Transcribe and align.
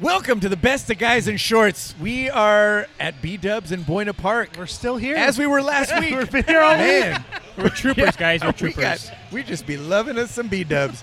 Welcome 0.00 0.40
to 0.40 0.48
the 0.48 0.56
best 0.56 0.88
of 0.90 0.96
guys 0.96 1.28
in 1.28 1.36
shorts. 1.36 1.94
We 2.00 2.30
are 2.30 2.86
at 2.98 3.20
B 3.20 3.36
Dubs 3.36 3.70
in 3.70 3.82
Buena 3.82 4.14
Park, 4.14 4.50
We're 4.56 4.64
still 4.66 4.96
here. 4.96 5.14
as 5.16 5.38
we 5.38 5.46
were 5.46 5.60
last 5.60 5.94
week. 6.00 6.14
We've 6.16 6.30
been 6.30 6.44
here 6.44 6.60
all 6.62 6.72
week. 6.72 6.80
Man, 6.80 7.24
We're 7.58 7.68
troopers, 7.68 8.16
guys. 8.16 8.40
We're 8.40 8.46
we 8.52 8.52
troopers. 8.72 9.10
got 9.10 9.14
we 9.30 9.42
just 9.42 9.66
be 9.66 9.76
loving 9.76 10.16
us 10.18 10.30
some 10.30 10.48
B 10.48 10.64
Dubs. 10.64 11.02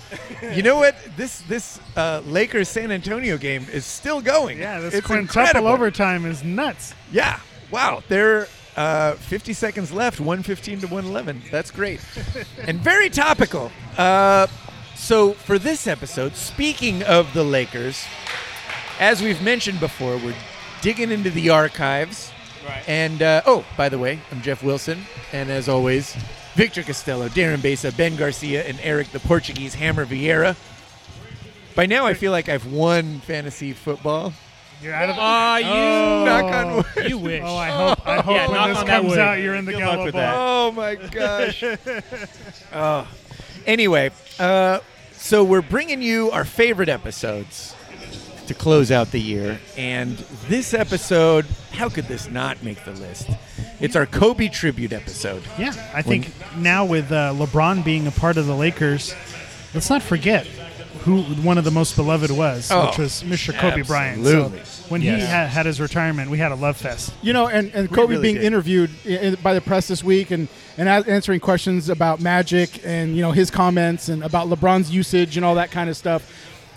you 0.55 0.63
know 0.63 0.77
what? 0.77 0.95
This 1.15 1.41
this 1.41 1.79
uh, 1.95 2.21
Lakers 2.25 2.69
San 2.69 2.91
Antonio 2.91 3.37
game 3.37 3.67
is 3.71 3.85
still 3.85 4.19
going. 4.19 4.57
Yeah, 4.57 4.79
this 4.79 4.95
it's 4.95 5.05
quintuple 5.05 5.41
incredible. 5.41 5.67
overtime 5.67 6.25
is 6.25 6.43
nuts. 6.43 6.95
Yeah. 7.11 7.39
Wow. 7.69 8.01
There 8.07 8.47
uh, 8.77 9.13
50 9.13 9.53
seconds 9.53 9.91
left, 9.91 10.19
115 10.19 10.79
to 10.81 10.87
111. 10.87 11.43
That's 11.51 11.69
great. 11.69 11.99
and 12.65 12.79
very 12.79 13.09
topical. 13.11 13.71
Uh, 13.95 14.47
so, 14.95 15.33
for 15.33 15.59
this 15.59 15.85
episode, 15.85 16.35
speaking 16.35 17.03
of 17.03 17.31
the 17.35 17.43
Lakers, 17.43 18.03
as 18.99 19.21
we've 19.21 19.41
mentioned 19.41 19.79
before, 19.79 20.17
we're 20.17 20.35
digging 20.81 21.11
into 21.11 21.29
the 21.29 21.49
archives. 21.49 22.31
Right. 22.67 22.83
And, 22.87 23.21
uh, 23.21 23.41
oh, 23.45 23.65
by 23.77 23.89
the 23.89 23.97
way, 23.97 24.19
I'm 24.31 24.41
Jeff 24.41 24.61
Wilson. 24.63 25.03
And 25.31 25.49
as 25.49 25.69
always, 25.69 26.15
Victor 26.55 26.83
Costello, 26.83 27.29
Darren 27.29 27.61
Besa, 27.61 27.91
Ben 27.93 28.15
Garcia, 28.15 28.63
and 28.65 28.77
Eric 28.81 29.09
the 29.11 29.19
Portuguese 29.19 29.75
Hammer 29.75 30.05
Vieira. 30.05 30.55
By 31.75 31.85
now, 31.85 32.05
I 32.05 32.13
feel 32.13 32.31
like 32.31 32.49
I've 32.49 32.65
won 32.71 33.19
fantasy 33.21 33.71
football. 33.73 34.33
You're 34.81 34.93
out 34.93 35.09
of 35.09 35.15
Aw, 35.17 35.57
you. 35.57 36.25
Knock 36.25 36.53
on 36.53 36.75
wood. 36.75 37.09
You 37.09 37.17
wish. 37.17 37.41
Oh, 37.43 37.55
I 37.55 37.69
hope. 37.69 38.07
I 38.07 38.15
hope 38.21 38.35
Yeah, 38.35 38.47
when 38.47 38.55
knock 38.57 38.67
this 38.69 38.77
on 38.79 38.85
comes 38.87 39.09
wood. 39.09 39.19
out, 39.19 39.39
you're 39.39 39.55
in 39.55 39.65
the 39.65 39.71
Good 39.71 39.81
luck 39.81 39.91
Gallo 39.93 40.05
with 40.05 40.13
that. 40.15 40.35
Oh 40.37 40.71
my 40.71 40.95
gosh. 41.11 41.63
oh. 42.73 43.07
Anyway, 43.65 44.11
uh, 44.39 44.79
so 45.13 45.43
we're 45.43 45.61
bringing 45.61 46.01
you 46.01 46.29
our 46.31 46.45
favorite 46.45 46.89
episodes 46.89 47.75
to 48.47 48.53
close 48.53 48.91
out 48.91 49.11
the 49.11 49.19
year, 49.19 49.59
and 49.77 50.17
this 50.47 50.73
episode, 50.73 51.45
how 51.73 51.89
could 51.89 52.05
this 52.07 52.29
not 52.29 52.63
make 52.63 52.83
the 52.85 52.91
list? 52.93 53.29
It's 53.79 53.95
our 53.95 54.05
Kobe 54.05 54.47
tribute 54.47 54.93
episode. 54.93 55.43
Yeah, 55.59 55.73
I 55.93 56.01
think 56.01 56.31
now 56.57 56.85
with 56.85 57.11
uh, 57.11 57.33
LeBron 57.33 57.83
being 57.85 58.07
a 58.07 58.11
part 58.11 58.37
of 58.37 58.45
the 58.47 58.55
Lakers, 58.55 59.13
let's 59.73 59.89
not 59.89 60.01
forget 60.01 60.47
who 61.01 61.21
one 61.21 61.57
of 61.57 61.63
the 61.63 61.71
most 61.71 61.95
beloved 61.95 62.31
was, 62.31 62.69
Oh, 62.71 62.87
which 62.87 62.97
was 62.97 63.23
Mr. 63.23 63.57
Kobe 63.57 63.81
Bryant. 63.83 64.25
So 64.25 64.49
when 64.89 65.01
he 65.01 65.07
Yes. 65.07 65.29
had, 65.29 65.47
had 65.49 65.65
his 65.65 65.79
retirement, 65.79 66.29
we 66.31 66.37
had 66.37 66.51
a 66.51 66.55
love 66.55 66.75
fest. 66.75 67.13
You 67.21 67.33
know, 67.33 67.47
and, 67.47 67.71
and 67.73 67.89
Kobe 67.89 68.11
really 68.13 68.21
being 68.23 68.35
did. 68.35 68.43
interviewed 68.43 68.89
i- 69.07 69.27
i- 69.27 69.35
by 69.35 69.53
the 69.53 69.61
press 69.61 69.87
this 69.87 70.03
week 70.03 70.31
and, 70.31 70.47
and 70.77 70.89
a- 70.89 71.09
answering 71.09 71.39
questions 71.39 71.87
about 71.89 72.19
Magic 72.19 72.81
and, 72.83 73.15
you 73.15 73.21
know, 73.21 73.31
his 73.31 73.49
comments 73.51 74.09
and 74.09 74.23
about 74.23 74.47
LeBron's 74.49 74.89
usage 74.91 75.37
and 75.37 75.45
all 75.45 75.55
that 75.55 75.71
kind 75.71 75.89
of 75.89 75.95
stuff. 75.95 76.29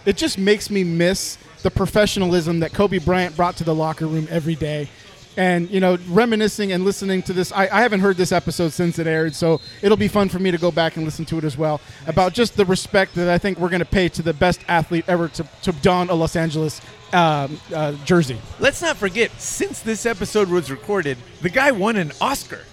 It 0.06 0.17
just 0.17 0.39
makes 0.39 0.70
me 0.70 0.84
miss 0.84 1.36
the 1.62 1.70
professionalism 1.70 2.61
that 2.61 2.72
Kobe 2.72 2.98
Bryant 2.98 3.36
brought 3.36 3.56
to 3.56 3.64
the 3.64 3.75
locker 3.75 4.06
room 4.06 4.27
every 4.30 4.55
day. 4.55 4.89
And, 5.36 5.70
you 5.70 5.78
know, 5.78 5.97
reminiscing 6.08 6.72
and 6.72 6.84
listening 6.84 7.22
to 7.22 7.33
this, 7.33 7.52
I, 7.52 7.69
I 7.69 7.83
haven't 7.83 8.00
heard 8.00 8.17
this 8.17 8.33
episode 8.33 8.72
since 8.72 8.98
it 8.98 9.06
aired, 9.06 9.34
so 9.34 9.61
it'll 9.80 9.97
be 9.97 10.08
fun 10.08 10.28
for 10.28 10.41
me 10.41 10.50
to 10.50 10.58
go 10.58 10.70
back 10.72 10.97
and 10.97 11.05
listen 11.05 11.25
to 11.27 11.39
it 11.39 11.44
as 11.44 11.56
well 11.56 11.80
about 12.08 12.33
just 12.33 12.56
the 12.56 12.64
respect 12.64 13.14
that 13.14 13.28
I 13.28 13.39
think 13.39 13.58
we're 13.58 13.69
going 13.69 13.78
to 13.80 13.86
pay 13.86 14.08
to 14.11 14.22
the 14.22 14.34
best 14.34 14.61
athlete 14.67 15.05
ever 15.06 15.28
to, 15.28 15.47
to 15.62 15.72
don 15.72 16.11
a 16.11 16.14
Los 16.14 16.34
Angeles 16.34 16.80
um, 17.12 17.61
uh, 17.72 17.92
jersey. 18.05 18.39
Let's 18.58 18.83
not 18.83 18.97
forget, 18.97 19.30
since 19.41 19.80
this 19.80 20.05
episode 20.05 20.48
was 20.48 20.69
recorded, 20.70 21.17
the 21.42 21.48
guy 21.48 21.70
won 21.70 21.97
an 21.97 22.11
Oscar. 22.20 22.64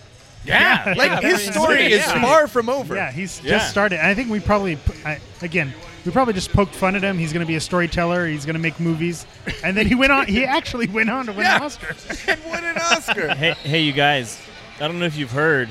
Yeah. 0.43 0.93
Like 0.97 1.21
yeah, 1.21 1.29
his 1.29 1.41
story 1.45 1.85
is 1.91 1.99
Yeah. 2.05 2.21
far 2.21 2.47
from 2.47 2.69
over. 2.69 2.95
Yeah, 2.95 3.11
he's 3.11 3.41
Yeah. 3.43 3.51
just 3.59 3.69
started. 3.69 4.03
I 4.03 4.13
think 4.15 4.31
we 4.31 4.39
probably, 4.39 4.77
I, 5.05 5.19
again, 5.41 5.73
we 6.07 6.13
probably 6.13 6.33
just 6.33 6.53
poked 6.53 6.73
fun 6.73 6.95
at 6.95 7.03
him. 7.03 7.17
He's 7.17 7.33
going 7.33 7.45
to 7.45 7.47
be 7.47 7.57
a 7.57 7.59
storyteller. 7.59 8.25
He's 8.27 8.45
going 8.45 8.53
to 8.55 8.61
make 8.61 8.79
movies, 8.79 9.25
and 9.61 9.75
then 9.75 9.85
he 9.87 9.93
went 9.93 10.13
on. 10.13 10.25
He 10.25 10.45
actually 10.45 10.87
went 10.87 11.09
on 11.09 11.25
to 11.25 11.33
win 11.33 11.41
Yeah. 11.41 11.57
an 11.57 11.63
Oscar. 11.63 11.95
and 12.31 12.41
won 12.45 12.63
an 12.63 12.77
Oscar. 12.77 13.35
Hey, 13.35 13.51
hey, 13.63 13.81
you 13.81 13.91
guys. 13.91 14.39
I 14.79 14.87
don't 14.87 14.99
know 14.99 15.05
if 15.05 15.17
you've 15.17 15.31
heard, 15.31 15.67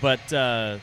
but 0.00 0.32
uh, 0.32 0.78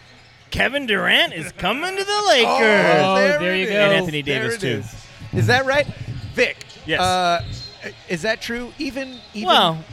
Kevin 0.51 0.85
Durant 0.85 1.33
is 1.33 1.51
coming 1.51 1.97
to 1.97 2.03
the 2.03 2.23
Lakers. 2.29 3.01
Oh, 3.03 3.15
there, 3.39 3.53
it 3.53 3.57
you 3.57 3.63
is. 3.65 3.69
go. 3.71 3.75
And 3.75 3.93
Anthony 3.93 4.21
There 4.21 4.41
Davis 4.43 4.55
it 4.55 4.59
too. 4.61 4.67
Is. 4.79 5.05
Is 5.33 5.47
that 5.47 5.65
right, 5.65 5.85
Vic? 6.33 6.57
Yes. 6.85 7.01
Uh, 7.01 7.43
is 8.07 8.21
that 8.21 8.41
true? 8.41 8.71
Even 8.79 9.19
even 9.33 9.47
Well, 9.49 9.83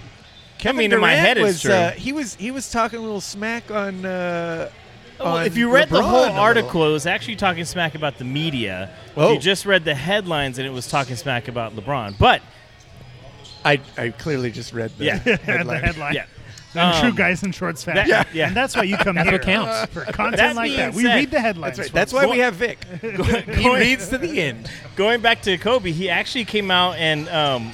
Kevin 0.59 0.77
I 0.77 0.79
mean, 0.79 0.93
in 0.93 1.01
my 1.01 1.09
Durant 1.17 1.27
head 1.27 1.37
it's 1.39 1.45
was, 1.45 1.63
true. 1.63 1.73
Uh, 1.73 1.91
he 1.91 2.13
was 2.13 2.37
he 2.37 2.53
was 2.53 2.71
talking 2.71 3.01
a 3.01 3.03
little 3.03 3.21
smack 3.21 3.73
on. 3.73 4.07
Uh, 4.07 4.71
Well, 5.19 5.39
if 5.39 5.57
you 5.57 5.71
read 5.71 5.89
the 5.89 6.03
whole 6.03 6.25
article, 6.25 6.89
it 6.89 6.93
was 6.93 7.07
actually 7.07 7.37
talking 7.37 7.65
smack 7.65 7.95
about 7.95 8.19
the 8.19 8.25
media. 8.25 8.91
Oh. 9.17 9.33
You 9.33 9.39
just 9.39 9.65
read 9.67 9.85
the 9.85 9.95
headlines, 9.95 10.59
and 10.59 10.67
it 10.67 10.71
was 10.71 10.89
talking 10.89 11.17
smack 11.17 11.49
about 11.49 11.75
LeBron. 11.77 12.17
But 12.19 12.43
I 13.65 13.81
I 13.97 14.11
clearly 14.11 14.51
just 14.51 14.73
read 14.73 14.91
the 14.99 15.05
Yeah. 15.07 15.19
the 15.25 15.37
headline. 15.37 15.83
headline. 15.83 16.15
yeah, 16.15 16.27
Um, 16.75 17.01
true 17.01 17.13
guys 17.15 17.43
in 17.43 17.53
shorts 17.53 17.85
fashion. 17.85 18.11
that- 18.11 18.35
yeah. 18.35 18.49
And 18.49 18.57
that's 18.57 18.77
why 18.77 18.83
you 18.83 18.97
come 18.97 19.15
That's 19.17 19.29
here. 19.31 19.39
what 19.39 19.47
counts. 19.47 19.93
For 19.93 20.05
content 20.05 20.37
That 20.37 20.57
like 20.57 20.69
being 20.71 20.79
that. 20.79 20.95
We 20.95 21.05
read 21.07 21.31
the 21.31 21.41
headlines. 21.41 21.77
That's 21.77 21.89
right. 21.89 21.95
That's 21.95 22.13
why 22.13 22.27
we 22.27 22.39
have 22.39 22.55
Vic. 22.57 22.85
he 23.01 23.13
going- 23.63 23.81
reads 23.81 24.09
to 24.09 24.19
the 24.19 24.41
end. 24.41 24.71
going 24.97 25.21
back 25.21 25.43
to 25.43 25.57
Kobe, 25.59 25.93
he 25.93 26.11
actually 26.11 26.45
came 26.45 26.71
out 26.71 26.97
and 26.97 27.29
um, 27.31 27.73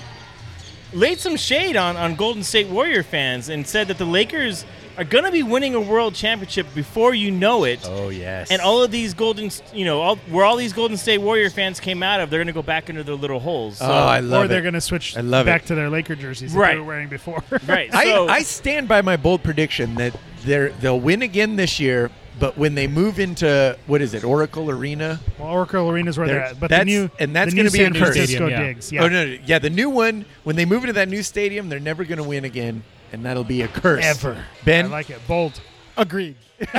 laid 0.92 1.18
some 1.18 1.36
shade 1.36 1.76
on, 1.76 1.96
on 1.96 2.14
Golden 2.14 2.42
State 2.44 2.68
Warrior 2.68 3.02
fans 3.02 3.48
and 3.48 3.66
said 3.66 3.88
that 3.88 3.98
the 3.98 4.04
Lakers 4.04 4.64
are 4.98 5.04
going 5.04 5.24
to 5.24 5.32
be 5.32 5.42
winning 5.42 5.74
a 5.74 5.80
world 5.80 6.14
championship 6.14 6.66
before 6.74 7.14
you 7.14 7.30
know 7.30 7.64
it. 7.64 7.80
Oh 7.84 8.08
yes. 8.10 8.50
And 8.50 8.60
all 8.60 8.82
of 8.82 8.90
these 8.90 9.14
Golden, 9.14 9.50
you 9.72 9.84
know, 9.84 10.00
all, 10.00 10.16
where 10.30 10.44
all 10.44 10.56
these 10.56 10.72
Golden 10.72 10.96
State 10.96 11.18
Warrior 11.18 11.50
fans 11.50 11.80
came 11.80 12.02
out 12.02 12.20
of, 12.20 12.30
they're 12.30 12.38
going 12.40 12.46
to 12.48 12.52
go 12.52 12.62
back 12.62 12.90
into 12.90 13.02
their 13.02 13.14
little 13.14 13.40
holes. 13.40 13.78
So, 13.78 13.86
oh, 13.86 13.90
I 13.90 14.20
love 14.20 14.44
or 14.44 14.48
they're 14.48 14.62
going 14.62 14.74
to 14.74 14.80
switch 14.80 15.16
I 15.16 15.20
love 15.20 15.46
back 15.46 15.62
it. 15.62 15.66
to 15.68 15.74
their 15.74 15.88
Laker 15.90 16.14
jerseys 16.16 16.52
Right. 16.52 16.68
that 16.68 16.72
they 16.74 16.80
were 16.80 16.86
wearing 16.86 17.08
before. 17.08 17.42
right. 17.66 17.92
I, 17.94 18.04
So, 18.04 18.28
I 18.28 18.42
stand 18.42 18.88
by 18.88 19.02
my 19.02 19.16
bold 19.16 19.42
prediction 19.42 19.94
that 19.96 20.14
they're 20.44 20.70
they'll 20.70 21.00
win 21.00 21.22
again 21.22 21.56
this 21.56 21.78
year, 21.78 22.10
but 22.38 22.56
when 22.56 22.74
they 22.74 22.86
move 22.86 23.18
into 23.20 23.76
what 23.86 24.00
is 24.02 24.14
it, 24.14 24.24
Oracle 24.24 24.70
Arena? 24.70 25.20
well, 25.38 25.48
Oracle 25.50 25.88
Arena 25.90 26.08
is 26.10 26.16
where 26.18 26.26
they're, 26.26 26.36
They're- 26.36 26.44
at. 26.48 26.60
But 26.60 26.68
the 26.70 26.76
that's- 26.76 26.86
new 26.86 27.10
and 27.18 27.36
that's 27.36 27.52
gonna 27.54 27.70
be 27.70 27.80
in 27.84 27.92
San 27.92 28.02
curse. 28.02 28.14
Francisco 28.16 28.36
Stadium, 28.46 28.50
yeah. 28.50 28.66
digs. 28.66 28.90
Yeah. 28.92 29.04
Oh 29.04 29.08
no, 29.08 29.26
no, 29.26 29.38
yeah, 29.44 29.58
the 29.58 29.70
new 29.70 29.90
one. 29.90 30.24
When 30.44 30.56
they 30.56 30.64
move 30.64 30.82
into 30.84 30.94
that 30.94 31.08
new 31.08 31.22
stadium, 31.22 31.68
they're 31.68 31.78
never 31.78 32.04
going 32.04 32.16
to 32.18 32.24
win 32.24 32.44
again, 32.46 32.82
and 33.12 33.24
that'll 33.24 33.44
be 33.44 33.62
a 33.62 33.68
curse. 33.68 34.04
Ever. 34.04 34.44
Ben, 34.64 34.86
I 34.86 34.88
like 34.88 35.10
it. 35.10 35.20
Bold. 35.28 35.60
Agreed. 35.96 36.36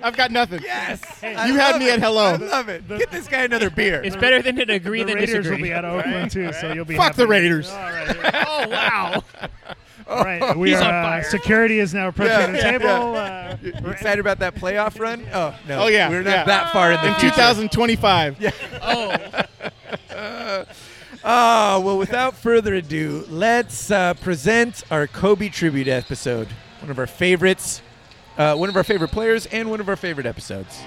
I've 0.00 0.16
got 0.16 0.30
nothing. 0.30 0.60
yes, 0.62 1.02
You 1.22 1.54
had 1.54 1.78
me 1.78 1.90
at 1.90 2.00
hello. 2.00 2.34
I 2.34 2.36
love 2.36 2.68
it. 2.68 2.86
Get 2.88 3.10
this 3.10 3.26
guy 3.28 3.42
another 3.44 3.70
beer. 3.70 4.02
It's 4.02 4.16
better 4.16 4.40
than 4.40 4.56
to 4.56 4.72
agree 4.72 5.02
that 5.02 5.06
the 5.08 5.12
than 5.12 5.20
Raiders 5.20 5.44
disagree. 5.44 5.56
will 5.56 5.62
be 5.68 5.72
out 5.74 5.84
of 5.84 5.94
Oakland 5.98 6.30
too, 6.30 6.52
so 6.54 6.72
you'll 6.72 6.84
be 6.84 6.96
Fuck 6.96 7.16
the. 7.16 7.26
Raiders. 7.26 7.70
All 7.70 7.76
right. 7.76 8.16
oh 8.46 8.68
wow! 8.68 9.22
All 10.08 10.24
right, 10.24 10.56
we 10.56 10.70
He's 10.70 10.80
are. 10.80 10.84
on 10.90 11.20
Uh, 11.20 11.22
security 11.22 11.80
is 11.80 11.92
now 11.92 12.08
approaching 12.08 12.32
Yeah, 12.38 12.46
the 12.46 12.56
yeah, 12.58 12.70
table. 12.78 13.14
Uh, 13.86 13.90
excited 13.90 14.20
about 14.20 14.38
that 14.38 14.54
playoff 14.54 14.98
run? 14.98 15.26
Oh 15.34 15.54
no. 15.68 15.82
Oh, 15.82 15.86
yeah, 15.88 16.08
we're 16.08 16.22
not 16.22 16.30
yeah. 16.30 16.44
that 16.44 16.72
far 16.72 16.92
in 16.92 17.00
the 17.02 17.08
In 17.08 17.14
future. 17.16 17.34
2025. 17.34 18.54
Oh, 18.82 19.14
Oh 21.30 21.80
well, 21.80 21.98
without 21.98 22.38
further 22.38 22.76
ado, 22.76 23.22
let's 23.28 23.90
uh, 23.90 24.14
present 24.14 24.82
our 24.90 25.06
Kobe 25.06 25.50
tribute 25.50 25.86
episode. 25.86 26.48
One 26.80 26.90
of 26.90 26.98
our 26.98 27.06
favorites, 27.06 27.82
uh, 28.38 28.56
one 28.56 28.70
of 28.70 28.76
our 28.76 28.82
favorite 28.82 29.10
players, 29.10 29.44
and 29.44 29.68
one 29.68 29.78
of 29.78 29.90
our 29.90 29.96
favorite 29.96 30.24
episodes. 30.24 30.78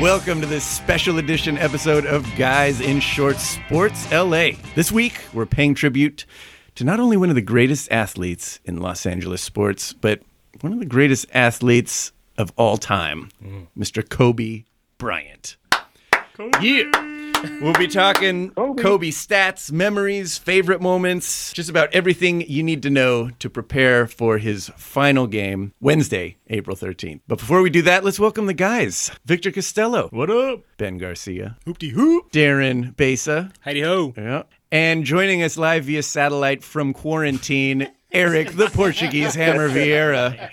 Welcome 0.00 0.40
to 0.42 0.46
this 0.46 0.64
special 0.64 1.18
edition 1.18 1.58
episode 1.58 2.06
of 2.06 2.24
Guys 2.36 2.80
in 2.80 3.00
Short 3.00 3.38
Sports 3.38 4.08
LA. 4.12 4.50
This 4.76 4.92
week, 4.92 5.20
we're 5.32 5.44
paying 5.44 5.74
tribute 5.74 6.24
to 6.76 6.84
not 6.84 7.00
only 7.00 7.16
one 7.16 7.30
of 7.30 7.34
the 7.34 7.42
greatest 7.42 7.90
athletes 7.90 8.60
in 8.64 8.76
Los 8.76 9.06
Angeles 9.06 9.42
sports, 9.42 9.92
but 9.92 10.22
one 10.60 10.72
of 10.72 10.78
the 10.78 10.86
greatest 10.86 11.26
athletes 11.32 12.12
of 12.36 12.52
all 12.56 12.76
time, 12.76 13.30
mm. 13.42 13.66
Mr. 13.78 14.08
Kobe 14.08 14.64
Bryant. 14.98 15.56
Yeah. 16.60 16.90
We'll 17.60 17.74
be 17.74 17.86
talking 17.86 18.50
Kobe. 18.50 19.10
stats, 19.10 19.70
memories, 19.70 20.38
favorite 20.38 20.80
moments, 20.80 21.52
just 21.52 21.68
about 21.68 21.94
everything 21.94 22.40
you 22.40 22.62
need 22.62 22.82
to 22.82 22.90
know 22.90 23.30
to 23.38 23.50
prepare 23.50 24.06
for 24.06 24.38
his 24.38 24.70
final 24.76 25.26
game 25.26 25.72
Wednesday, 25.80 26.38
April 26.48 26.76
13th. 26.76 27.20
But 27.28 27.38
before 27.38 27.60
we 27.60 27.70
do 27.70 27.82
that, 27.82 28.02
let's 28.02 28.18
welcome 28.18 28.46
the 28.46 28.54
guys. 28.54 29.10
Victor 29.26 29.52
Costello. 29.52 30.08
What 30.08 30.30
up? 30.30 30.60
Ben 30.78 30.96
Garcia. 30.98 31.58
Hoopty 31.66 31.90
hoop. 31.90 32.32
Darren 32.32 32.96
Besa. 32.96 33.52
Heidi 33.60 33.82
ho. 33.82 34.14
Yeah. 34.16 34.44
And 34.72 35.04
joining 35.04 35.42
us 35.42 35.56
live 35.56 35.84
via 35.84 36.02
satellite 36.02 36.64
from 36.64 36.94
quarantine, 36.94 37.92
Eric 38.14 38.52
the 38.52 38.68
Portuguese 38.70 39.34
Hammer 39.34 39.68
Vieira. 39.68 40.48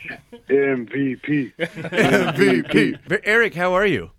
MVP. 0.49 1.53
MVP. 1.57 3.21
Eric, 3.23 3.53
how 3.53 3.73
are 3.73 3.85
you? 3.85 4.11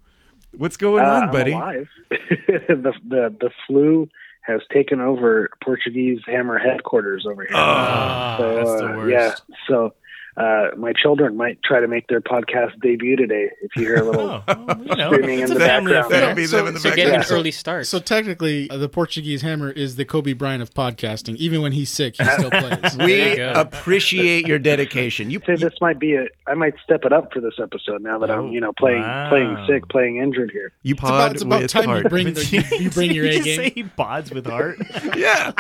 What's 0.57 0.77
going 0.77 1.05
Uh, 1.05 1.09
on, 1.09 1.23
I'm 1.25 1.31
buddy? 1.31 1.53
alive. 1.53 1.89
the, 2.11 2.93
the 3.09 3.35
the 3.41 3.51
flu 3.67 4.09
has 4.43 4.61
taken 4.73 5.01
over 5.01 5.51
Portuguese 5.63 6.21
Hammer 6.27 6.59
headquarters 6.59 7.27
over 7.29 7.43
here. 7.45 7.57
Oh, 7.57 8.37
so, 8.39 8.55
that's 8.57 8.81
the 8.81 8.87
uh, 8.87 8.97
worst. 8.97 9.11
Yeah. 9.49 9.55
So 9.69 9.95
uh, 10.37 10.69
my 10.77 10.93
children 10.95 11.37
might 11.37 11.63
try 11.63 11.81
to 11.81 11.89
make 11.89 12.07
their 12.09 12.21
podcast 12.21 12.81
debut 12.81 13.17
today. 13.17 13.51
If 13.61 13.77
you 13.77 13.83
hear 13.83 13.97
a 13.97 14.03
little 14.05 14.43
Oh, 14.49 14.77
you 14.81 14.97
know, 14.97 15.13
Screaming 15.13 15.41
it's 15.41 15.51
in 15.51 15.57
a 15.57 15.61
the 15.61 15.67
family 15.67 15.93
background. 15.93 16.07
affair. 16.07 16.35
That'll 16.35 16.47
So- 16.47 16.57
them 16.59 16.67
in 16.69 16.75
the 16.75 16.81
So 16.81 16.89
background. 16.91 17.11
getting 17.11 17.27
an 17.33 17.39
early 17.39 17.51
start. 17.51 17.87
So 17.87 17.99
technically, 17.99 18.71
uh, 18.71 18.77
the 18.79 18.89
Portuguese 18.89 19.43
Hammer 19.43 19.71
is 19.71 19.97
the 19.97 20.05
Kobe 20.05 20.33
Bryant 20.33 20.63
of 20.63 20.73
podcasting. 20.73 21.37
Even 21.37 21.61
when 21.63 21.73
he's 21.73 21.91
sick, 21.91 22.17
he 22.17 22.25
still 22.25 22.51
plays. 22.51 22.97
We 22.97 23.37
you 23.37 23.45
appreciate 23.45 24.47
your 24.47 24.59
dedication. 24.59 25.31
You, 25.31 25.41
say 25.47 25.57
this 25.57 25.75
might 25.81 25.99
be 25.99 26.15
a. 26.15 26.27
I 26.47 26.55
might 26.55 26.75
step 26.83 27.05
it 27.05 27.13
up 27.13 27.33
for 27.33 27.41
this 27.41 27.55
episode 27.63 28.03
now 28.03 28.19
that 28.19 28.31
I'm 28.31 28.49
you 28.53 28.61
know 28.61 28.73
playing 28.73 29.03
wow. 29.03 29.29
playing 29.29 29.57
sick, 29.69 29.89
playing 29.89 30.17
injured 30.17 30.51
here. 30.51 30.73
you 30.83 30.93
It's 30.95 31.01
about, 31.03 31.11
pod 31.11 31.33
it's 31.33 31.43
about 31.43 31.63
with 31.63 31.71
time 31.71 31.83
you 31.85 31.89
heart. 31.89 32.09
bring 32.09 32.33
the, 32.35 32.45
you, 32.47 32.79
you 32.79 32.91
bring 32.91 33.11
your 33.13 33.27
A 33.27 33.31
game. 33.41 33.45
you 33.47 33.55
say 33.57 33.71
he 33.71 33.83
pods 33.85 34.31
with 34.33 34.47
heart? 34.47 34.79
yeah, 35.17 35.53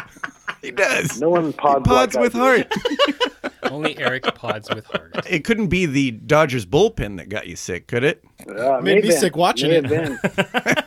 he 0.61 0.71
does. 0.71 1.21
No 1.21 1.29
one 1.31 1.53
pods, 1.53 1.87
Pods 1.87 2.15
like 2.15 2.23
with 2.23 2.33
do. 2.33 2.39
heart. 2.39 2.73
Only 3.65 3.97
Eric 3.99 4.25
pods 4.35 4.69
with 4.69 4.87
heart. 4.87 5.25
It 5.29 5.45
couldn't 5.45 5.69
be 5.69 5.87
the 5.87 6.11
Dodgers 6.11 6.67
bullpen 6.67 7.17
that 7.19 7.29
got 7.29 7.47
you 7.47 7.57
sick, 7.57 7.87
could 7.87 8.05
it? 8.05 8.25
Uh, 8.49 8.81
Made 8.83 9.03
me 9.03 9.11
have 9.11 9.19
sick 9.19 9.37
watching 9.37 9.71
May 9.71 9.77
it. 9.79 9.85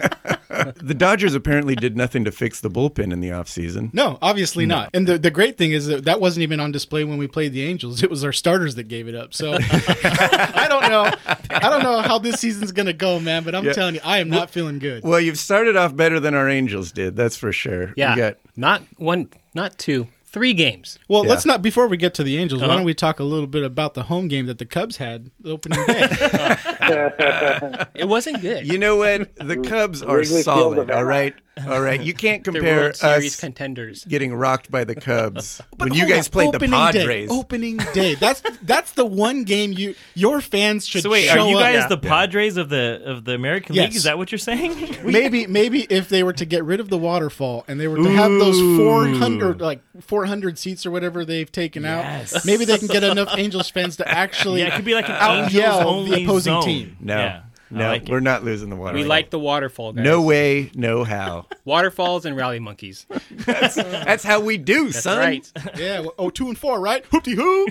have 0.85 0.87
been. 0.87 0.97
The 0.97 1.05
Dodgers 1.05 1.33
apparently 1.35 1.75
did 1.75 1.97
nothing 1.97 2.23
to 2.25 2.31
fix 2.31 2.59
the 2.61 2.69
bullpen 2.69 3.11
in 3.11 3.19
the 3.21 3.29
offseason. 3.29 3.93
No, 3.93 4.17
obviously 4.21 4.65
not. 4.65 4.89
And 4.93 5.07
the, 5.07 5.17
the 5.17 5.31
great 5.31 5.57
thing 5.57 5.71
is 5.71 5.87
that 5.87 6.05
that 6.05 6.19
wasn't 6.21 6.43
even 6.43 6.59
on 6.59 6.71
display 6.71 7.03
when 7.03 7.17
we 7.17 7.27
played 7.27 7.53
the 7.53 7.63
Angels. 7.63 8.03
It 8.03 8.09
was 8.09 8.23
our 8.23 8.33
starters 8.33 8.75
that 8.75 8.87
gave 8.87 9.07
it 9.07 9.15
up. 9.15 9.33
So 9.33 9.53
I 9.59 10.67
don't 10.69 10.89
know. 10.89 11.11
I 11.49 11.69
don't 11.69 11.83
know 11.83 12.01
how 12.01 12.17
this 12.19 12.39
season's 12.39 12.71
gonna 12.71 12.93
go, 12.93 13.19
man. 13.19 13.43
But 13.43 13.55
I'm 13.55 13.65
Yeah. 13.65 13.73
telling 13.73 13.95
you, 13.95 14.01
I 14.03 14.19
am 14.19 14.29
not 14.29 14.49
feeling 14.49 14.79
good. 14.79 15.03
Well, 15.03 15.19
you've 15.19 15.39
started 15.39 15.75
off 15.75 15.95
better 15.95 16.19
than 16.19 16.33
our 16.33 16.49
Angels 16.49 16.91
did, 16.91 17.15
that's 17.15 17.35
for 17.37 17.51
sure. 17.51 17.93
Yeah. 17.97 18.15
Got 18.15 18.37
Not 18.55 18.81
one, 18.97 19.29
not 19.53 19.77
two, 19.77 20.07
three 20.35 20.53
games. 20.53 20.99
Well, 21.07 21.23
Yeah. 21.23 21.29
let's 21.29 21.45
not 21.45 21.61
before 21.61 21.87
we 21.87 21.95
get 21.95 22.13
to 22.15 22.23
the 22.23 22.37
Angels. 22.37 22.59
Why 22.61 22.67
Uh-huh. 22.67 22.75
don't 22.77 22.85
we 22.85 22.93
talk 22.93 23.21
a 23.21 23.23
little 23.23 23.47
bit 23.47 23.63
about 23.63 23.93
the 23.93 24.03
home 24.03 24.27
game 24.27 24.47
that 24.47 24.57
the 24.57 24.65
Cubs 24.65 24.97
had 24.97 25.31
the 25.39 25.51
opening 25.51 25.79
day? 25.87 26.01
It 27.95 28.09
wasn't 28.09 28.41
good. 28.41 28.67
You 28.67 28.77
know 28.77 28.97
what? 28.97 29.33
The 29.37 29.55
Cubs 29.69 30.03
are 30.03 30.17
Wrigley 30.17 30.41
solid, 30.41 30.77
of 30.77 30.89
all 30.89 30.97
Anaheim. 30.97 31.07
right? 31.07 31.33
All 31.69 31.79
right. 31.81 32.01
You 32.01 32.13
can't 32.13 32.43
compare 32.43 32.81
World 32.81 32.95
Series 32.97 33.33
us 33.35 33.39
contenders. 33.39 34.03
getting 34.05 34.33
rocked 34.33 34.69
by 34.69 34.83
the 34.83 34.93
Cubs 34.93 35.61
when 35.77 35.93
you 35.93 36.05
guys 36.05 36.27
on, 36.27 36.31
played 36.31 36.51
the 36.51 36.57
opening 36.57 36.71
Padres. 36.71 37.29
Day, 37.29 37.33
opening 37.35 37.77
day. 37.93 38.15
That's 38.15 38.41
that's 38.63 38.91
the 38.91 39.05
one 39.05 39.45
game 39.45 39.71
you 39.71 39.95
your 40.15 40.41
fans 40.41 40.85
should 40.85 41.03
So 41.03 41.09
wait, 41.11 41.27
show 41.29 41.45
are 41.45 41.49
you 41.49 41.55
guys 41.57 41.75
Yeah. 41.75 41.87
the 41.87 41.97
Padres 41.97 42.57
of 42.57 42.67
the 42.67 43.01
of 43.05 43.23
the 43.23 43.33
American 43.35 43.73
Yes. 43.75 43.87
League? 43.89 43.95
Is 43.95 44.03
that 44.03 44.17
what 44.17 44.31
you're 44.33 44.39
saying? 44.39 44.97
maybe 45.05 45.47
maybe 45.47 45.83
if 45.89 46.09
they 46.09 46.23
were 46.23 46.33
to 46.33 46.45
get 46.45 46.63
rid 46.65 46.79
of 46.81 46.89
the 46.89 46.97
waterfall 46.97 47.63
and 47.69 47.79
they 47.79 47.87
were 47.87 47.97
to 47.97 48.09
have 48.09 48.31
those 48.31 48.59
400 48.77 49.61
like 49.61 49.81
400 50.01 50.57
seats 50.59 50.85
or 50.85 50.91
whatever 50.91 51.23
they've 51.23 51.51
taken 51.51 51.83
Yes. 51.83 52.35
out 52.35 52.45
maybe 52.45 52.65
they 52.65 52.77
can 52.77 52.87
get 52.87 53.03
enough 53.03 53.29
angels 53.37 53.69
fans 53.69 53.95
to 53.97 54.07
actually 54.07 54.59
yeah, 54.61 54.67
it 54.67 54.75
could 54.75 54.85
be 54.85 54.93
like 54.93 55.07
an 55.07 55.15
out 55.15 55.35
Angels 55.45 55.53
yell 55.53 55.87
only 55.87 56.17
the 56.17 56.23
opposing 56.25 56.53
zone. 56.53 56.63
team 56.63 56.97
No. 56.99 57.15
Yeah, 57.17 57.41
I 57.41 57.41
no, 57.75 57.89
like 57.89 58.07
we're 58.07 58.19
not 58.19 58.43
losing 58.43 58.69
the 58.69 58.75
water. 58.75 58.95
We 58.95 59.03
like 59.03 59.29
the 59.29 59.39
waterfall 59.39 59.93
guys. 59.93 60.03
No 60.03 60.21
way, 60.21 60.71
no 60.75 61.03
how. 61.03 61.45
Waterfalls 61.65 62.25
and 62.25 62.35
rally 62.35 62.59
monkeys. 62.59 63.05
That's 63.31 64.23
how 64.23 64.39
we 64.39 64.57
do, 64.57 64.85
That's 64.89 65.03
son. 65.03 65.17
right. 65.17 65.51
yeah 65.77 66.01
well, 66.01 66.13
oh 66.17 66.29
two 66.29 66.47
and 66.47 66.57
four 66.57 66.79
right 66.79 67.03
Hoopty 67.09 67.33
hoo. 67.35 67.67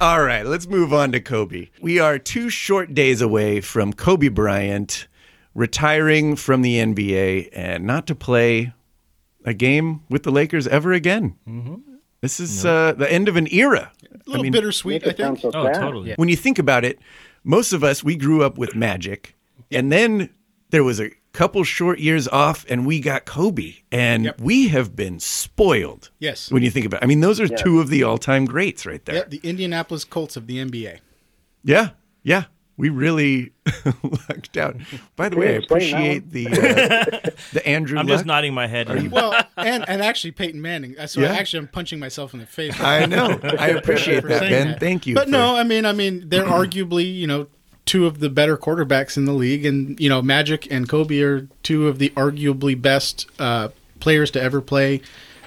All 0.00 0.22
right, 0.22 0.44
let's 0.44 0.66
move 0.66 0.92
on 0.92 1.12
to 1.12 1.20
Kobe. 1.20 1.68
We 1.80 1.98
are 2.00 2.18
two 2.18 2.50
short 2.50 2.92
days 2.92 3.20
away 3.20 3.60
from 3.60 3.92
Kobe 3.92 4.28
Bryant 4.28 5.06
retiring 5.54 6.34
from 6.36 6.62
the 6.62 6.76
NBA 6.78 7.50
and 7.52 7.84
not 7.84 8.06
to 8.08 8.14
play 8.14 8.72
a 9.44 9.54
game 9.54 10.02
with 10.08 10.22
the 10.24 10.32
Lakers 10.32 10.66
ever 10.66 10.92
again. 10.92 11.36
Mm-hmm. 11.48 11.91
This 12.22 12.40
is 12.40 12.64
uh, 12.64 12.92
the 12.96 13.10
end 13.12 13.28
of 13.28 13.36
an 13.36 13.48
era. 13.52 13.92
a 14.02 14.30
little 14.30 14.44
mean- 14.44 14.52
bittersweet 14.52 15.06
i 15.06 15.12
think 15.12 15.40
so 15.40 15.50
Oh, 15.52 15.64
sad. 15.66 15.74
totally. 15.80 16.14
When 16.16 16.28
you 16.28 16.36
think 16.36 16.58
about 16.58 16.84
it, 16.84 16.98
most 17.44 17.72
of 17.72 17.82
us, 17.82 18.02
we 18.04 18.16
grew 18.16 18.42
up 18.44 18.56
with 18.56 18.74
Magic, 18.76 19.34
and 19.70 19.90
then 19.90 20.30
there 20.70 20.84
was 20.84 21.00
a 21.00 21.10
couple 21.32 21.64
short 21.64 21.98
years 21.98 22.28
off, 22.28 22.64
and 22.68 22.86
we 22.86 23.00
got 23.00 23.24
Kobe, 23.24 23.74
and 23.90 24.24
Yep. 24.26 24.40
we 24.40 24.68
have 24.68 24.94
been 24.94 25.18
spoiled. 25.18 26.10
Yes. 26.20 26.50
When 26.52 26.62
you 26.62 26.70
think 26.70 26.86
about 26.86 27.02
it, 27.02 27.04
I 27.04 27.06
mean, 27.06 27.20
those 27.20 27.40
are 27.40 27.48
two 27.48 27.80
of 27.80 27.88
the 27.88 28.04
all 28.04 28.18
time 28.18 28.44
greats 28.44 28.86
right 28.86 29.04
there. 29.04 29.16
yeah, 29.16 29.24
the 29.28 29.40
indianapolis 29.42 30.04
colts 30.04 30.36
of 30.36 30.46
the 30.46 30.58
nba 30.58 30.98
Yeah, 31.64 31.90
yeah. 32.22 32.44
We 32.82 32.88
really 32.88 33.52
lucked 34.28 34.56
out. 34.56 34.74
By 35.14 35.28
the 35.28 35.36
Can 35.36 35.40
way, 35.40 35.48
I 35.48 35.52
you 35.52 35.58
explain 35.58 35.90
that 35.92 36.16
appreciate 36.18 36.30
the 36.32 36.46
uh, 37.26 37.30
the 37.52 37.66
Andrew. 37.76 37.96
I'm 37.96 38.06
luck. 38.08 38.14
just 38.16 38.26
nodding 38.26 38.52
my 38.54 38.66
head. 38.66 38.90
and- 38.90 39.12
well 39.12 39.32
and 39.56 39.88
and 39.88 40.02
actually 40.02 40.32
peyton 40.32 40.60
manning 40.60 40.96
so 41.06 41.20
Yeah. 41.20 41.28
actually 41.28 41.60
i'm 41.60 41.68
punching 41.68 42.00
myself 42.00 42.34
in 42.34 42.40
the 42.40 42.46
face 42.46 42.74
I 42.80 43.06
know. 43.06 43.38
I 43.44 43.68
appreciate 43.68 44.24
that, 44.24 44.40
Ben. 44.40 44.68
that. 44.72 44.80
Thank 44.80 45.06
you. 45.06 45.14
But 45.14 45.26
for- 45.26 45.30
no, 45.30 45.54
I 45.54 45.62
mean, 45.62 45.86
I 45.86 45.92
mean, 45.92 46.28
they're 46.28 46.44
arguably, 46.60 47.04
you 47.14 47.28
know, 47.28 47.46
two 47.86 48.04
of 48.06 48.18
the 48.18 48.28
better 48.28 48.56
quarterbacks 48.56 49.16
in 49.16 49.26
the 49.26 49.32
league, 49.32 49.64
and 49.64 49.98
you 50.00 50.08
know, 50.08 50.20
Magic 50.20 50.66
and 50.70 50.88
Kobe 50.88 51.20
are 51.20 51.46
two 51.62 51.86
of 51.86 52.00
the 52.00 52.10
arguably 52.10 52.80
best 52.80 53.26
uh, 53.38 53.68
players 54.00 54.30
to 54.32 54.42
ever 54.42 54.60
play 54.60 55.00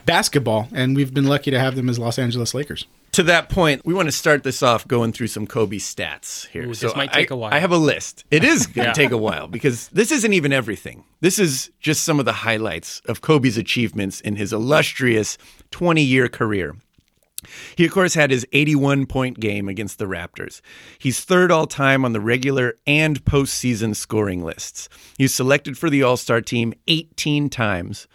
basketball, 0.05 0.69
and 0.73 0.95
we've 0.95 1.13
been 1.13 1.25
lucky 1.27 1.51
to 1.51 1.59
have 1.59 1.75
them 1.75 1.89
as 1.89 1.99
Los 1.99 2.17
Angeles 2.17 2.53
Lakers. 2.53 2.85
To 3.15 3.23
that 3.23 3.49
point, 3.49 3.85
we 3.85 3.93
want 3.93 4.07
to 4.07 4.11
start 4.11 4.43
this 4.43 4.61
off 4.63 4.87
going 4.87 5.11
through 5.11 5.27
some 5.27 5.45
Kobe 5.47 5.77
stats 5.77 6.47
here. 6.47 6.63
Ooh, 6.63 6.73
this 6.73 6.95
might 6.95 7.11
take 7.11 7.31
I- 7.31 7.35
a 7.35 7.37
while. 7.37 7.53
I 7.53 7.59
have 7.59 7.71
a 7.71 7.77
list. 7.77 8.23
It 8.31 8.43
is 8.43 8.67
going 8.67 8.85
to 8.85 8.89
Yeah. 8.89 8.93
take 8.93 9.11
a 9.11 9.17
while 9.17 9.47
because 9.47 9.87
this 9.89 10.11
isn't 10.11 10.33
even 10.33 10.53
everything. 10.53 11.03
This 11.21 11.39
is 11.39 11.71
just 11.79 12.03
some 12.03 12.19
of 12.19 12.25
the 12.25 12.33
highlights 12.33 13.01
of 13.07 13.21
Kobe's 13.21 13.57
achievements 13.57 14.21
in 14.21 14.35
his 14.35 14.53
illustrious 14.53 15.37
20 15.71 16.01
year 16.01 16.27
career. 16.29 16.75
He, 17.75 17.85
of 17.85 17.91
course, 17.91 18.15
had 18.15 18.31
his 18.31 18.45
81 18.53 19.05
point 19.05 19.39
game 19.39 19.67
against 19.69 19.99
the 19.99 20.05
Raptors. 20.05 20.61
He's 20.97 21.19
third 21.23 21.51
all 21.51 21.67
time 21.67 22.03
on 22.03 22.11
the 22.13 22.19
regular 22.19 22.73
and 22.87 23.23
postseason 23.23 23.95
scoring 23.95 24.43
lists. 24.43 24.89
He 25.17 25.25
was 25.25 25.33
selected 25.35 25.77
for 25.77 25.89
the 25.91 26.01
All 26.01 26.17
Star 26.17 26.41
team 26.41 26.73
18 26.87 27.49
times, 27.49 28.07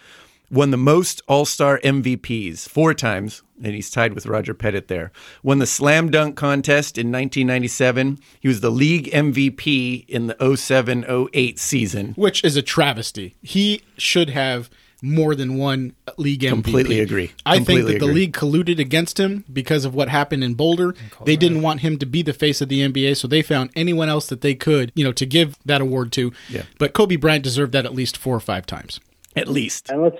won 0.50 0.70
the 0.70 0.76
most 0.76 1.22
All 1.28 1.44
Star 1.44 1.80
MVPs 1.84 2.68
four 2.68 2.94
times, 2.94 3.42
and 3.62 3.74
he's 3.74 3.90
tied 3.90 4.14
with 4.14 4.26
Roger 4.26 4.54
Pettit 4.54 4.88
there. 4.88 5.12
Won 5.42 5.58
the 5.58 5.66
Slam 5.66 6.10
Dunk 6.10 6.36
contest 6.36 6.98
in 6.98 7.08
1997. 7.12 8.18
He 8.40 8.48
was 8.48 8.60
the 8.60 8.70
league 8.70 9.10
MVP 9.10 10.08
in 10.08 10.26
the 10.26 10.56
07 10.56 11.04
08 11.32 11.58
season. 11.58 12.12
Which 12.14 12.42
is 12.44 12.56
a 12.56 12.62
travesty. 12.62 13.34
He 13.42 13.82
should 13.96 14.30
have 14.30 14.70
more 15.02 15.34
than 15.34 15.56
one 15.56 15.94
league 16.18 16.40
MVP. 16.40 16.50
Completely 16.50 17.00
agree. 17.00 17.32
I 17.46 17.56
Completely 17.56 17.82
think 17.82 18.00
that 18.00 18.04
the 18.04 18.10
agree. 18.10 18.20
league 18.22 18.34
colluded 18.34 18.78
against 18.78 19.18
him 19.18 19.44
because 19.50 19.84
of 19.86 19.94
what 19.94 20.08
happened 20.10 20.44
in 20.44 20.54
Boulder. 20.54 20.94
They 21.24 21.36
didn't 21.36 21.62
want 21.62 21.80
him 21.80 21.96
to 21.98 22.06
be 22.06 22.22
the 22.22 22.34
face 22.34 22.60
of 22.60 22.68
the 22.68 22.86
NBA, 22.86 23.16
so 23.16 23.26
they 23.26 23.40
found 23.40 23.70
anyone 23.74 24.10
else 24.10 24.26
that 24.28 24.42
they 24.42 24.54
could, 24.54 24.92
you 24.94 25.02
know, 25.04 25.12
to 25.12 25.24
give 25.24 25.56
that 25.64 25.80
award 25.80 26.12
to. 26.12 26.32
Yeah. 26.50 26.64
But 26.78 26.92
Kobe 26.92 27.16
Bryant 27.16 27.42
deserved 27.44 27.72
that 27.72 27.86
at 27.86 27.94
least 27.94 28.18
four 28.18 28.36
or 28.36 28.40
five 28.40 28.66
times. 28.66 29.00
At 29.36 29.48
least. 29.48 29.90
And 29.90 30.02
let's 30.02 30.16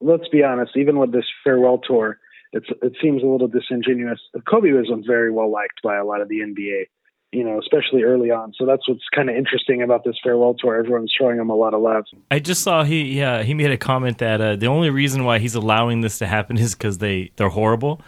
let's 0.00 0.28
be 0.28 0.42
honest. 0.42 0.76
Even 0.76 0.98
with 0.98 1.12
this 1.12 1.24
farewell 1.42 1.78
tour, 1.78 2.18
it's 2.52 2.66
it 2.82 2.94
seems 3.02 3.22
a 3.22 3.26
little 3.26 3.48
disingenuous. 3.48 4.20
Kobe 4.48 4.70
was 4.72 4.90
very 5.06 5.30
well 5.30 5.50
liked 5.50 5.82
by 5.82 5.96
a 5.96 6.04
lot 6.04 6.20
of 6.20 6.28
the 6.28 6.36
NBA, 6.40 6.84
you 7.32 7.44
know, 7.44 7.58
especially 7.58 8.04
early 8.04 8.30
on. 8.30 8.52
So 8.56 8.64
that's 8.64 8.88
what's 8.88 9.04
kind 9.14 9.28
of 9.28 9.36
interesting 9.36 9.82
about 9.82 10.04
this 10.04 10.16
farewell 10.22 10.54
tour. 10.54 10.76
Everyone's 10.76 11.12
showing 11.18 11.38
him 11.38 11.50
a 11.50 11.56
lot 11.56 11.74
of 11.74 11.82
love. 11.82 12.04
I 12.30 12.38
just 12.38 12.62
saw 12.62 12.84
he 12.84 13.18
yeah 13.18 13.42
he 13.42 13.54
made 13.54 13.70
a 13.70 13.76
comment 13.78 14.18
that 14.18 14.40
uh, 14.40 14.56
the 14.56 14.66
only 14.66 14.90
reason 14.90 15.24
why 15.24 15.38
he's 15.40 15.54
allowing 15.54 16.00
this 16.00 16.18
to 16.18 16.26
happen 16.26 16.56
is 16.58 16.74
because 16.74 16.98
they 16.98 17.32
they're 17.36 17.48
horrible. 17.48 18.00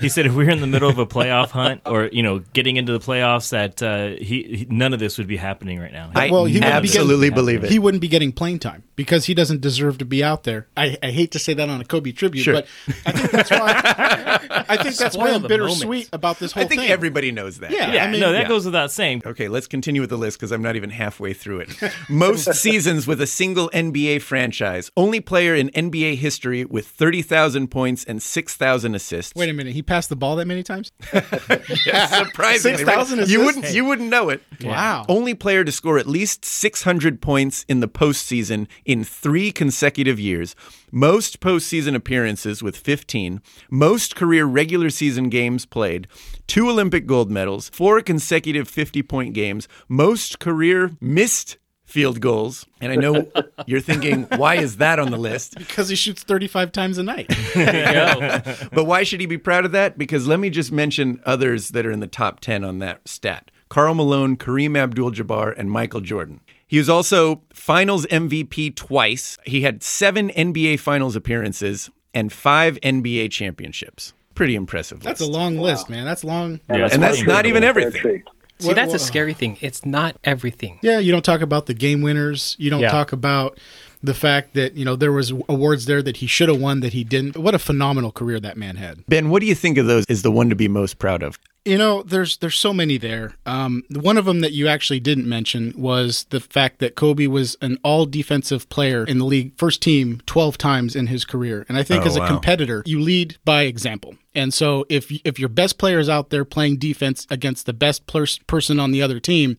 He 0.00 0.08
said 0.08 0.26
if 0.26 0.34
we 0.34 0.44
were 0.44 0.50
in 0.50 0.60
the 0.60 0.66
middle 0.66 0.90
of 0.90 0.98
a 0.98 1.06
playoff 1.06 1.50
hunt 1.50 1.82
or 1.86 2.06
you 2.10 2.24
know 2.24 2.40
getting 2.40 2.76
into 2.76 2.92
the 2.92 2.98
playoffs, 2.98 3.50
that 3.50 3.80
uh, 3.80 4.20
he, 4.20 4.42
he 4.42 4.66
none 4.68 4.92
of 4.92 4.98
this 4.98 5.16
would 5.16 5.28
be 5.28 5.36
happening 5.36 5.78
right 5.78 5.92
now. 5.92 6.10
I 6.12 6.28
Well, 6.28 6.44
he 6.44 6.54
wouldn't 6.54 6.72
be 6.82 6.88
absolutely 6.88 7.28
getting- 7.28 7.34
believe 7.36 7.62
it. 7.64 7.70
He 7.70 7.78
wouldn't 7.78 8.00
be 8.00 8.08
getting 8.08 8.32
playing 8.32 8.58
time 8.58 8.82
because 8.96 9.24
he 9.26 9.34
doesn't 9.34 9.60
deserve 9.60 9.98
to 9.98 10.04
be 10.04 10.22
out 10.22 10.44
there. 10.44 10.66
I, 10.76 10.96
I 11.02 11.10
hate 11.10 11.30
to 11.32 11.38
say 11.38 11.54
that 11.54 11.68
on 11.68 11.80
a 11.80 11.84
Kobe 11.84 12.12
tribute, 12.12 12.42
Sure. 12.42 12.54
but 12.54 12.66
I 13.06 13.12
think 13.12 13.30
that's 13.30 13.50
why 13.50 14.64
I 14.68 14.76
think 14.82 14.96
that's 14.96 15.16
why 15.16 15.30
I'm 15.32 15.42
bittersweet 15.42 15.84
moment. 15.88 16.08
about 16.12 16.38
this 16.38 16.52
whole 16.52 16.60
thing. 16.62 16.66
I 16.66 16.68
think 16.68 16.80
thing. 16.82 16.90
everybody 16.90 17.32
knows 17.32 17.58
that. 17.60 17.70
Yeah. 17.70 17.92
yeah, 17.92 18.04
I 18.04 18.10
mean- 18.10 18.20
no, 18.20 18.32
that 18.32 18.42
Yeah. 18.42 18.48
goes 18.48 18.64
without 18.64 18.90
saying. 18.92 19.22
Okay, 19.24 19.48
let's 19.48 19.66
continue 19.66 20.00
with 20.00 20.10
the 20.10 20.18
list 20.18 20.38
because 20.38 20.52
I'm 20.52 20.62
not 20.62 20.76
even 20.76 20.90
halfway 20.90 21.32
through 21.32 21.60
it. 21.60 21.70
Most 22.08 22.52
seasons 22.54 23.06
with 23.06 23.20
a 23.20 23.26
single 23.26 23.70
NBA 23.70 24.22
franchise. 24.22 24.90
Only 24.96 25.20
player 25.20 25.54
in 25.54 25.70
NBA 25.70 26.16
history 26.16 26.64
with 26.64 26.86
30,000 26.86 27.68
points 27.68 28.04
and 28.04 28.22
6,000 28.22 28.94
assists. 28.94 29.32
Wait 29.34 29.48
a 29.48 29.52
minute, 29.52 29.72
he 29.72 29.82
passed 29.82 30.08
the 30.08 30.16
ball 30.16 30.36
that 30.36 30.46
many 30.46 30.62
times? 30.62 30.92
Surprisingly, 31.12 32.78
6,000 32.78 32.86
right? 32.86 33.00
assists? 33.24 33.30
You 33.32 33.44
wouldn't 33.44 33.72
you 33.72 33.84
wouldn't 33.84 34.08
know 34.10 34.28
it. 34.28 34.42
Wow. 34.62 35.04
Only 35.08 35.34
player 35.34 35.64
to 35.64 35.72
score 35.72 35.98
at 35.98 36.06
least 36.06 36.44
600 36.44 37.20
points 37.20 37.64
in 37.68 37.80
the 37.80 37.88
postseason 37.88 38.66
in 38.84 39.04
3 39.04 39.52
consecutive 39.52 40.18
years. 40.18 40.54
Most 40.90 41.40
postseason 41.40 41.94
appearances 41.94 42.62
with 42.62 42.76
15. 42.76 43.40
Most 43.70 44.16
career 44.16 44.44
regular 44.44 44.90
season 44.90 45.28
games 45.28 45.66
played. 45.66 46.08
2 46.46 46.68
Olympic 46.68 47.06
gold 47.06 47.30
medals, 47.30 47.68
4 47.70 48.02
consecutive 48.02 48.70
50-point 48.70 49.34
games. 49.34 49.68
Most 49.88 50.38
career 50.38 50.92
missed 51.00 51.58
field 51.92 52.20
goals. 52.20 52.66
And 52.80 52.90
I 52.90 52.96
know 52.96 53.30
you're 53.66 53.80
thinking, 53.80 54.24
why 54.36 54.56
is 54.56 54.78
that 54.78 54.98
on 54.98 55.10
the 55.10 55.18
list? 55.18 55.54
because 55.58 55.90
he 55.90 55.94
shoots 55.96 56.22
35 56.22 56.72
times 56.72 56.98
a 56.98 57.02
night. 57.02 57.30
But 58.72 58.84
why 58.84 59.02
should 59.02 59.20
he 59.20 59.26
be 59.26 59.38
proud 59.38 59.64
of 59.64 59.72
that? 59.72 59.98
Because 59.98 60.26
let 60.26 60.40
me 60.40 60.48
just 60.48 60.72
mention 60.72 61.20
others 61.26 61.70
that 61.70 61.84
are 61.84 61.90
in 61.90 62.00
the 62.00 62.06
top 62.06 62.40
10 62.40 62.64
on 62.64 62.78
that 62.78 63.06
stat 63.06 63.50
Karl 63.72 63.94
Malone, 63.94 64.36
Kareem 64.36 64.76
Abdul 64.76 65.12
Jabbar, 65.12 65.54
and 65.56 65.70
Michael 65.70 66.02
Jordan. 66.02 66.40
He 66.66 66.76
was 66.76 66.90
also 66.90 67.40
finals 67.54 68.04
MVP 68.08 68.76
twice. 68.76 69.38
He 69.46 69.62
had 69.62 69.82
seven 69.82 70.28
NBA 70.28 70.78
finals 70.78 71.16
appearances 71.16 71.88
and 72.12 72.30
five 72.30 72.78
NBA 72.82 73.30
championships. 73.30 74.12
Pretty 74.34 74.56
impressive. 74.56 75.00
That's 75.00 75.22
a 75.22 75.24
list. 75.24 75.32
long 75.38 75.56
list, 75.56 75.88
man. 75.88 76.04
That's 76.04 76.22
long. 76.22 76.60
Yeah, 76.68 76.90
and 76.92 77.02
that's 77.02 77.22
not 77.22 77.46
even 77.46 77.64
everything. 77.64 78.24
See, 78.58 78.66
What- 78.66 78.76
that's 78.76 78.92
a 78.92 78.98
scary 78.98 79.32
thing. 79.32 79.56
It's 79.62 79.86
not 79.86 80.16
everything. 80.22 80.78
Yeah, 80.82 80.98
you 80.98 81.10
don't 81.10 81.24
talk 81.24 81.40
about 81.40 81.64
the 81.64 81.72
game 81.72 82.02
winners. 82.02 82.54
You 82.58 82.68
don't 82.68 82.82
Yeah. 82.82 82.90
talk 82.90 83.12
about 83.12 83.58
the 84.02 84.14
fact 84.14 84.54
that 84.54 84.74
you 84.74 84.84
know 84.84 84.96
there 84.96 85.12
was 85.12 85.30
awards 85.48 85.86
there 85.86 86.02
that 86.02 86.18
he 86.18 86.26
should 86.26 86.48
have 86.48 86.60
won 86.60 86.80
that 86.80 86.92
he 86.92 87.04
didn't. 87.04 87.36
What 87.36 87.54
a 87.54 87.58
phenomenal 87.58 88.12
career 88.12 88.40
that 88.40 88.56
man 88.56 88.76
had. 88.76 89.04
Ben, 89.06 89.30
what 89.30 89.40
do 89.40 89.46
you 89.46 89.54
think 89.54 89.78
of 89.78 89.86
those 89.86 90.04
is 90.08 90.22
the 90.22 90.30
one 90.30 90.48
to 90.50 90.56
be 90.56 90.68
most 90.68 90.98
proud 90.98 91.22
of? 91.22 91.38
You 91.64 91.78
know, 91.78 92.02
there's 92.02 92.38
there's 92.38 92.58
so 92.58 92.72
many 92.72 92.98
there. 92.98 93.34
Um, 93.46 93.84
one 93.90 94.18
of 94.18 94.24
them 94.24 94.40
that 94.40 94.50
you 94.50 94.66
actually 94.66 94.98
didn't 94.98 95.28
mention 95.28 95.72
was 95.76 96.24
the 96.30 96.40
fact 96.40 96.80
that 96.80 96.96
Kobe 96.96 97.28
was 97.28 97.56
an 97.62 97.78
all 97.84 98.04
defensive 98.04 98.68
player 98.68 99.04
in 99.04 99.18
the 99.18 99.24
league, 99.24 99.56
first 99.56 99.80
team, 99.80 100.20
twelve 100.26 100.58
times 100.58 100.96
in 100.96 101.06
his 101.06 101.24
career. 101.24 101.64
And 101.68 101.78
I 101.78 101.84
think 101.84 102.02
Oh, 102.02 102.06
as 102.06 102.16
a 102.16 102.20
wow. 102.20 102.26
competitor, 102.26 102.82
you 102.84 102.98
lead 103.00 103.36
by 103.44 103.62
example. 103.62 104.16
And 104.34 104.52
so 104.52 104.84
if 104.88 105.12
if 105.24 105.38
your 105.38 105.48
best 105.48 105.78
player 105.78 106.00
is 106.00 106.08
out 106.08 106.30
there 106.30 106.44
playing 106.44 106.78
defense 106.78 107.28
against 107.30 107.66
the 107.66 107.72
best 107.72 108.08
pers- 108.08 108.38
person 108.48 108.80
on 108.80 108.90
the 108.90 109.00
other 109.00 109.20
team, 109.20 109.56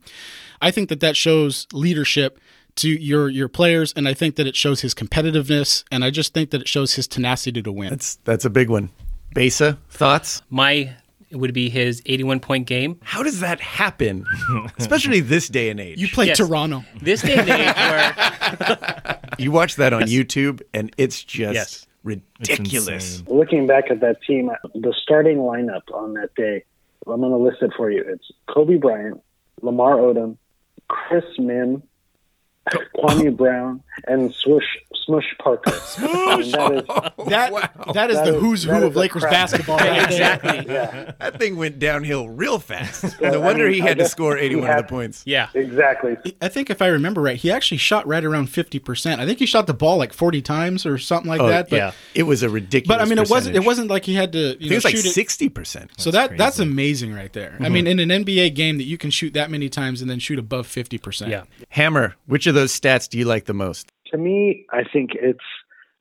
I 0.62 0.72
think 0.72 0.90
that 0.90 1.00
that 1.00 1.16
shows 1.16 1.68
leadership 1.72 2.38
to 2.78 2.90
your 2.90 3.30
your 3.30 3.48
players, 3.48 3.94
and 3.96 4.08
I 4.08 4.14
think 4.14 4.36
that 4.38 4.48
it 4.48 4.56
shows 4.56 4.82
his 4.82 4.94
competitiveness, 4.94 5.84
and 5.92 6.04
I 6.04 6.10
just 6.10 6.34
think 6.34 6.50
that 6.52 6.62
it 6.62 6.68
shows 6.68 6.94
his 6.96 7.08
tenacity 7.08 7.62
to 7.62 7.72
win. 7.72 7.90
That's 7.90 8.16
that's 8.24 8.46
a 8.46 8.50
big 8.50 8.70
one. 8.70 8.90
Besa, 9.34 9.78
thoughts? 9.90 10.42
My 10.50 10.96
it 11.30 11.38
would 11.38 11.54
be 11.54 11.68
his 11.70 12.02
81 12.06 12.40
point 12.42 12.68
game. 12.68 13.00
How 13.02 13.24
does 13.24 13.40
that 13.40 13.60
happen? 13.60 14.26
Especially 14.78 15.20
this 15.20 15.48
day 15.50 15.70
and 15.72 15.80
age. 15.80 16.00
you 16.00 16.08
play 16.08 16.28
Yes. 16.28 16.38
Toronto. 16.38 16.84
This 17.02 17.24
day 17.24 17.36
and 17.38 17.50
age 17.50 17.76
where 17.76 19.20
You 19.40 19.52
watch 19.52 19.78
that 19.78 19.94
on 19.94 20.04
YouTube, 20.04 20.62
and 20.76 20.94
it's 20.98 21.24
just 21.24 21.56
Yes. 21.56 21.88
ridiculous. 22.04 23.20
insane. 23.22 23.36
Looking 23.36 23.66
back 23.66 23.86
at 23.90 24.00
that 24.02 24.18
team, 24.28 24.52
the 24.76 24.94
starting 25.02 25.38
lineup 25.38 25.82
on 25.92 26.14
that 26.14 26.36
day, 26.36 26.64
I'm 27.08 27.20
going 27.20 27.32
to 27.32 27.38
list 27.38 27.64
it 27.64 27.72
for 27.76 27.90
you. 27.90 28.04
It's 28.08 28.26
Kobe 28.54 28.76
Bryant, 28.76 29.20
Lamar 29.64 29.96
Odom, 29.98 30.38
Chris 30.88 31.24
Mihm, 31.40 31.82
Kwame 32.96 33.36
Brown, 33.38 33.84
and 34.08 34.34
Swoosh 34.34 34.66
Smush 35.06 35.36
Parker. 35.40 35.72
And 36.04 36.54
that 36.54 36.72
is 36.72 36.84
That 37.28 37.94
that 37.94 38.10
is 38.10 38.18
That 38.18 38.26
the 38.26 38.36
is- 38.36 38.42
who's 38.42 38.64
who 38.64 38.86
of 38.86 38.96
Lakers 38.96 39.24
basketball. 39.24 39.78
Right 39.78 40.04
exactly. 40.04 40.66
yeah, 40.74 41.12
That 41.20 41.40
thing 41.40 41.58
went 41.58 41.78
downhill 41.80 42.30
real 42.30 42.60
fast. 42.60 43.16
I 43.22 43.32
No 43.32 43.42
wonder 43.42 43.66
mean, 43.66 43.74
he 43.76 43.80
had 43.82 43.98
to 43.98 44.08
score 44.08 44.38
81 44.38 44.66
had- 44.68 44.80
of 44.80 44.86
the 44.86 44.90
points. 44.90 45.24
Yeah. 45.26 45.50
exactly. 45.54 46.16
I 46.42 46.48
think 46.48 46.70
if 46.70 46.82
I 46.82 46.88
remember 46.88 47.22
right, 47.22 47.36
he 47.36 47.52
actually 47.52 47.78
shot 47.78 48.08
right 48.08 48.24
around 48.24 48.48
fifty 48.48 48.80
percent. 48.80 49.20
I 49.20 49.26
think 49.26 49.40
he 49.40 49.46
shot 49.46 49.68
the 49.68 49.74
ball 49.74 49.98
like 49.98 50.14
forty 50.14 50.42
times 50.42 50.86
or 50.86 50.98
something 50.98 51.30
like 51.30 51.42
Oh, 51.42 51.48
that. 51.48 51.70
But 51.70 51.76
yeah. 51.76 51.92
It 52.16 52.24
was 52.24 52.44
a 52.44 52.50
ridiculous. 52.50 52.98
but 52.98 53.06
I 53.06 53.10
mean, 53.10 53.20
it 53.20 53.30
wasn't. 53.30 53.56
It 53.56 53.66
wasn't 53.66 53.90
like 53.90 54.06
he 54.06 54.14
had 54.14 54.32
to. 54.34 54.58
You 54.60 54.70
know, 54.70 54.74
it 54.74 54.76
was 54.76 54.86
like 54.86 54.96
shoot 54.96 55.06
it. 55.06 55.14
sixty 55.14 55.50
percent. 55.50 55.92
So 55.98 56.12
that 56.12 56.30
crazy. 56.30 56.38
that's 56.38 56.60
amazing 56.60 57.14
right 57.14 57.32
there. 57.34 57.58
I 57.60 57.64
mm-hmm. 57.64 57.74
mean, 57.74 57.88
in 57.88 58.00
an 58.00 58.10
NBA 58.24 58.56
game 58.56 58.78
that 58.78 58.86
you 58.86 58.98
can 58.98 59.12
shoot 59.12 59.34
that 59.34 59.52
many 59.52 59.70
times 59.70 60.02
and 60.02 60.10
then 60.10 60.20
shoot 60.20 60.40
above 60.40 60.68
fifty 60.68 60.98
percent. 60.98 61.32
Yeah. 61.32 61.44
Hammer. 61.70 62.16
Which 62.26 62.48
of 62.48 62.53
those 62.54 62.78
stats 62.80 63.10
do 63.10 63.18
you 63.18 63.26
like 63.26 63.46
the 63.46 63.54
most? 63.54 63.92
To 64.08 64.18
me, 64.18 64.66
I 64.72 64.84
think 64.84 65.12
it's 65.16 65.40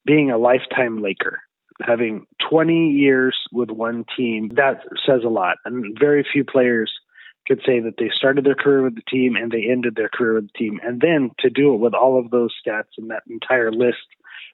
being 0.05 0.31
a 0.31 0.39
lifetime 0.39 1.03
Laker. 1.03 1.41
Having 1.81 2.27
20 2.49 2.91
years 2.91 3.37
with 3.51 3.71
one 3.71 4.05
team, 4.17 4.51
that 4.57 4.83
says 5.07 5.23
a 5.25 5.29
lot. 5.29 5.57
And 5.65 5.97
very 5.99 6.25
few 6.31 6.45
players 6.45 6.93
could 7.47 7.61
say 7.67 7.81
that 7.81 7.95
they 7.99 8.11
started 8.15 8.45
their 8.45 8.55
career 8.55 8.83
with 8.83 8.95
the 8.95 9.03
team 9.11 9.35
and 9.35 9.51
they 9.51 9.69
ended 9.69 9.97
their 9.97 10.09
career 10.09 10.35
with 10.35 10.49
the 10.53 10.59
team. 10.59 10.81
And 10.85 11.01
then 11.01 11.31
to 11.41 11.51
do 11.51 11.75
it 11.75 11.79
with 11.79 11.95
all 11.95 12.19
of 12.19 12.31
those 12.31 12.55
stats 12.65 12.93
and 12.99 13.11
that 13.11 13.23
entire 13.29 13.73
list 13.73 14.07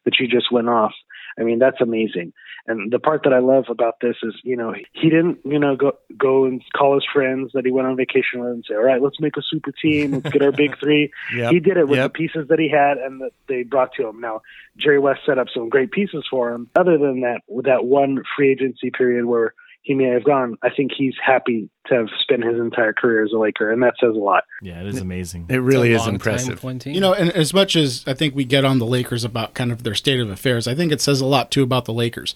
that 0.05 0.19
you 0.19 0.27
just 0.27 0.51
went 0.51 0.69
off, 0.69 0.93
I 1.39 1.43
mean, 1.43 1.59
that's 1.59 1.81
amazing. 1.81 2.33
And 2.69 2.93
the 2.93 2.99
part 2.99 3.23
that 3.25 3.33
I 3.33 3.39
love 3.39 3.65
about 3.71 3.95
this 4.01 4.17
is, 4.23 4.35
you 4.45 4.57
know, 4.57 4.75
he 4.93 5.09
didn't, 5.09 5.39
you 5.45 5.59
know, 5.59 5.75
go 5.75 5.93
go 6.17 6.45
and 6.45 6.63
call 6.77 6.95
his 6.95 7.05
friends 7.13 7.51
that 7.55 7.65
he 7.65 7.71
went 7.71 7.89
on 7.89 7.97
vacation 7.97 8.41
with 8.41 8.51
and 8.51 8.65
say, 8.69 8.75
all 8.75 8.85
right, 8.85 9.01
let's 9.03 9.19
make 9.21 9.37
a 9.39 9.43
super 9.43 9.73
team, 9.73 10.13
let's 10.13 10.29
get 10.31 10.43
our 10.43 10.53
big 10.53 10.79
three. 10.81 11.11
Yep. 11.35 11.53
He 11.53 11.61
did 11.61 11.79
it 11.79 11.89
with 11.89 11.99
Yep. 11.99 12.13
the 12.13 12.17
pieces 12.19 12.49
that 12.49 12.59
he 12.59 12.69
had 12.69 12.99
and 12.99 13.23
that 13.23 13.31
they 13.49 13.63
brought 13.63 13.95
to 13.95 14.07
him. 14.07 14.21
Now, 14.21 14.43
Jerry 14.77 14.99
West 14.99 15.21
set 15.25 15.39
up 15.39 15.49
some 15.53 15.71
great 15.71 15.91
pieces 15.91 16.27
for 16.31 16.53
him. 16.53 16.69
Other 16.77 16.99
than 16.99 17.23
that, 17.23 17.41
with 17.49 17.65
that 17.65 17.85
one 17.87 18.23
free 18.37 18.53
agency 18.53 18.91
period 18.91 19.25
where 19.25 19.55
he 19.83 19.95
may 19.95 20.05
have 20.05 20.25
gone, 20.25 20.57
I 20.63 20.71
think 20.71 20.91
he's 20.97 21.15
happy 21.25 21.71
to 21.87 21.95
have 21.95 22.09
spent 22.21 22.45
his 22.45 22.59
entire 22.59 22.93
career 22.93 23.25
as 23.25 23.33
a 23.33 23.39
Laker, 23.39 23.71
and 23.71 23.83
that 23.83 23.95
says 24.01 24.15
a 24.15 24.19
lot. 24.19 24.45
Yeah, 24.61 24.81
it 24.81 24.87
is 24.87 25.01
amazing. 25.01 25.47
It 25.49 25.57
really 25.57 25.93
is 25.93 25.97
a 25.97 25.99
long 25.99 26.07
time 26.07 26.15
impressive. 26.15 26.51
with 26.51 26.65
one 26.65 26.79
team. 26.79 26.95
You 26.95 27.01
know, 27.01 27.15
and 27.15 27.31
as 27.31 27.55
much 27.55 27.75
as 27.77 28.05
I 28.07 28.15
think 28.15 28.35
we 28.35 28.45
get 28.45 28.65
on 28.65 28.79
the 28.79 28.87
Lakers 28.87 29.25
about 29.25 29.55
kind 29.55 29.73
of 29.73 29.85
their 29.85 29.95
state 29.95 30.21
of 30.21 30.29
affairs, 30.29 30.69
I 30.69 30.75
think 30.75 30.93
it 30.93 31.01
says 31.01 31.21
a 31.21 31.27
lot 31.27 31.51
too 31.51 31.63
about 31.63 31.87
the 31.87 31.93
Lakers. 31.93 32.35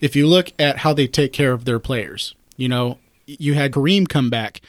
If 0.00 0.14
you 0.14 0.26
look 0.26 0.52
at 0.58 0.78
how 0.78 0.92
they 0.92 1.06
take 1.06 1.32
care 1.32 1.52
of 1.52 1.64
their 1.64 1.78
players, 1.78 2.34
you 2.56 2.68
know, 2.68 2.98
you 3.26 3.54
had 3.54 3.72
Kareem 3.72 4.08
come 4.08 4.30
back 4.30 4.60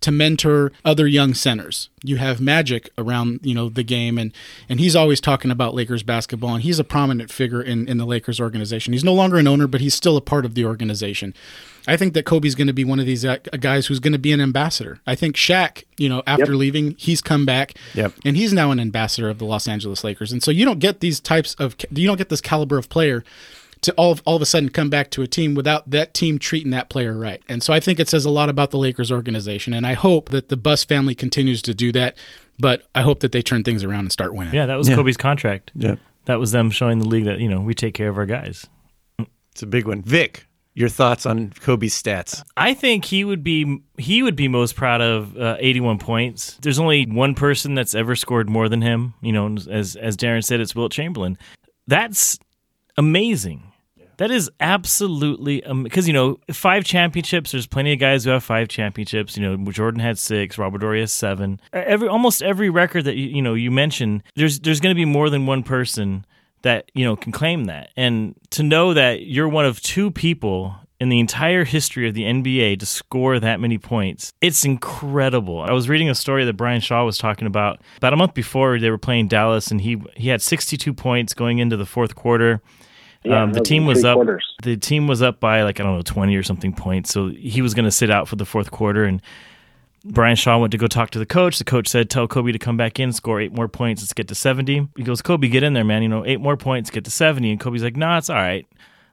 to 0.00 0.10
mentor 0.10 0.72
other 0.84 1.06
young 1.06 1.34
centers. 1.34 1.88
You 2.02 2.16
have 2.16 2.40
Magic 2.40 2.90
around, 2.98 3.40
you 3.42 3.54
know, 3.54 3.68
the 3.68 3.82
game 3.82 4.18
and 4.18 4.32
and 4.68 4.78
he's 4.80 4.94
always 4.94 5.20
talking 5.20 5.50
about 5.50 5.74
Lakers 5.74 6.02
basketball 6.02 6.54
and 6.54 6.62
he's 6.62 6.78
a 6.78 6.84
prominent 6.84 7.30
figure 7.30 7.62
in 7.62 7.88
in 7.88 7.98
the 7.98 8.04
Lakers 8.06 8.40
organization. 8.40 8.92
He's 8.92 9.04
no 9.04 9.14
longer 9.14 9.38
an 9.38 9.46
owner, 9.46 9.66
but 9.66 9.80
he's 9.80 9.94
still 9.94 10.16
a 10.16 10.20
part 10.20 10.44
of 10.44 10.54
the 10.54 10.64
organization. 10.64 11.34
I 11.86 11.96
think 11.98 12.14
that 12.14 12.24
Kobe's 12.24 12.54
going 12.54 12.66
to 12.68 12.72
be 12.72 12.84
one 12.84 12.98
of 12.98 13.04
these 13.04 13.26
uh, 13.26 13.36
guys 13.60 13.86
who's 13.86 14.00
going 14.00 14.14
to 14.14 14.18
be 14.18 14.32
an 14.32 14.40
ambassador. 14.40 15.00
I 15.06 15.14
think 15.14 15.36
Shaq, 15.36 15.84
you 15.98 16.08
know, 16.08 16.22
after 16.26 16.52
Yep. 16.52 16.58
leaving, 16.58 16.94
he's 16.98 17.20
come 17.20 17.44
back 17.44 17.74
Yep. 17.94 18.14
and 18.24 18.38
he's 18.38 18.54
now 18.54 18.70
an 18.70 18.80
ambassador 18.80 19.28
of 19.28 19.38
the 19.38 19.44
Los 19.44 19.68
Angeles 19.68 20.02
Lakers. 20.02 20.32
And 20.32 20.42
so 20.42 20.50
you 20.50 20.64
don't 20.64 20.78
get 20.78 21.00
these 21.00 21.20
types 21.20 21.54
of 21.56 21.76
you 21.90 22.06
don't 22.06 22.16
get 22.16 22.30
this 22.30 22.40
caliber 22.40 22.78
of 22.78 22.88
player 22.88 23.22
to 23.84 23.92
all 23.94 24.12
of, 24.12 24.22
all 24.24 24.36
of 24.36 24.42
a 24.42 24.46
sudden 24.46 24.68
come 24.68 24.90
back 24.90 25.10
to 25.12 25.22
a 25.22 25.26
team 25.26 25.54
without 25.54 25.88
that 25.90 26.12
team 26.12 26.38
treating 26.38 26.70
that 26.72 26.88
player 26.90 27.16
right. 27.16 27.42
And 27.48 27.62
so 27.62 27.72
I 27.72 27.80
think 27.80 27.98
it 28.00 28.08
says 28.08 28.24
a 28.24 28.30
lot 28.30 28.48
about 28.48 28.70
the 28.70 28.78
Lakers 28.78 29.10
organization. 29.12 29.72
And 29.72 29.86
I 29.86 29.94
hope 29.94 30.30
that 30.30 30.48
the 30.48 30.56
Buss 30.56 30.84
family 30.84 31.14
continues 31.14 31.62
to 31.62 31.74
do 31.74 31.92
that. 31.92 32.16
But 32.58 32.82
I 32.94 33.02
hope 33.02 33.20
that 33.20 33.32
they 33.32 33.42
turn 33.42 33.64
things 33.64 33.82
around 33.82 34.00
and 34.00 34.12
start 34.12 34.34
winning. 34.34 34.54
Yeah, 34.54 34.66
that 34.66 34.76
was 34.76 34.88
Yeah. 34.88 34.96
Kobe's 34.96 35.16
contract. 35.16 35.70
Yeah, 35.74 35.96
That 36.26 36.38
was 36.38 36.52
them 36.52 36.70
showing 36.70 36.98
the 37.00 37.08
league 37.08 37.24
that 37.24 37.40
you 37.40 37.48
know 37.48 37.60
we 37.60 37.74
take 37.74 37.94
care 37.94 38.08
of 38.08 38.16
our 38.18 38.26
guys. 38.26 38.66
it's 39.52 39.62
a 39.62 39.66
big 39.66 39.86
one. 39.86 40.02
Vic, 40.02 40.46
your 40.74 40.88
thoughts 40.88 41.26
on 41.26 41.50
Kobe's 41.50 42.00
stats? 42.00 42.42
I 42.56 42.74
think 42.74 43.04
he 43.04 43.24
would 43.24 43.42
be 43.44 43.80
he 43.98 44.22
would 44.22 44.36
be 44.36 44.48
most 44.48 44.76
proud 44.76 45.00
of 45.00 45.36
uh, 45.36 45.56
81 45.58 45.98
points. 45.98 46.56
There's 46.62 46.78
only 46.78 47.06
one 47.06 47.34
person 47.34 47.74
that's 47.74 47.94
ever 47.94 48.14
scored 48.16 48.48
more 48.48 48.68
than 48.68 48.82
him. 48.82 49.14
You 49.20 49.32
know, 49.32 49.56
as 49.70 49.96
as 49.96 50.16
Darren 50.16 50.44
said, 50.44 50.60
it's 50.60 50.74
Wilt 50.76 50.92
Chamberlain. 50.92 51.36
That's 51.86 52.38
amazing. 52.96 53.62
That 54.18 54.30
is 54.30 54.50
absolutely 54.60 55.62
because 55.82 56.06
you 56.06 56.12
know 56.12 56.38
five 56.52 56.84
championships. 56.84 57.52
There's 57.52 57.66
plenty 57.66 57.92
of 57.92 57.98
guys 57.98 58.24
who 58.24 58.30
have 58.30 58.44
five 58.44 58.68
championships. 58.68 59.36
You 59.36 59.56
know, 59.56 59.70
Jordan 59.70 60.00
had 60.00 60.18
six, 60.18 60.58
Robert 60.58 60.82
Horry 60.82 61.00
has 61.00 61.12
seven. 61.12 61.60
Every 61.72 62.08
almost 62.08 62.42
every 62.42 62.70
record 62.70 63.04
that 63.04 63.16
you 63.16 63.28
you 63.28 63.42
know 63.42 63.54
you 63.54 63.70
mentioned, 63.70 64.22
there's 64.36 64.60
there's 64.60 64.80
going 64.80 64.94
to 64.94 64.98
be 64.98 65.04
more 65.04 65.30
than 65.30 65.46
one 65.46 65.62
person 65.62 66.24
that 66.62 66.90
you 66.94 67.04
know 67.04 67.16
can 67.16 67.32
claim 67.32 67.64
that. 67.64 67.90
And 67.96 68.34
to 68.50 68.62
know 68.62 68.94
that 68.94 69.26
you're 69.26 69.48
one 69.48 69.66
of 69.66 69.80
two 69.80 70.10
people 70.10 70.76
in 71.00 71.08
the 71.08 71.20
entire 71.20 71.64
history 71.64 72.08
of 72.08 72.14
the 72.14 72.22
NBA 72.22 72.78
to 72.80 72.86
score 72.86 73.38
that 73.38 73.60
many 73.60 73.78
points, 73.78 74.32
it's 74.40 74.64
incredible. 74.64 75.60
I 75.60 75.72
was 75.72 75.88
reading 75.88 76.08
a 76.08 76.14
story 76.14 76.44
that 76.44 76.54
Brian 76.54 76.80
Shaw 76.80 77.04
was 77.04 77.18
talking 77.18 77.46
about 77.46 77.80
about 77.96 78.12
a 78.12 78.16
month 78.16 78.34
before 78.34 78.78
they 78.78 78.90
were 78.90 78.98
playing 78.98 79.28
Dallas, 79.28 79.70
and 79.70 79.80
he 79.80 80.02
he 80.16 80.28
had 80.28 80.42
62 80.42 80.92
points 80.94 81.34
going 81.34 81.58
into 81.58 81.76
the 81.76 81.86
fourth 81.86 82.14
quarter. 82.14 82.60
Yeah, 83.24 83.42
um, 83.42 83.52
the 83.52 83.60
team 83.60 83.86
was 83.86 84.04
up. 84.04 84.16
quarters. 84.16 84.44
The 84.62 84.76
team 84.76 85.06
was 85.06 85.22
up 85.22 85.40
by 85.40 85.62
like 85.62 85.80
I 85.80 85.82
don't 85.82 85.96
know 85.96 86.02
20 86.02 86.36
or 86.36 86.42
something 86.42 86.72
points, 86.72 87.10
so 87.12 87.28
he 87.28 87.62
was 87.62 87.74
going 87.74 87.86
to 87.86 87.90
sit 87.90 88.10
out 88.10 88.28
for 88.28 88.36
the 88.36 88.44
fourth 88.44 88.70
quarter. 88.70 89.04
And 89.04 89.22
Brian 90.04 90.36
Shaw 90.36 90.58
went 90.58 90.72
to 90.72 90.78
go 90.78 90.86
talk 90.86 91.10
to 91.10 91.18
the 91.18 91.26
coach. 91.26 91.58
The 91.58 91.64
coach 91.64 91.88
said, 91.88 92.10
"Tell 92.10 92.28
Kobe 92.28 92.52
to 92.52 92.58
come 92.58 92.76
back 92.76 93.00
in, 93.00 93.12
score 93.12 93.40
eight 93.40 93.52
more 93.52 93.68
points. 93.68 94.02
Let's 94.02 94.12
get 94.12 94.28
to 94.28 94.34
70." 94.34 94.88
He 94.96 95.02
goes, 95.02 95.22
"Kobe, 95.22 95.48
get 95.48 95.62
in 95.62 95.72
there, 95.72 95.84
man. 95.84 96.02
You 96.02 96.08
know, 96.08 96.24
eight 96.26 96.40
more 96.40 96.56
points, 96.56 96.90
get 96.90 97.04
to 97.04 97.10
70." 97.10 97.50
And 97.50 97.58
Kobe's 97.60 97.82
like, 97.82 97.96
"Nah, 97.96 98.18
it's 98.18 98.28
all 98.28 98.36
right. 98.36 98.66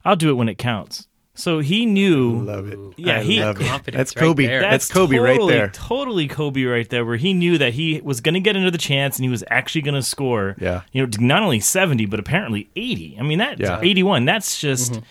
I'll 0.04 0.18
do 0.18 0.30
it 0.30 0.34
when 0.34 0.50
it 0.50 0.58
counts." 0.58 1.08
So 1.42 1.60
he 1.60 1.86
knew. 1.86 2.44
Love 2.44 2.68
it. 2.68 2.78
Yeah, 2.98 3.18
I 3.18 3.24
he- 3.24 3.42
love 3.42 3.60
it. 3.60 3.66
Confidence 3.66 3.98
That's 3.98 4.16
right 4.16 4.22
Kobe. 4.22 4.46
there. 4.46 4.62
That's 4.62 4.88
Kobe 4.92 5.18
right 5.18 5.34
totally, 5.34 5.54
there. 5.54 5.70
Totally 5.70 6.28
Kobe 6.28 6.64
right 6.64 6.88
there, 6.90 7.04
where 7.04 7.18
he 7.18 7.34
knew 7.34 7.58
that 7.58 7.74
he 7.74 8.00
was 8.04 8.22
going 8.22 8.36
to 8.36 8.40
get 8.40 8.56
another 8.56 8.78
chance 8.78 9.18
and 9.18 9.24
he 9.24 9.30
was 9.30 9.44
actually 9.50 9.82
going 9.82 9.96
to 9.96 10.04
score. 10.04 10.56
Yeah. 10.60 10.82
You 10.92 11.06
know, 11.06 11.12
not 11.20 11.42
only 11.42 11.60
70, 11.60 12.06
but 12.06 12.20
apparently 12.20 12.70
80. 12.76 13.18
I 13.20 13.24
mean, 13.24 13.40
that 13.40 13.60
Yeah. 13.60 13.80
81, 13.82 14.26
that's 14.26 14.60
just. 14.60 14.94
Mm-hmm. 14.94 15.04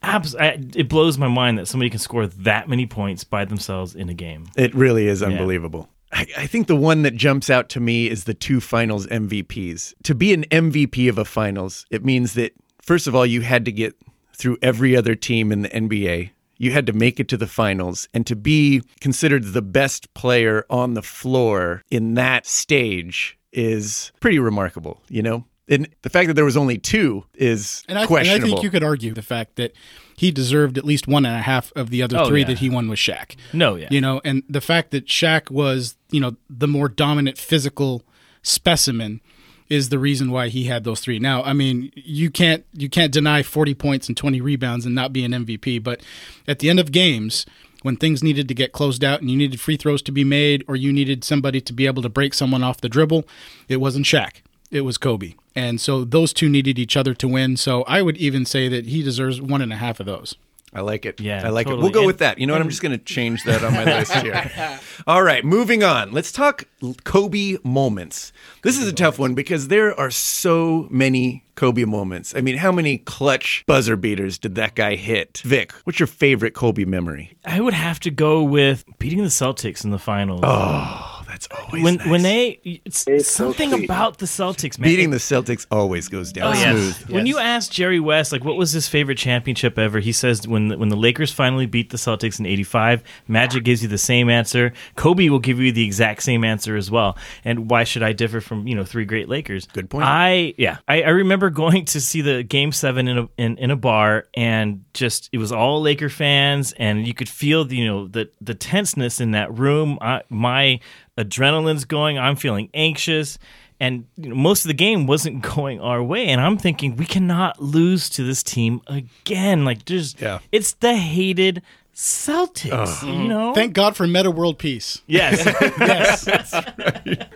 Abs- 0.00 0.36
I, 0.36 0.60
it 0.76 0.88
blows 0.88 1.18
my 1.18 1.26
mind 1.26 1.58
that 1.58 1.66
somebody 1.66 1.90
can 1.90 1.98
score 1.98 2.26
that 2.28 2.68
many 2.68 2.86
points 2.86 3.24
by 3.24 3.44
themselves 3.44 3.96
in 3.96 4.08
a 4.08 4.14
game. 4.14 4.46
It 4.56 4.72
really 4.74 5.08
is 5.08 5.24
unbelievable. 5.24 5.88
I, 6.12 6.24
I 6.38 6.46
think 6.46 6.68
the 6.68 6.76
one 6.76 7.02
that 7.02 7.16
jumps 7.16 7.50
out 7.50 7.68
to 7.70 7.80
me 7.80 8.08
is 8.08 8.22
the 8.24 8.32
two 8.32 8.60
finals 8.60 9.08
MVPs. 9.08 9.94
To 10.04 10.14
be 10.14 10.32
an 10.32 10.44
MVP 10.44 11.08
of 11.08 11.18
a 11.18 11.24
finals, 11.24 11.84
it 11.90 12.04
means 12.04 12.34
that, 12.34 12.52
first 12.80 13.08
of 13.08 13.14
all, 13.16 13.26
you 13.26 13.40
had 13.40 13.64
to 13.64 13.72
get 13.72 13.96
through 14.38 14.56
every 14.62 14.96
other 14.96 15.14
team 15.14 15.52
in 15.52 15.62
the 15.62 15.68
NBA. 15.68 16.30
You 16.56 16.72
had 16.72 16.86
to 16.86 16.92
make 16.92 17.20
it 17.20 17.28
to 17.28 17.36
the 17.36 17.46
finals. 17.46 18.08
And 18.14 18.26
to 18.26 18.34
be 18.36 18.82
considered 19.00 19.44
the 19.52 19.62
best 19.62 20.12
player 20.14 20.64
on 20.70 20.94
the 20.94 21.02
floor 21.02 21.82
in 21.90 22.14
that 22.14 22.46
stage 22.46 23.38
is 23.52 24.12
pretty 24.20 24.38
remarkable, 24.38 25.02
you 25.08 25.22
know? 25.22 25.44
And 25.68 25.88
the 26.02 26.08
fact 26.08 26.28
that 26.28 26.34
there 26.34 26.44
was 26.46 26.56
only 26.56 26.78
two 26.78 27.24
is 27.34 27.84
And 27.88 27.98
I, 27.98 28.04
and 28.04 28.28
I 28.30 28.40
think 28.40 28.62
you 28.62 28.70
could 28.70 28.82
argue 28.82 29.12
the 29.12 29.22
fact 29.22 29.56
that 29.56 29.72
he 30.16 30.30
deserved 30.30 30.78
at 30.78 30.84
least 30.84 31.06
one 31.06 31.26
and 31.26 31.36
a 31.36 31.42
half 31.42 31.72
of 31.76 31.90
the 31.90 32.02
other 32.02 32.16
Oh, 32.18 32.26
three 32.26 32.40
yeah. 32.40 32.46
that 32.46 32.58
he 32.58 32.70
won 32.70 32.88
with 32.88 32.98
Shaq. 32.98 33.36
No, 33.52 33.76
yeah. 33.76 33.88
You 33.90 34.00
know, 34.00 34.20
and 34.24 34.42
the 34.48 34.62
fact 34.62 34.92
that 34.92 35.06
Shaq 35.06 35.50
was, 35.50 35.96
you 36.10 36.20
know, 36.20 36.36
the 36.48 36.66
more 36.66 36.88
dominant 36.88 37.36
physical 37.38 38.02
specimen 38.42 39.20
is 39.68 39.88
the 39.88 39.98
reason 39.98 40.30
why 40.30 40.48
he 40.48 40.64
had 40.64 40.84
those 40.84 41.00
three. 41.00 41.18
Now, 41.18 41.42
I 41.42 41.52
mean, 41.52 41.92
you 41.94 42.30
can't 42.30 42.64
you 42.72 42.88
can't 42.88 43.12
deny 43.12 43.42
40 43.42 43.74
points 43.74 44.08
and 44.08 44.16
20 44.16 44.40
rebounds 44.40 44.86
and 44.86 44.94
not 44.94 45.12
be 45.12 45.24
an 45.24 45.32
MVP, 45.32 45.82
but 45.82 46.00
at 46.46 46.58
the 46.58 46.70
end 46.70 46.80
of 46.80 46.92
games 46.92 47.46
when 47.82 47.96
things 47.96 48.22
needed 48.22 48.48
to 48.48 48.54
get 48.54 48.72
closed 48.72 49.04
out 49.04 49.20
and 49.20 49.30
you 49.30 49.36
needed 49.36 49.60
free 49.60 49.76
throws 49.76 50.02
to 50.02 50.12
be 50.12 50.24
made 50.24 50.64
or 50.66 50.74
you 50.76 50.92
needed 50.92 51.22
somebody 51.22 51.60
to 51.60 51.72
be 51.72 51.86
able 51.86 52.02
to 52.02 52.08
break 52.08 52.34
someone 52.34 52.64
off 52.64 52.80
the 52.80 52.88
dribble, 52.88 53.24
it 53.68 53.76
wasn't 53.76 54.04
Shaq. 54.04 54.42
It 54.70 54.80
was 54.82 54.98
Kobe. 54.98 55.34
And 55.54 55.80
so 55.80 56.04
those 56.04 56.32
two 56.32 56.48
needed 56.48 56.78
each 56.78 56.96
other 56.96 57.14
to 57.14 57.28
win. 57.28 57.56
So 57.56 57.82
I 57.84 58.02
would 58.02 58.16
even 58.16 58.44
say 58.44 58.68
that 58.68 58.86
he 58.86 59.02
deserves 59.02 59.40
one 59.40 59.62
and 59.62 59.72
a 59.72 59.76
half 59.76 60.00
of 60.00 60.06
those. 60.06 60.36
I 60.74 60.82
like 60.82 61.06
it. 61.06 61.18
Yeah, 61.20 61.46
I 61.46 61.48
like 61.48 61.66
it. 61.68 61.76
We'll 61.78 61.90
go 61.90 62.00
And- 62.00 62.06
with 62.06 62.18
that. 62.18 62.38
You 62.38 62.46
know 62.46 62.52
what? 62.52 62.60
I'm 62.60 62.68
just 62.68 62.82
going 62.82 62.92
to 62.96 63.02
change 63.02 63.42
that 63.44 63.64
on 63.64 63.72
my 63.72 63.84
list 63.98 64.12
here. 64.12 64.78
All 65.06 65.22
right, 65.22 65.44
moving 65.44 65.82
on. 65.82 66.12
Let's 66.12 66.30
talk 66.30 66.64
Kobe 67.04 67.56
moments. 67.64 68.32
This 68.62 68.78
is 68.78 68.86
a 68.86 68.92
tough 68.92 69.18
one 69.18 69.34
because 69.34 69.68
there 69.68 69.98
are 69.98 70.10
so 70.10 70.86
many 70.90 71.44
Kobe 71.54 71.84
moments. 71.84 72.34
I 72.36 72.40
mean, 72.42 72.58
how 72.58 72.70
many 72.70 72.98
clutch 72.98 73.64
buzzer 73.66 73.96
beaters 73.96 74.36
did 74.38 74.54
that 74.56 74.74
guy 74.74 74.94
hit? 74.96 75.38
Vic, 75.44 75.72
what's 75.84 75.98
your 75.98 76.06
favorite 76.06 76.52
Kobe 76.54 76.84
memory? 76.84 77.36
I 77.44 77.60
would 77.60 77.74
have 77.74 77.98
to 78.00 78.10
go 78.10 78.42
with 78.42 78.84
beating 78.98 79.20
the 79.22 79.28
Celtics 79.30 79.84
in 79.84 79.90
the 79.90 79.98
finals. 79.98 80.40
Oh, 80.42 81.17
that's 81.38 81.48
always 81.66 81.82
when 81.84 81.94
nice. 81.96 82.06
when 82.08 82.22
they 82.22 82.60
it's 82.84 83.06
It's 83.06 83.30
something 83.30 83.70
sweet. 83.70 83.84
about 83.84 84.18
the 84.18 84.26
Celtics, 84.26 84.78
man. 84.78 84.88
beating 84.88 85.10
the 85.10 85.18
Celtics 85.18 85.66
always 85.70 86.08
goes 86.08 86.32
down 86.32 86.48
Oh, 86.48 86.54
smooth. 86.54 86.96
yes. 87.00 87.08
When 87.08 87.26
you 87.26 87.38
ask 87.38 87.70
Jerry 87.70 88.00
West, 88.00 88.32
like, 88.32 88.44
what 88.44 88.56
was 88.56 88.72
his 88.72 88.88
favorite 88.88 89.18
championship 89.18 89.78
ever? 89.78 90.00
He 90.00 90.12
says 90.12 90.46
when 90.48 90.68
the, 90.68 90.78
when 90.78 90.88
the 90.88 90.96
Lakers 90.96 91.30
finally 91.32 91.66
beat 91.66 91.90
the 91.90 91.96
Celtics 91.96 92.40
in 92.40 92.46
'85, 92.46 93.02
Magic 93.28 93.62
gives 93.64 93.82
you 93.82 93.88
the 93.88 93.98
same 93.98 94.28
answer. 94.28 94.72
Kobe 94.96 95.28
will 95.28 95.38
give 95.38 95.60
you 95.60 95.70
the 95.72 95.84
exact 95.84 96.22
same 96.22 96.42
answer 96.44 96.76
as 96.76 96.90
well. 96.90 97.16
And 97.44 97.70
why 97.70 97.84
should 97.84 98.02
I 98.02 98.12
differ 98.12 98.40
from 98.40 98.66
you 98.66 98.74
know 98.74 98.84
three 98.84 99.04
great 99.04 99.28
Lakers? 99.28 99.66
Good 99.66 99.90
point. 99.90 100.04
I 100.04 100.54
yeah, 100.58 100.78
I, 100.88 101.02
I 101.02 101.08
remember 101.10 101.50
going 101.64 101.84
to 101.86 102.00
see 102.00 102.20
the 102.20 102.42
Game 102.42 102.72
Seven 102.72 103.06
in 103.08 103.18
a 103.18 103.28
in, 103.38 103.58
in 103.58 103.70
a 103.70 103.76
bar, 103.76 104.26
and 104.34 104.84
just 104.94 105.28
it 105.32 105.38
was 105.38 105.52
all 105.52 105.80
Laker 105.82 106.08
fans, 106.08 106.72
and 106.78 107.06
you 107.06 107.14
could 107.14 107.28
feel 107.28 107.64
the 107.64 107.76
you 107.76 107.86
know 107.86 108.08
the 108.08 108.30
the 108.40 108.54
tenseness 108.54 109.20
in 109.20 109.30
that 109.32 109.56
room. 109.56 109.98
I, 110.00 110.22
my 110.28 110.80
adrenaline's 111.18 111.84
going. 111.84 112.18
I'm 112.18 112.36
feeling 112.36 112.70
anxious 112.72 113.38
and 113.80 114.06
you 114.16 114.30
know, 114.30 114.34
most 114.34 114.64
of 114.64 114.68
the 114.68 114.74
game 114.74 115.06
wasn't 115.06 115.42
going 115.54 115.80
our 115.80 116.02
way 116.02 116.26
and 116.26 116.40
i'm 116.40 116.58
thinking 116.58 116.96
we 116.96 117.06
cannot 117.06 117.60
lose 117.62 118.08
to 118.10 118.24
this 118.24 118.42
team 118.42 118.80
again 118.86 119.64
like 119.64 119.84
just 119.84 120.20
Yeah. 120.20 120.40
it's 120.50 120.72
the 120.72 120.96
hated 120.96 121.62
celtics 121.94 123.02
you 123.02 123.08
mm-hmm. 123.12 123.28
know 123.28 123.54
Thank 123.54 123.72
God 123.72 123.96
for 123.96 124.06
Metta 124.06 124.30
World 124.30 124.58
Peace. 124.58 125.02
yes 125.06 125.44
Yes. 125.78 126.54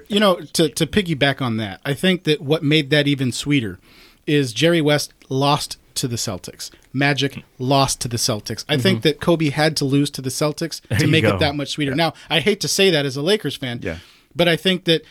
You 0.08 0.20
know, 0.20 0.36
to, 0.52 0.68
to 0.68 0.86
piggyback 0.86 1.40
on 1.40 1.56
that, 1.56 1.80
I 1.84 1.94
think 1.94 2.24
that 2.24 2.40
what 2.40 2.62
made 2.62 2.90
that 2.90 3.08
even 3.08 3.32
sweeter 3.32 3.78
is 4.26 4.52
Jerry 4.52 4.80
West 4.80 5.12
lost 5.28 5.78
to 5.96 6.08
the 6.08 6.16
Celtics. 6.16 6.70
Magic 6.92 7.44
lost 7.58 8.00
to 8.02 8.08
the 8.08 8.16
Celtics. 8.16 8.64
I 8.68 8.76
think 8.76 8.98
mm-hmm. 8.98 9.08
that 9.08 9.20
Kobe 9.20 9.50
had 9.50 9.76
to 9.78 9.84
lose 9.84 10.10
to 10.10 10.22
the 10.22 10.30
Celtics 10.30 10.80
to 10.98 11.06
make 11.06 11.22
go. 11.24 11.36
it 11.36 11.40
that 11.40 11.54
much 11.54 11.70
sweeter. 11.70 11.94
Now, 11.94 12.14
I 12.28 12.40
hate 12.40 12.60
to 12.60 12.68
say 12.68 12.90
that 12.90 13.06
as 13.06 13.16
a 13.16 13.22
Lakers 13.22 13.56
fan, 13.56 13.80
Yeah. 13.82 13.98
but 14.34 14.48
I 14.48 14.56
think 14.56 14.84
that 14.84 15.02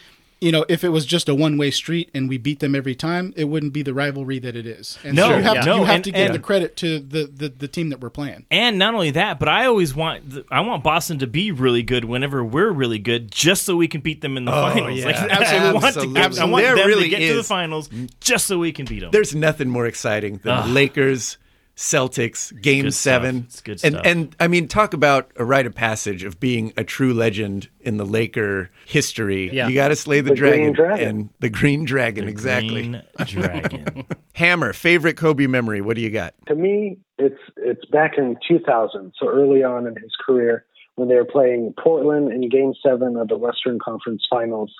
you 0.41 0.51
know, 0.51 0.65
if 0.67 0.83
it 0.83 0.89
was 0.89 1.05
just 1.05 1.29
a 1.29 1.35
one-way 1.35 1.69
street 1.71 2.09
and 2.15 2.27
we 2.27 2.37
beat 2.39 2.59
them 2.59 2.73
every 2.73 2.95
time, 2.95 3.31
it 3.37 3.45
wouldn't 3.45 3.73
be 3.73 3.83
the 3.83 3.93
rivalry 3.93 4.39
that 4.39 4.55
it 4.55 4.65
is. 4.65 4.97
And 5.03 5.15
No, 5.15 5.29
so 5.29 5.37
you 5.37 5.43
have, 5.43 5.55
yeah. 5.55 5.61
to, 5.61 5.65
no, 5.67 5.75
you 5.77 5.83
have 5.85 5.95
and- 5.95 6.03
to 6.05 6.11
give 6.11 6.25
and- 6.25 6.33
the 6.33 6.39
credit 6.39 6.75
to 6.77 6.99
the, 6.99 7.25
the, 7.27 7.49
the 7.49 7.67
team 7.67 7.89
that 7.89 7.99
we're 7.99 8.09
playing. 8.09 8.45
and 8.49 8.79
not 8.79 8.93
only 8.95 9.11
that 9.11 9.37
but 9.39 9.47
i 9.47 9.65
always 9.65 9.93
want 9.93 10.29
the, 10.29 10.43
i 10.49 10.59
want 10.61 10.83
boston 10.83 11.19
to 11.19 11.27
be 11.27 11.51
really 11.51 11.83
good 11.83 12.03
whenever 12.05 12.43
we're 12.43 12.71
really 12.71 12.97
good 12.99 13.31
just 13.31 13.63
so 13.63 13.75
we 13.75 13.87
can 13.87 14.01
beat 14.01 14.21
them 14.21 14.35
in 14.35 14.45
the 14.45 14.51
oh, 14.51 14.69
finals 14.73 14.99
yeah. 14.99 15.05
like, 15.05 15.15
I 15.15 15.71
want, 15.73 15.83
to, 15.93 15.99
Absolutely. 16.17 16.21
I 16.41 16.45
want 16.45 16.63
There 16.63 16.75
them 16.75 16.87
really 16.87 17.03
to 17.03 17.09
get 17.09 17.27
to 17.27 17.35
the 17.35 17.43
finals 17.43 17.89
just 18.19 18.47
so 18.47 18.57
we 18.57 18.71
can 18.71 18.85
beat 18.85 19.01
them 19.01 19.11
There's 19.11 19.35
nothing 19.35 19.69
more 19.69 19.85
exciting 19.85 20.37
than 20.37 20.53
Ugh. 20.57 20.69
Lakers, 20.69 21.37
Celtics, 21.75 22.51
Game 22.61 22.83
good 22.85 22.93
Seven. 22.93 23.49
stuff. 23.49 23.49
It's 23.49 23.61
good 23.61 23.71
and 23.85 23.93
stuff. 23.95 24.05
and 24.05 24.35
I 24.39 24.47
mean, 24.47 24.67
talk 24.67 24.93
about 24.93 25.31
a 25.37 25.45
rite 25.45 25.65
of 25.65 25.73
passage 25.73 26.23
of 26.23 26.39
being 26.39 26.73
a 26.77 26.83
true 26.83 27.13
legend 27.13 27.69
in 27.79 27.97
the 27.97 28.05
Laker 28.05 28.69
history. 28.85 29.49
Yeah. 29.51 29.67
You 29.67 29.75
got 29.75 29.87
to 29.87 29.95
slay 29.95 30.21
the, 30.21 30.29
The 30.31 30.35
dragon, 30.35 30.59
Green 30.59 30.73
Dragon. 30.73 31.07
and 31.07 31.29
the 31.39 31.49
Green 31.49 31.85
Dragon. 31.85 32.27
exactly. 32.27 32.81
Green 32.83 33.01
dragon 33.27 34.05
Hammer, 34.33 34.73
favorite 34.73 35.17
Kobe 35.17 35.47
memory. 35.47 35.81
What 35.81 35.95
do 35.95 36.01
you 36.01 36.09
got? 36.11 36.33
to 36.47 36.55
me, 36.55 36.97
it's 37.17 37.39
it's 37.57 37.85
back 37.85 38.17
in 38.17 38.37
2000, 38.47 39.13
so 39.19 39.27
early 39.27 39.63
on 39.63 39.87
in 39.87 39.95
his 39.95 40.11
career 40.25 40.65
when 40.95 41.07
they 41.07 41.15
were 41.15 41.25
playing 41.25 41.73
Portland 41.81 42.31
in 42.31 42.47
Game 42.49 42.73
Seven 42.85 43.15
of 43.17 43.27
the 43.27 43.37
Western 43.37 43.79
Conference 43.79 44.23
Finals, 44.29 44.73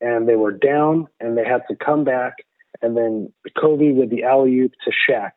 and 0.00 0.28
they 0.28 0.36
were 0.36 0.52
down 0.52 1.06
and 1.20 1.36
they 1.36 1.44
had 1.44 1.62
to 1.70 1.76
come 1.76 2.04
back, 2.04 2.34
and 2.82 2.96
then 2.96 3.32
Kobe 3.60 3.92
with 3.92 4.10
the 4.10 4.24
alley 4.24 4.58
oop 4.60 4.72
to 4.84 4.90
Shaq. 5.10 5.30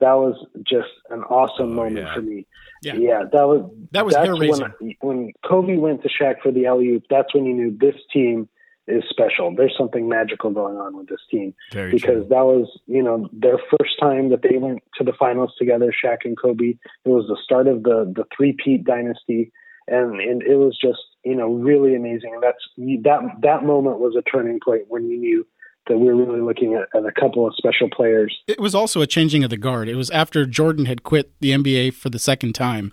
That 0.00 0.14
was 0.14 0.34
just 0.66 0.88
an 1.10 1.22
awesome 1.24 1.72
oh, 1.72 1.74
moment 1.74 2.06
yeah. 2.06 2.14
for 2.14 2.22
me. 2.22 2.46
Yeah. 2.82 3.24
that 3.32 3.46
was 3.46 3.70
That 3.92 4.06
was 4.06 4.16
hair-raising. 4.16 4.72
when 4.78 4.96
when 5.00 5.32
Kobe 5.46 5.76
went 5.76 6.02
to 6.02 6.08
Shaq 6.08 6.40
for 6.42 6.50
the 6.50 6.66
alley 6.66 6.88
oop. 6.88 7.04
That's 7.10 7.34
when 7.34 7.44
you 7.44 7.54
knew 7.54 7.76
this 7.78 7.96
team 8.12 8.48
is 8.86 9.04
special. 9.08 9.54
There's 9.54 9.74
something 9.78 10.08
magical 10.08 10.50
going 10.50 10.76
on 10.76 10.96
with 10.96 11.08
this 11.08 11.20
team 11.30 11.54
very 11.72 11.90
because 11.92 12.24
true 12.24 12.26
that 12.30 12.44
was 12.44 12.68
you 12.86 13.02
know 13.02 13.28
their 13.32 13.58
first 13.58 13.98
time 14.00 14.30
that 14.30 14.42
they 14.42 14.56
went 14.56 14.82
to 14.96 15.04
the 15.04 15.12
finals 15.18 15.52
together, 15.58 15.92
Shaq 15.92 16.18
and 16.24 16.40
Kobe. 16.40 16.74
It 17.04 17.08
was 17.08 17.26
the 17.28 17.38
start 17.44 17.66
of 17.66 17.82
the 17.82 18.12
the 18.14 18.24
three 18.36 18.52
peat 18.52 18.84
dynasty, 18.84 19.52
and 19.86 20.20
and 20.20 20.42
it 20.42 20.56
was 20.56 20.78
just 20.80 21.00
you 21.24 21.34
know 21.34 21.52
really 21.52 21.94
amazing. 21.94 22.32
And 22.34 22.42
that's 22.42 22.64
that 23.04 23.20
that 23.42 23.64
moment 23.64 24.00
was 24.00 24.16
a 24.16 24.22
turning 24.22 24.60
point 24.64 24.84
when 24.88 25.08
you 25.08 25.18
knew 25.18 25.46
that 25.88 25.98
we 25.98 26.06
were 26.06 26.16
really 26.16 26.40
looking 26.40 26.74
at, 26.74 26.88
at 26.96 27.04
a 27.04 27.12
couple 27.12 27.46
of 27.46 27.54
special 27.56 27.88
players. 27.90 28.36
It 28.46 28.60
was 28.60 28.74
also 28.74 29.00
a 29.00 29.06
changing 29.06 29.44
of 29.44 29.50
the 29.50 29.56
guard. 29.56 29.88
It 29.88 29.96
was 29.96 30.10
after 30.10 30.46
Jordan 30.46 30.86
had 30.86 31.02
quit 31.02 31.32
the 31.40 31.50
NBA 31.50 31.94
for 31.94 32.10
the 32.10 32.18
second 32.18 32.54
time. 32.54 32.92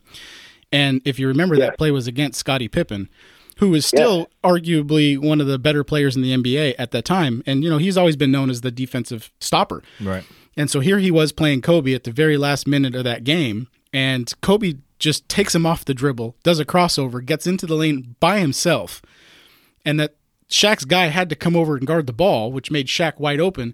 And 0.71 1.01
if 1.05 1.19
you 1.19 1.27
remember, 1.27 1.55
Yeah. 1.55 1.67
that 1.67 1.77
play 1.77 1.91
was 1.91 2.07
against 2.07 2.39
Scottie 2.39 2.67
Pippen, 2.67 3.09
who 3.57 3.73
is 3.73 3.85
still 3.85 4.29
arguably 4.43 5.17
one 5.17 5.39
of 5.41 5.47
the 5.47 5.57
better 5.59 5.83
players 5.83 6.15
in 6.15 6.21
the 6.21 6.33
NBA 6.33 6.75
at 6.77 6.91
that 6.91 7.05
time. 7.05 7.43
And, 7.45 7.63
you 7.63 7.69
know, 7.69 7.77
he's 7.77 7.97
always 7.97 8.15
been 8.15 8.31
known 8.31 8.49
as 8.49 8.61
the 8.61 8.71
defensive 8.71 9.31
stopper. 9.39 9.81
right 10.01 10.23
And 10.55 10.69
so 10.69 10.79
here 10.79 10.99
he 10.99 11.11
was 11.11 11.31
playing 11.31 11.61
Kobe 11.61 11.93
at 11.93 12.03
the 12.03 12.11
very 12.11 12.37
last 12.37 12.67
minute 12.67 12.95
of 12.95 13.03
that 13.03 13.23
game. 13.23 13.67
And 13.93 14.31
Kobe 14.41 14.73
just 14.99 15.29
takes 15.29 15.53
him 15.55 15.65
off 15.65 15.85
the 15.85 15.93
dribble, 15.93 16.35
does 16.43 16.59
a 16.59 16.65
crossover, 16.65 17.23
gets 17.23 17.45
into 17.47 17.65
the 17.65 17.75
lane 17.75 18.15
by 18.19 18.39
himself. 18.39 19.01
And 19.85 19.99
that 19.99 20.15
Shaq's 20.49 20.85
guy 20.85 21.07
had 21.07 21.29
to 21.29 21.35
come 21.35 21.55
over 21.55 21.75
and 21.75 21.85
guard 21.85 22.07
the 22.07 22.13
ball, 22.13 22.51
which 22.51 22.71
made 22.71 22.87
Shaq 22.87 23.19
wide 23.19 23.39
open. 23.39 23.73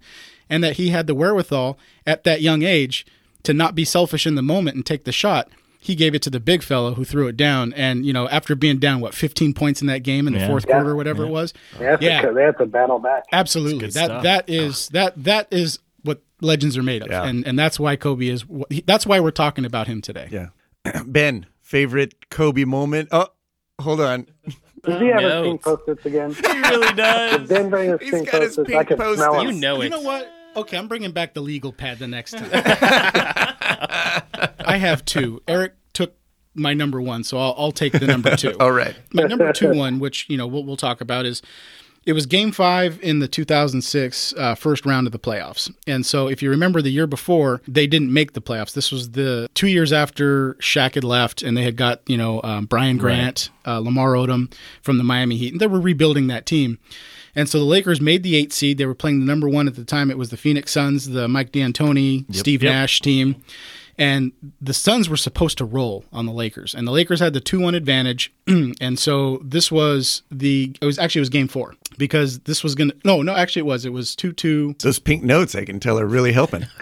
And 0.49 0.63
that 0.63 0.73
he 0.77 0.89
had 0.89 1.07
the 1.07 1.15
wherewithal 1.15 1.77
at 2.05 2.23
that 2.25 2.41
young 2.41 2.63
age 2.63 3.05
to 3.43 3.53
not 3.53 3.75
be 3.75 3.85
selfish 3.85 4.27
in 4.27 4.35
the 4.35 4.41
moment 4.41 4.75
and 4.75 4.85
take 4.85 5.03
the 5.05 5.11
shot. 5.11 5.49
He 5.79 5.95
gave 5.95 6.13
it 6.15 6.21
to 6.23 6.29
the 6.29 6.39
big 6.39 6.63
fellow 6.63 6.93
who 6.93 7.03
threw 7.03 7.27
it 7.27 7.35
down. 7.37 7.73
And, 7.73 8.05
you 8.05 8.13
know, 8.13 8.29
after 8.29 8.55
being 8.55 8.77
down, 8.77 9.01
what, 9.01 9.13
15 9.13 9.53
points 9.53 9.81
in 9.81 9.87
that 9.87 9.99
game 9.99 10.27
in 10.27 10.33
the 10.33 10.39
Yeah. 10.39 10.47
fourth 10.47 10.65
Yeah. 10.67 10.75
quarter, 10.75 10.91
or 10.91 10.95
whatever 10.95 11.23
it 11.25 11.29
was. 11.29 11.53
They 11.77 11.85
had, 11.85 12.01
Yeah. 12.01 12.21
to, 12.21 12.33
they 12.33 12.43
had 12.43 12.57
to 12.59 12.65
battle 12.65 12.99
back. 12.99 13.23
Absolutely. 13.33 13.79
That 13.79 13.83
good 13.85 13.93
stuff. 13.93 14.23
that 14.23 14.49
is 14.49 14.87
that 14.89 15.21
that 15.23 15.47
is 15.51 15.79
what 16.03 16.21
legends 16.41 16.77
are 16.77 16.83
made 16.83 17.01
of, 17.01 17.09
Yeah. 17.09 17.23
and 17.25 17.45
and 17.47 17.57
that's 17.59 17.79
why 17.79 17.95
Kobe 17.95 18.27
is. 18.27 18.45
That's 18.85 19.05
why 19.05 19.19
we're 19.19 19.31
talking 19.31 19.65
about 19.65 19.87
him 19.87 20.01
today. 20.01 20.27
Yeah. 20.31 20.47
ben, 21.05 21.47
favorite 21.61 22.29
Kobe 22.29 22.63
moment. 22.65 23.09
Oh, 23.11 23.27
hold 23.81 23.99
on. 24.01 24.27
Does 24.83 24.99
he 25.01 25.07
have 25.07 25.21
his 25.21 25.41
pink 25.43 25.61
post-its 25.61 26.05
again? 26.05 26.33
he 26.33 26.41
really 26.69 26.93
does 26.93 27.47
Then 27.47 27.69
bring 27.69 27.89
his 27.91 28.01
He's 28.01 28.11
pink 28.11 28.29
got 28.31 28.41
his 28.41 28.55
post-its. 28.55 28.75
I 28.75 28.83
pink 28.83 28.87
can 28.89 28.97
smell 28.97 29.33
Post-its. 29.33 29.43
You 29.43 29.49
it. 29.49 29.55
know 29.61 29.75
You 29.77 29.81
it. 29.83 29.89
know 29.89 30.01
what? 30.01 30.29
Okay, 30.55 30.77
I'm 30.77 30.87
bringing 30.87 31.11
back 31.11 31.33
the 31.33 31.41
legal 31.41 31.71
pad 31.73 31.99
the 31.99 32.07
next 32.07 32.31
time. 32.37 32.49
I 34.65 34.77
have 34.77 35.03
two. 35.05 35.41
Eric 35.47 35.73
took 35.93 36.15
my 36.53 36.73
number 36.73 37.01
one, 37.01 37.23
so 37.23 37.37
I'll, 37.39 37.55
I'll 37.57 37.71
take 37.71 37.93
the 37.93 38.05
number 38.05 38.35
two. 38.35 38.55
All 38.59 38.71
right. 38.71 38.95
my 39.13 39.23
number 39.23 39.51
two 39.53 39.73
one, 39.73 39.99
which 39.99 40.29
you 40.29 40.37
know 40.37 40.45
we'll, 40.47 40.63
we'll 40.63 40.77
talk 40.77 41.01
about, 41.01 41.25
is 41.25 41.41
It 42.05 42.13
was 42.13 42.25
game 42.25 42.51
five 42.51 42.99
in 43.01 43.19
the 43.19 43.27
2006 43.27 44.33
uh, 44.37 44.55
first 44.55 44.85
round 44.85 45.07
of 45.07 45.13
the 45.13 45.19
playoffs. 45.19 45.73
And 45.87 46.05
so, 46.05 46.27
if 46.27 46.41
you 46.41 46.49
remember 46.49 46.81
the 46.81 46.91
year 46.91 47.07
before, 47.07 47.61
they 47.67 47.87
didn't 47.87 48.11
make 48.11 48.33
the 48.33 48.41
playoffs. 48.41 48.73
This 48.73 48.91
was 48.91 49.11
the 49.11 49.49
two 49.53 49.67
years 49.67 49.93
after 49.93 50.55
Shaq 50.55 50.95
had 50.95 51.03
left, 51.03 51.41
and 51.41 51.55
they 51.55 51.63
had 51.63 51.77
got, 51.77 52.01
you 52.07 52.17
know, 52.17 52.41
um, 52.43 52.65
Brian 52.65 52.97
Grant, 52.97 53.49
uh, 53.65 53.79
Lamar 53.79 54.13
Odom 54.13 54.53
from 54.81 54.97
the 54.97 55.03
Miami 55.03 55.37
Heat, 55.37 55.53
and 55.53 55.61
they 55.61 55.67
were 55.67 55.79
rebuilding 55.79 56.27
that 56.27 56.45
team. 56.45 56.77
And 57.35 57.49
so 57.49 57.57
the 57.57 57.65
Lakers 57.65 57.99
made 57.99 58.21
the 58.21 58.35
eight 58.35 58.53
seed. 58.53 58.77
They 58.77 58.85
were 58.85 58.93
playing 58.93 59.19
the 59.19 59.25
number 59.25 59.49
one 59.49 59.67
at 59.67 59.75
the 59.75 59.83
time. 59.85 60.11
It 60.11 60.17
was 60.19 60.29
the 60.29 60.37
Phoenix 60.37 60.71
Suns, 60.71 61.09
the 61.09 61.27
Mike 61.27 61.51
D'Antoni, 61.51 62.25
Steve 62.35 62.61
Yep. 62.61 62.71
Nash 62.71 62.99
team. 62.99 63.37
And 63.97 64.31
the 64.59 64.73
Suns 64.73 65.07
were 65.07 65.17
supposed 65.17 65.57
to 65.59 65.65
roll 65.65 66.03
on 66.11 66.25
the 66.25 66.31
Lakers, 66.31 66.73
and 66.73 66.87
the 66.87 66.91
Lakers 66.91 67.19
had 67.19 67.33
the 67.33 67.39
two-one 67.39 67.75
advantage. 67.75 68.33
and 68.47 68.97
so 68.97 69.39
this 69.43 69.71
was 69.71 70.23
the 70.31 70.75
it 70.81 70.85
was 70.85 70.97
actually 70.97 71.19
it 71.19 71.21
was 71.21 71.29
game 71.29 71.47
four 71.47 71.75
because 71.97 72.39
this 72.39 72.63
was 72.63 72.75
gonna 72.75 72.93
no 73.03 73.21
no 73.21 73.35
actually 73.35 73.61
it 73.61 73.65
was 73.65 73.85
it 73.85 73.93
was 73.93 74.15
two-two. 74.15 74.75
Those 74.79 74.99
pink 74.99 75.23
notes, 75.23 75.55
I 75.55 75.65
can 75.65 75.79
tell, 75.79 75.99
are 75.99 76.05
really 76.05 76.31
helping. 76.31 76.61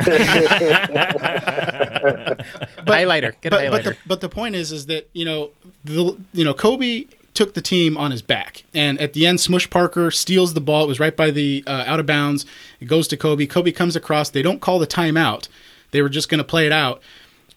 highlighter. 3.02 3.40
Get 3.42 3.54
a 3.54 3.58
But, 3.58 3.72
but 3.72 3.84
the 3.84 3.98
but 4.06 4.22
the 4.22 4.30
point 4.30 4.56
is 4.56 4.72
is 4.72 4.86
that 4.88 5.10
you 5.14 5.26
know 5.26 5.52
the 5.84 6.18
you 6.34 6.44
know 6.44 6.54
Kobe 6.54 7.06
took 7.34 7.54
the 7.54 7.62
team 7.62 7.98
on 7.98 8.12
his 8.12 8.22
back, 8.22 8.64
and 8.74 9.00
at 9.00 9.14
the 9.14 9.26
end, 9.26 9.40
Smush 9.40 9.70
Parker 9.70 10.12
steals 10.12 10.54
the 10.54 10.62
ball. 10.62 10.84
It 10.84 10.88
was 10.88 11.00
right 11.00 11.16
by 11.16 11.32
the 11.32 11.64
uh, 11.66 11.84
out 11.88 12.00
of 12.00 12.06
bounds. 12.06 12.46
It 12.80 12.86
goes 12.86 13.08
to 13.10 13.18
Kobe. 13.18 13.46
Kobe 13.46 13.72
comes 13.72 13.96
across. 13.96 14.30
They 14.30 14.42
don't 14.42 14.60
call 14.60 14.80
the 14.80 14.88
timeout. 14.88 15.48
They 15.92 16.02
were 16.02 16.10
just 16.10 16.30
going 16.30 16.40
to 16.40 16.44
play 16.44 16.66
it 16.66 16.72
out. 16.72 17.02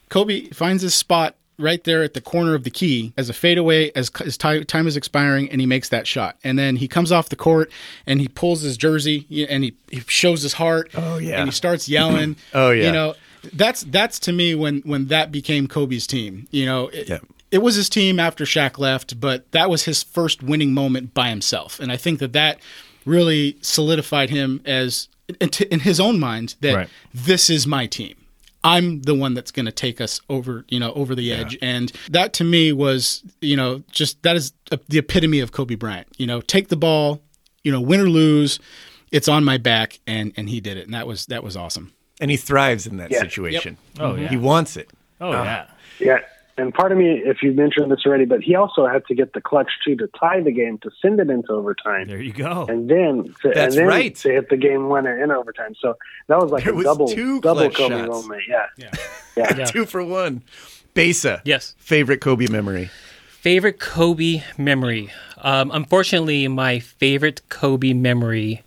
Kobe 0.09 0.49
finds 0.51 0.83
his 0.83 0.95
spot 0.95 1.35
right 1.59 1.85
there 1.85 2.03
at 2.03 2.15
the 2.15 2.21
corner 2.21 2.55
of 2.55 2.65
the 2.65 2.71
key 2.71 3.13
as 3.17 3.29
a 3.29 3.33
fadeaway 3.33 3.91
as 3.95 4.11
his 4.23 4.37
ti- 4.37 4.65
time 4.65 4.87
is 4.87 4.97
expiring 4.97 5.49
and 5.51 5.61
he 5.61 5.67
makes 5.67 5.89
that 5.91 6.07
shot 6.07 6.37
and 6.43 6.59
then 6.59 6.77
he 6.77 6.89
comes 6.89 7.13
off 7.13 7.29
the 7.29 7.37
court 7.37 7.71
and 8.07 8.21
he 8.21 8.29
pulls 8.29 8.63
his 8.63 8.77
jersey 8.77 9.27
and 9.49 9.65
he, 9.65 9.75
he 9.91 10.01
shows 10.09 10.43
his 10.43 10.55
heart 10.55 10.91
Oh, 10.95 11.19
yeah. 11.19 11.39
and 11.39 11.49
he 11.49 11.53
starts 11.53 11.89
yelling 11.89 12.37
Oh, 12.55 12.71
yeah. 12.71 12.87
you 12.87 12.93
know 12.93 13.15
that's 13.53 13.85
that's 13.85 14.19
to 14.21 14.33
me 14.33 14.55
when 14.55 14.81
when 14.81 15.07
that 15.09 15.31
became 15.31 15.69
Kobe's 15.69 16.07
team 16.07 16.49
you 16.51 16.67
know 16.67 16.89
it, 16.89 17.09
Yeah. 17.09 17.19
it 17.51 17.59
was 17.59 17.77
his 17.77 17.89
team 17.89 18.19
after 18.19 18.45
Shaq 18.45 18.79
left 18.79 19.21
but 19.21 19.51
that 19.53 19.71
was 19.71 19.85
his 19.85 20.03
first 20.03 20.43
winning 20.43 20.73
moment 20.75 21.15
by 21.15 21.29
himself 21.29 21.79
and 21.79 21.93
I 21.93 21.97
think 21.97 22.19
that 22.21 22.33
that 22.33 22.59
really 23.05 23.57
solidified 23.61 24.31
him 24.31 24.61
as 24.65 25.09
in, 25.41 25.51
in 25.71 25.81
his 25.81 26.01
own 26.01 26.19
mind 26.19 26.55
that 26.63 26.75
Right. 26.75 26.89
this 27.13 27.49
is 27.49 27.67
my 27.67 27.87
team. 27.87 28.15
I'm 28.65 29.03
the 29.03 29.15
one 29.15 29.35
that's 29.35 29.51
going 29.51 29.67
to 29.67 29.73
take 29.73 30.01
us 30.01 30.21
over, 30.31 30.65
you 30.69 30.81
know, 30.81 30.93
over 30.95 31.15
the 31.15 31.33
edge. 31.33 31.59
And 31.61 31.93
that 32.11 32.33
to 32.35 32.45
me 32.45 32.73
was, 32.73 33.23
you 33.41 33.57
know, 33.57 33.83
just 33.93 34.23
that 34.23 34.37
is 34.37 34.53
the 34.89 34.99
epitome 34.99 35.41
of 35.41 35.53
Kobe 35.53 35.75
Bryant. 35.75 36.09
You 36.17 36.27
know, 36.27 36.41
take 36.41 36.69
the 36.69 36.77
ball, 36.77 37.21
you 37.63 37.71
know, 37.71 37.81
win 37.81 38.01
or 38.01 38.09
lose, 38.09 38.59
it's 39.13 39.29
on 39.29 39.45
my 39.45 39.59
back, 39.59 40.01
and 40.07 40.33
and 40.37 40.49
he 40.49 40.61
did 40.61 40.77
it, 40.77 40.87
and 40.87 40.95
that 40.95 41.07
was 41.07 41.27
that 41.27 41.45
was 41.45 41.57
awesome. 41.57 41.93
And 42.21 42.31
he 42.31 42.37
thrives 42.37 42.87
in 42.87 42.97
that 42.97 43.11
Yeah. 43.11 43.21
situation. 43.21 43.77
Oh, 44.01 44.17
yeah. 44.17 44.29
He 44.29 44.37
wants 44.37 44.77
it. 44.77 44.91
Oh 45.21 45.31
uh, 45.31 45.45
yeah. 45.45 45.67
Yeah. 46.01 46.19
And 46.57 46.73
part 46.73 46.93
of 46.93 46.99
me, 46.99 47.21
if 47.25 47.43
you 47.43 47.53
mentioned 47.53 47.91
this 47.91 48.01
already, 48.07 48.27
but 48.27 48.41
he 48.41 48.55
also 48.55 48.87
had 48.87 49.05
to 49.07 49.15
get 49.15 49.33
the 49.33 49.41
clutch 49.41 49.71
too 49.85 49.97
to 49.97 50.07
tie 50.19 50.41
the 50.41 50.53
game 50.53 50.79
to 50.79 50.91
send 51.03 51.19
it 51.19 51.29
into 51.29 51.51
overtime. 51.53 52.07
There 52.07 52.21
you 52.23 52.33
go. 52.33 52.67
and 52.69 52.89
then 52.89 53.35
to, 53.43 53.51
That's 53.53 53.75
and 53.75 53.83
then 53.83 53.87
right. 53.89 54.15
to 54.17 54.29
hit 54.31 54.51
the 54.51 54.57
game 54.57 54.89
winner 54.89 55.21
in 55.23 55.33
overtime. 55.33 55.75
So 55.81 55.97
that 56.29 56.39
was 56.39 56.53
like 56.53 56.63
There 56.65 56.73
a 56.73 56.77
was 56.77 56.85
double 56.85 57.09
two 57.09 57.41
double 57.41 57.71
Kobe 57.71 57.99
shots. 58.07 58.09
moment. 58.09 58.43
Yeah. 58.49 58.67
Yeah. 59.37 59.57
Yeah. 59.59 59.65
Two 59.65 59.85
for 59.85 60.05
one. 60.05 60.43
Besa. 60.95 61.43
Yes. 61.45 61.75
Favorite 61.79 62.21
Kobe 62.21 62.47
memory. 62.47 62.89
Favorite 63.29 63.81
Kobe 63.81 64.43
memory. 64.57 65.11
Um, 65.39 65.73
unfortunately, 65.75 66.47
my 66.47 66.79
favorite 66.79 67.43
Kobe 67.49 67.95
memory 67.95 68.63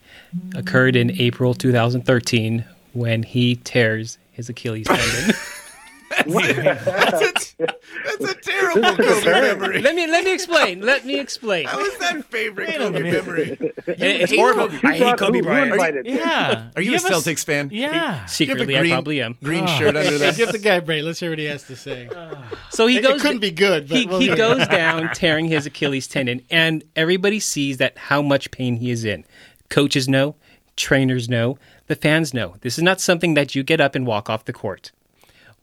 occurred 0.55 0.97
in 0.97 1.09
April 1.21 1.53
2013 1.53 2.65
when 2.91 3.23
he 3.23 3.55
tears 3.55 4.17
his 4.33 4.49
Achilles 4.49 4.87
tendon. 4.87 5.35
That's 6.09 7.53
a, 7.59 7.65
that's 8.05 8.31
a 8.31 8.35
terrible 8.41 8.81
Kobe 8.95 9.25
memory. 9.25 9.81
let 9.81 9.95
me 9.95 10.07
let 10.07 10.23
me 10.23 10.33
explain. 10.33 10.81
Let 10.81 11.05
me 11.05 11.19
explain. 11.19 11.65
How 11.67 11.79
is 11.79 11.97
that 11.99 12.23
favorite 12.25 12.75
Kobe 12.75 13.03
memory? 13.03 13.57
it's 13.87 14.31
hate 14.31 14.39
horrible. 14.39 14.67
Kobe. 14.69 14.79
I 14.87 14.93
hate 14.97 15.17
Kobe 15.17 15.37
Who 15.39 15.43
Bryant. 15.43 15.71
invited? 15.73 16.05
Yeah. 16.05 16.69
Are 16.75 16.81
you, 16.81 16.91
a 16.91 16.97
have 16.97 17.05
s- 17.05 17.11
Celtics 17.25 17.45
fan? 17.45 17.69
Yeah. 17.71 17.89
Do 17.89 17.95
you 17.95 18.01
have 18.01 18.25
a 18.25 18.29
Secretly, 18.29 18.65
green, 18.65 18.77
I 18.77 18.89
probably 18.89 19.21
am. 19.21 19.37
Green 19.43 19.63
ah. 19.63 19.77
shirt 19.77 19.95
under 19.95 20.17
that. 20.17 20.35
Give 20.37 20.51
the 20.51 20.59
guy 20.59 20.75
a 20.75 20.81
break. 20.81 21.03
Let's 21.03 21.19
hear 21.19 21.29
what 21.29 21.39
he 21.39 21.45
has 21.45 21.63
to 21.63 21.75
say. 21.75 22.09
Ah. 22.15 22.49
So 22.69 22.87
he 22.87 22.97
It, 22.97 23.03
goes. 23.03 23.21
couldn't 23.21 23.39
be 23.39 23.51
good, 23.51 23.87
but 23.87 23.97
he, 23.97 24.05
we'll 24.05 24.19
he 24.19 24.25
hear 24.25 24.33
it. 24.35 24.37
goes 24.37 24.67
down 24.69 25.09
tearing 25.13 25.45
his 25.47 25.65
Achilles 25.65 26.07
tendon, 26.07 26.41
and 26.49 26.83
everybody 26.95 27.39
sees 27.39 27.77
that 27.77 27.97
how 27.97 28.21
much 28.21 28.51
pain 28.51 28.77
he 28.77 28.91
is 28.91 29.03
in. 29.05 29.25
Coaches 29.69 30.07
know, 30.07 30.35
trainers 30.75 31.27
know, 31.29 31.57
the 31.87 31.95
fans 31.95 32.33
know. 32.33 32.55
This 32.61 32.77
is 32.77 32.83
not 32.83 33.01
something 33.01 33.33
that 33.33 33.55
you 33.55 33.63
get 33.63 33.81
up 33.81 33.95
and 33.95 34.05
walk 34.07 34.29
off 34.29 34.45
the 34.45 34.53
court. 34.53 34.91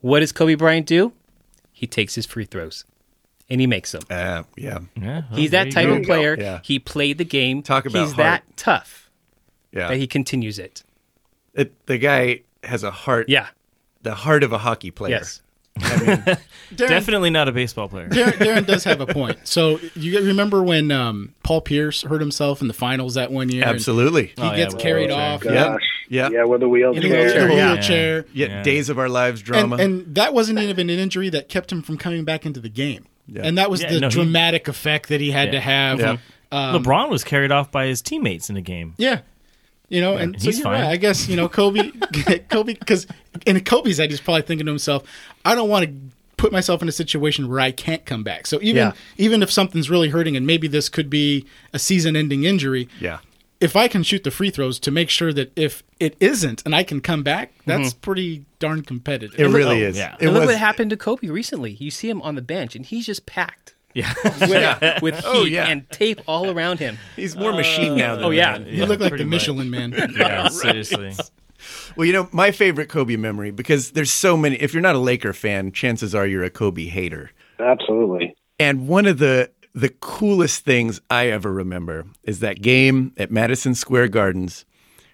What 0.01 0.19
does 0.19 0.31
Kobe 0.31 0.55
Bryant 0.55 0.85
do? 0.85 1.13
He 1.71 1.87
takes 1.87 2.15
his 2.15 2.25
free 2.25 2.45
throws, 2.45 2.85
and 3.49 3.59
he 3.59 3.67
makes 3.67 3.91
them. 3.91 4.01
Uh, 4.09 4.43
yeah. 4.55 4.79
Yeah, 4.95 5.23
well, 5.29 5.39
He's 5.39 5.51
that 5.51 5.71
type 5.71 5.87
go. 5.87 5.95
of 5.95 6.03
player. 6.03 6.37
Yeah. 6.39 6.59
He 6.63 6.79
played 6.79 7.17
the 7.17 7.25
game. 7.25 7.61
Talk 7.63 7.85
about 7.85 8.03
He's 8.05 8.15
that 8.15 8.43
tough 8.55 9.09
Yeah. 9.71 9.89
that 9.89 9.97
he 9.97 10.07
continues 10.07 10.57
it. 10.59 10.83
It, 11.53 11.73
the 11.85 11.97
guy 11.97 12.41
has 12.63 12.83
a 12.83 12.91
heart. 12.91 13.27
Yeah. 13.29 13.47
The 14.03 14.15
heart 14.15 14.43
of 14.43 14.53
a 14.53 14.59
hockey 14.59 14.91
player. 14.91 15.15
Yes. 15.15 15.41
Darren, 15.79 16.37
Definitely 16.89 17.29
not 17.29 17.47
a 17.47 17.51
baseball 17.51 17.87
player. 17.89 18.09
Darren, 18.09 18.31
Darren 18.33 18.65
does 18.65 18.83
have 18.85 19.01
a 19.01 19.05
point. 19.05 19.47
So 19.47 19.79
you 19.95 20.19
remember 20.25 20.63
when 20.63 20.91
um, 20.91 21.33
Paul 21.43 21.61
Pierce 21.61 22.01
hurt 22.03 22.21
himself 22.21 22.61
in 22.61 22.67
the 22.67 22.73
finals 22.73 23.13
that 23.15 23.31
one 23.31 23.49
year? 23.49 23.63
Absolutely. 23.65 24.27
He 24.27 24.33
Oh, 24.37 24.55
gets 24.55 24.73
with 24.73 24.81
carried 24.83 25.11
off. 25.11 25.43
Yeah. 25.45 25.77
Yeah. 26.09 26.29
Yeah, 26.31 26.43
with 26.45 26.61
the 26.61 26.65
In 26.67 26.71
wheelchair. 26.71 27.01
the 27.01 27.09
wheelchair. 27.09 27.51
Yeah. 27.51 27.71
wheelchair. 27.73 28.25
Yeah. 28.33 28.47
Yeah. 28.47 28.63
Days 28.63 28.89
of 28.89 28.97
our 28.99 29.09
lives 29.09 29.41
drama. 29.41 29.75
And, 29.77 30.01
and 30.05 30.15
that 30.15 30.33
wasn't 30.33 30.59
even 30.59 30.89
an 30.89 30.97
injury 30.99 31.29
that 31.29 31.49
kept 31.49 31.71
him 31.71 31.81
from 31.81 31.97
coming 31.97 32.23
back 32.25 32.45
into 32.45 32.59
the 32.59 32.69
game. 32.69 33.05
Yeah. 33.27 33.41
And 33.43 33.57
that 33.57 33.69
was 33.69 33.81
Yeah, 33.81 33.93
the 33.93 33.99
no, 34.01 34.07
he- 34.09 34.13
dramatic 34.13 34.67
effect 34.67 35.09
that 35.09 35.19
he 35.21 35.31
had 35.31 35.51
to 35.51 35.59
have. 35.59 35.99
Yeah. 35.99 36.17
Um, 36.51 36.83
LeBron 36.83 37.09
was 37.09 37.23
carried 37.23 37.51
off 37.51 37.71
by 37.71 37.87
his 37.87 38.01
teammates 38.01 38.49
in 38.49 38.55
the 38.55 38.61
game. 38.61 38.93
Yeah. 38.97 39.21
You 39.89 40.01
know, 40.01 40.17
and 40.17 40.39
so 40.39 40.45
he's 40.47 40.57
you're 40.59 40.63
fine. 40.63 40.81
right. 40.81 40.91
I 40.91 40.97
guess, 40.97 41.27
you 41.27 41.35
know, 41.35 41.47
Kobe, 41.47 41.91
Kobe, 42.49 42.73
because 42.73 43.05
in 43.45 43.59
Kobe's 43.63 43.97
head, 43.99 44.09
he's 44.09 44.19
probably 44.19 44.41
thinking 44.41 44.65
to 44.65 44.71
himself, 44.71 45.03
I 45.43 45.53
don't 45.55 45.69
want 45.69 45.85
to 45.85 45.93
put 46.37 46.51
myself 46.51 46.81
in 46.81 46.89
a 46.89 46.91
situation 46.91 47.47
where 47.47 47.59
I 47.59 47.71
can't 47.71 48.03
come 48.05 48.23
back. 48.23 48.47
So 48.47 48.57
even 48.61 48.75
Yeah. 48.77 48.91
even 49.17 49.41
if 49.43 49.51
something's 49.51 49.89
really 49.89 50.09
hurting 50.09 50.35
and 50.35 50.45
maybe 50.45 50.67
this 50.67 50.89
could 50.89 51.09
be 51.09 51.45
a 51.71 51.79
season 51.79 52.15
ending 52.15 52.43
injury, 52.43 52.89
yeah. 52.99 53.19
if 53.61 53.75
I 53.75 53.87
can 53.87 54.01
shoot 54.03 54.23
the 54.23 54.31
free 54.31 54.49
throws 54.49 54.79
to 54.79 54.91
make 54.91 55.09
sure 55.09 55.31
that 55.33 55.53
if 55.55 55.83
it 55.99 56.17
isn't 56.19 56.61
and 56.65 56.75
I 56.75 56.83
can 56.83 56.99
come 56.99 57.21
back, 57.23 57.51
mm-hmm. 57.59 57.69
that's 57.69 57.93
pretty 57.93 58.45
darn 58.59 58.81
competitive. 58.81 59.39
It 59.39 59.47
really 59.47 59.83
oh, 59.83 59.87
is. 59.89 59.97
yeah. 59.97 60.15
It 60.19 60.25
And 60.25 60.33
look 60.33 60.41
was. 60.41 60.47
what 60.53 60.57
happened 60.57 60.89
to 60.89 60.97
Kobe 60.97 61.27
recently. 61.27 61.71
You 61.73 61.91
see 61.91 62.09
him 62.09 62.21
on 62.23 62.33
the 62.35 62.41
bench, 62.41 62.75
and 62.75 62.85
he's 62.85 63.05
just 63.05 63.25
packed 63.27 63.74
Yeah. 64.03 64.13
with, 64.41 65.01
with 65.01 65.15
heat 65.15 65.23
Oh, 65.25 65.45
yeah. 65.45 65.67
and 65.67 65.89
tape 65.89 66.19
all 66.27 66.49
around 66.49 66.79
him. 66.79 66.97
He's 67.15 67.35
more 67.37 67.53
machine 67.53 67.93
uh, 67.93 67.95
now 67.95 68.15
than 68.15 68.25
oh, 68.25 68.29
yeah. 68.29 68.57
that. 68.57 68.67
you 68.67 68.85
look 68.85 68.99
like 68.99 69.09
pretty 69.09 69.23
the 69.23 69.29
much. 69.29 69.41
Michelin 69.47 69.69
man. 69.69 69.93
Yeah, 70.17 70.47
seriously. 70.49 71.13
Well, 71.95 72.05
you 72.05 72.11
know, 72.11 72.27
my 72.33 72.51
favorite 72.51 72.89
Kobe 72.89 73.15
memory, 73.15 73.51
because 73.51 73.91
there's 73.91 74.11
so 74.11 74.35
many, 74.35 74.57
if 74.57 74.73
you're 74.73 74.81
not 74.83 74.95
a 74.95 74.99
Laker 74.99 75.31
fan, 75.31 75.71
chances 75.71 76.13
are 76.13 76.27
you're 76.27 76.43
a 76.43 76.49
Kobe 76.49 76.85
hater. 76.85 77.31
Absolutely. 77.59 78.35
And 78.59 78.87
one 78.87 79.05
of 79.05 79.17
the 79.19 79.51
the 79.73 79.89
coolest 79.89 80.63
things 80.63 81.01
I 81.09 81.27
ever 81.27 81.51
remember 81.51 82.05
is 82.23 82.39
that 82.39 82.61
game 82.61 83.11
at 83.17 83.29
Madison 83.29 83.75
Square 83.75 84.07
Gardens 84.09 84.65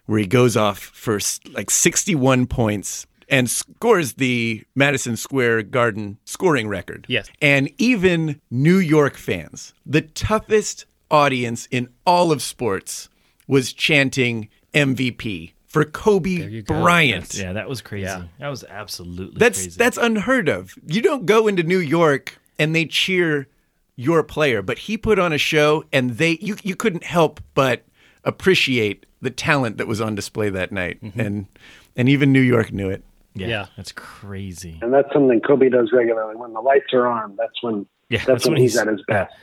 where 0.05 0.19
he 0.19 0.27
goes 0.27 0.55
off 0.57 0.77
for 0.79 1.19
like 1.53 1.69
61 1.71 2.45
points 2.47 3.07
and 3.31 3.49
scores 3.49 4.13
the 4.13 4.63
Madison 4.75 5.15
Square 5.15 5.63
Garden 5.63 6.17
scoring 6.25 6.67
record. 6.67 7.05
Yes. 7.07 7.29
And 7.41 7.71
even 7.79 8.41
New 8.51 8.77
York 8.77 9.15
fans, 9.15 9.73
the 9.85 10.01
toughest 10.01 10.85
audience 11.09 11.67
in 11.71 11.87
all 12.05 12.31
of 12.31 12.41
sports 12.41 13.09
was 13.47 13.73
chanting 13.73 14.49
MVP 14.73 15.53
for 15.65 15.85
Kobe 15.85 16.61
Bryant. 16.61 17.33
Yeah, 17.33 17.53
that 17.53 17.69
was 17.69 17.81
crazy. 17.81 18.05
That 18.39 18.49
was 18.49 18.65
absolutely 18.65 19.39
That's 19.39 19.61
crazy. 19.61 19.77
that's 19.77 19.97
unheard 19.97 20.49
of. 20.49 20.75
You 20.85 21.01
don't 21.01 21.25
go 21.25 21.47
into 21.47 21.63
New 21.63 21.79
York 21.79 22.37
and 22.59 22.75
they 22.75 22.85
cheer 22.85 23.47
your 23.95 24.23
player, 24.23 24.61
but 24.61 24.77
he 24.77 24.97
put 24.97 25.17
on 25.19 25.31
a 25.31 25.37
show 25.37 25.85
and 25.93 26.11
they 26.11 26.37
you 26.41 26.57
you 26.63 26.75
couldn't 26.75 27.05
help 27.05 27.39
but 27.53 27.83
appreciate 28.25 29.05
the 29.21 29.29
talent 29.29 29.77
that 29.77 29.87
was 29.87 30.01
on 30.01 30.15
display 30.15 30.49
that 30.49 30.71
night. 30.73 31.01
Mm-hmm. 31.01 31.19
And 31.19 31.45
and 31.95 32.09
even 32.09 32.33
New 32.33 32.41
York 32.41 32.73
knew 32.73 32.89
it. 32.89 33.03
Yeah, 33.33 33.47
Yeah. 33.47 33.65
that's 33.77 33.91
crazy. 33.91 34.79
And 34.81 34.93
that's 34.93 35.11
something 35.13 35.39
Kobe 35.41 35.69
does 35.69 35.91
regularly. 35.93 36.35
When 36.35 36.53
the 36.53 36.61
lights 36.61 36.93
are 36.93 37.07
on, 37.07 37.35
that's 37.37 37.61
when 37.61 37.85
Yeah, 38.09 38.23
that's, 38.25 38.47
when, 38.47 38.57
he's, 38.57 38.77
at 38.77 38.87
his 38.87 39.01
best. 39.07 39.33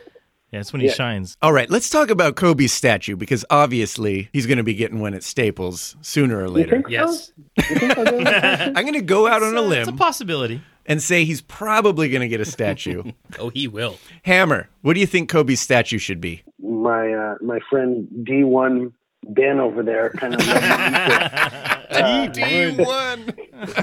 Yeah, 0.51 0.61
that's 0.61 0.73
when 0.73 0.81
he 0.81 0.87
Yeah. 0.89 0.93
shines. 0.95 1.37
All 1.43 1.53
right, 1.53 1.69
let's 1.69 1.91
talk 1.91 2.09
about 2.11 2.37
Kobe's 2.37 2.73
statue 2.73 3.17
because 3.17 3.45
obviously 3.51 4.29
he's 4.33 4.47
going 4.47 4.57
to 4.59 4.65
be 4.65 4.75
getting 4.75 4.99
one 5.01 5.13
at 5.15 5.23
Staples 5.23 5.95
sooner 6.01 6.39
or 6.43 6.49
later. 6.49 6.81
so? 6.83 6.89
Yes. 6.89 7.33
You 7.57 7.63
think 7.65 7.93
so, 7.95 8.03
I'm 8.25 8.73
going 8.75 8.93
to 8.95 9.03
go 9.03 9.27
out 9.27 9.43
on 9.43 9.57
a 9.57 9.61
limb. 9.61 9.81
It's 9.81 9.89
a 9.89 9.91
limb 9.93 9.99
possibility. 9.99 10.63
and 10.87 11.03
say 11.03 11.25
he's 11.27 11.43
probably 11.43 12.09
going 12.09 12.23
to 12.23 12.29
get 12.29 12.41
a 12.41 12.47
statue. 12.47 13.03
Oh, 13.39 13.51
he 13.51 13.69
will. 13.69 13.97
Hammer, 14.23 14.69
what 14.81 14.95
do 14.95 15.01
you 15.01 15.07
think 15.07 15.29
Kobe's 15.29 15.61
statue 15.61 15.99
should 15.99 16.21
be? 16.21 16.43
my 16.61 17.13
uh, 17.13 17.35
my 17.43 17.59
friend 17.71 18.09
D1 18.23 18.93
Ben 19.29 19.59
over 19.61 19.83
there 19.83 20.11
kind 20.11 20.35
of 20.35 20.41
uh, 21.91 22.29
D1. 22.33 23.35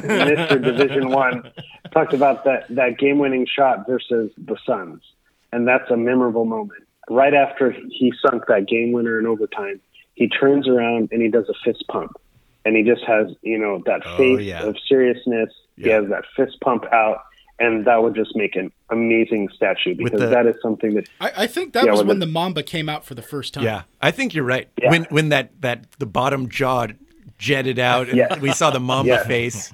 Mr. 0.04 0.64
Division 0.64 1.10
One 1.10 1.52
talked 1.92 2.14
about 2.14 2.44
that 2.46 2.66
that 2.70 2.98
game 2.98 3.20
winning 3.20 3.46
shot 3.48 3.86
versus 3.88 4.32
the 4.38 4.58
Suns, 4.66 5.02
and 5.52 5.68
that's 5.68 5.90
a 5.92 5.98
memorable 5.98 6.46
moment. 6.46 6.84
Right 7.10 7.34
after 7.34 7.72
he 7.90 8.12
sunk 8.26 8.44
that 8.48 8.68
game 8.68 8.92
winner 8.92 9.20
in 9.20 9.26
overtime, 9.28 9.80
he 10.16 10.28
turns 10.28 10.68
around 10.68 11.10
and 11.12 11.22
he 11.22 11.30
does 11.30 11.46
a 11.50 11.54
fist 11.64 11.84
pump, 11.92 12.12
and 12.66 12.76
he 12.76 12.84
just 12.84 13.04
has 13.06 13.28
you 13.42 13.58
know 13.58 13.82
that 13.86 14.02
Oh, 14.06 14.18
face 14.18 14.42
yeah. 14.42 14.64
of 14.64 14.76
seriousness. 14.88 15.50
He 15.78 15.90
has 15.90 16.08
that 16.10 16.24
fist 16.38 16.58
pump 16.62 16.86
out, 16.94 17.18
and 17.60 17.86
that 17.86 18.02
would 18.02 18.16
just 18.16 18.34
make 18.36 18.56
an 18.56 18.72
amazing 18.90 19.50
statue 19.54 19.94
because 19.94 20.22
the- 20.22 20.28
that 20.28 20.46
is 20.48 20.56
something 20.62 20.94
that 20.96 21.10
I, 21.20 21.32
I 21.44 21.48
think 21.48 21.74
that 21.74 21.84
Yeah, 21.86 21.92
was 21.92 22.00
when 22.00 22.08
when 22.08 22.20
the- 22.20 22.26
the 22.26 22.32
Mamba 22.32 22.64
came 22.64 22.88
out 22.88 23.04
for 23.06 23.14
the 23.14 23.22
first 23.22 23.54
time. 23.54 23.66
Yeah, 23.66 23.82
I 24.02 24.12
think 24.12 24.34
you're 24.34 24.46
right. 24.46 24.70
Yeah. 24.82 24.90
When 24.90 25.04
when 25.10 25.30
that 25.30 25.62
that 25.62 25.92
the 26.00 26.06
bottom 26.06 26.48
jaw 26.50 26.88
jetted 27.38 27.80
out 27.80 28.08
and 28.10 28.18
Yeah. 28.18 28.40
we 28.40 28.52
saw 28.52 28.70
the 28.72 28.80
mamba 28.80 29.10
Yeah. 29.14 29.24
face. 29.24 29.74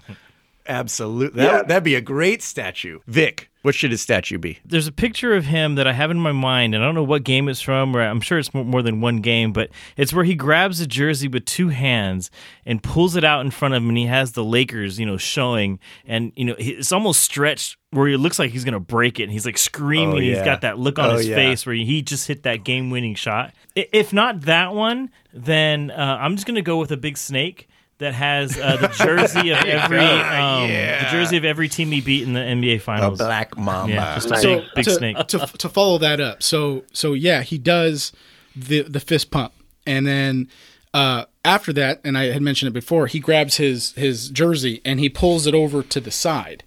Absolutely. 0.68 1.38
That, 1.42 1.46
Yeah. 1.52 1.58
would 1.58 1.68
that'd 1.68 1.84
be 1.84 1.96
a 1.96 2.02
great 2.02 2.42
statue. 2.44 3.00
Vic, 3.08 3.50
what 3.64 3.74
should 3.74 3.90
his 3.92 4.02
statue 4.02 4.38
be? 4.38 4.60
There's 4.64 4.86
a 4.88 4.92
picture 4.92 5.34
of 5.36 5.46
him 5.46 5.74
that 5.76 5.88
I 5.88 5.94
have 5.94 6.12
in 6.12 6.20
my 6.20 6.32
mind, 6.32 6.76
and 6.76 6.84
I 6.84 6.88
don't 6.88 6.94
know 6.96 7.04
what 7.04 7.24
game 7.24 7.50
it's 7.50 7.62
from, 7.62 7.96
or 7.96 8.02
I'm 8.02 8.22
sure 8.22 8.38
it's 8.38 8.54
more 8.54 8.84
than 8.84 9.02
one 9.02 9.18
game, 9.22 9.54
but 9.54 9.70
it's 9.98 10.14
where 10.14 10.24
he 10.24 10.36
grabs 10.36 10.80
a 10.80 10.86
jersey 10.88 11.28
with 11.28 11.46
two 11.46 11.70
hands 11.70 12.30
and 12.66 12.82
pulls 12.82 13.16
it 13.16 13.24
out 13.24 13.42
in 13.42 13.50
front 13.52 13.74
of 13.74 13.82
him, 13.82 13.90
and 13.90 13.98
he 13.98 14.06
has 14.06 14.34
the 14.34 14.44
Lakers, 14.44 15.00
you 15.00 15.06
know, 15.06 15.18
showing, 15.18 15.80
and 16.06 16.32
you 16.36 16.46
know, 16.46 16.56
it's 16.60 16.92
almost 16.92 17.22
stretched 17.22 17.76
where 17.90 18.08
it 18.08 18.20
looks 18.20 18.38
like 18.40 18.52
he's 18.52 18.64
gonna 18.64 18.80
break 18.80 19.20
it, 19.20 19.24
and 19.24 19.32
he's 19.32 19.46
like 19.48 19.58
screaming, 19.58 20.10
Oh, 20.14 20.18
and 20.18 20.24
he's 20.24 20.38
oh, 20.38 20.40
yeah. 20.42 20.46
got 20.46 20.62
that 20.62 20.78
look 20.80 21.00
on 21.00 21.10
Oh, 21.10 21.18
his 21.18 21.28
yeah. 21.28 21.36
face 21.36 21.66
where 21.66 21.76
he 21.76 22.02
just 22.04 22.28
hit 22.28 22.44
that 22.44 22.64
game-winning 22.64 23.16
shot. 23.16 23.54
I- 23.78 23.88
If 23.94 24.14
not 24.14 24.42
that 24.42 24.74
one, 24.74 25.10
then 25.34 25.92
uh, 25.92 26.18
I'm 26.20 26.36
just 26.36 26.46
gonna 26.48 26.62
go 26.62 26.78
with 26.78 26.92
a 26.92 26.98
big 26.98 27.18
snake. 27.18 27.68
That 28.00 28.16
has 28.16 28.58
uh, 28.58 28.78
the 28.78 28.88
jersey 28.88 29.52
of 29.52 29.60
every 29.64 30.00
um, 30.00 30.68
the 30.68 31.08
jersey 31.12 31.38
of 31.38 31.46
every 31.46 31.70
team 31.70 31.92
he 31.92 32.02
beat 32.02 32.24
in 32.24 32.34
the 32.34 32.40
NBA 32.40 32.78
A 32.78 32.80
Finals. 32.80 33.20
black 33.20 33.56
mamba. 33.56 33.94
Yeah, 33.94 34.16
just 34.16 34.26
a 34.26 34.30
Nice. 34.32 34.42
big, 34.44 34.64
big 34.76 34.86
to, 34.86 34.92
snake. 34.92 35.18
to 35.28 35.38
to 35.38 35.70
follow 35.70 36.00
that 36.00 36.20
up. 36.20 36.42
So 36.42 36.84
so 36.94 37.14
yeah, 37.14 37.44
he 37.44 37.60
does 37.60 38.12
the 38.56 38.82
the 38.82 39.00
fist 39.00 39.30
pump, 39.30 39.54
and 39.86 40.08
then 40.08 40.48
uh, 40.96 41.26
after 41.46 41.72
that, 41.74 42.02
and 42.04 42.18
I 42.18 42.32
had 42.32 42.42
mentioned 42.42 42.70
it 42.70 42.74
before, 42.74 43.06
he 43.06 43.20
grabs 43.20 43.58
his 43.58 43.92
his 43.94 44.30
jersey 44.30 44.82
and 44.84 45.00
he 45.00 45.08
pulls 45.08 45.46
it 45.46 45.54
over 45.54 45.84
to 45.84 46.00
the 46.00 46.10
side. 46.12 46.64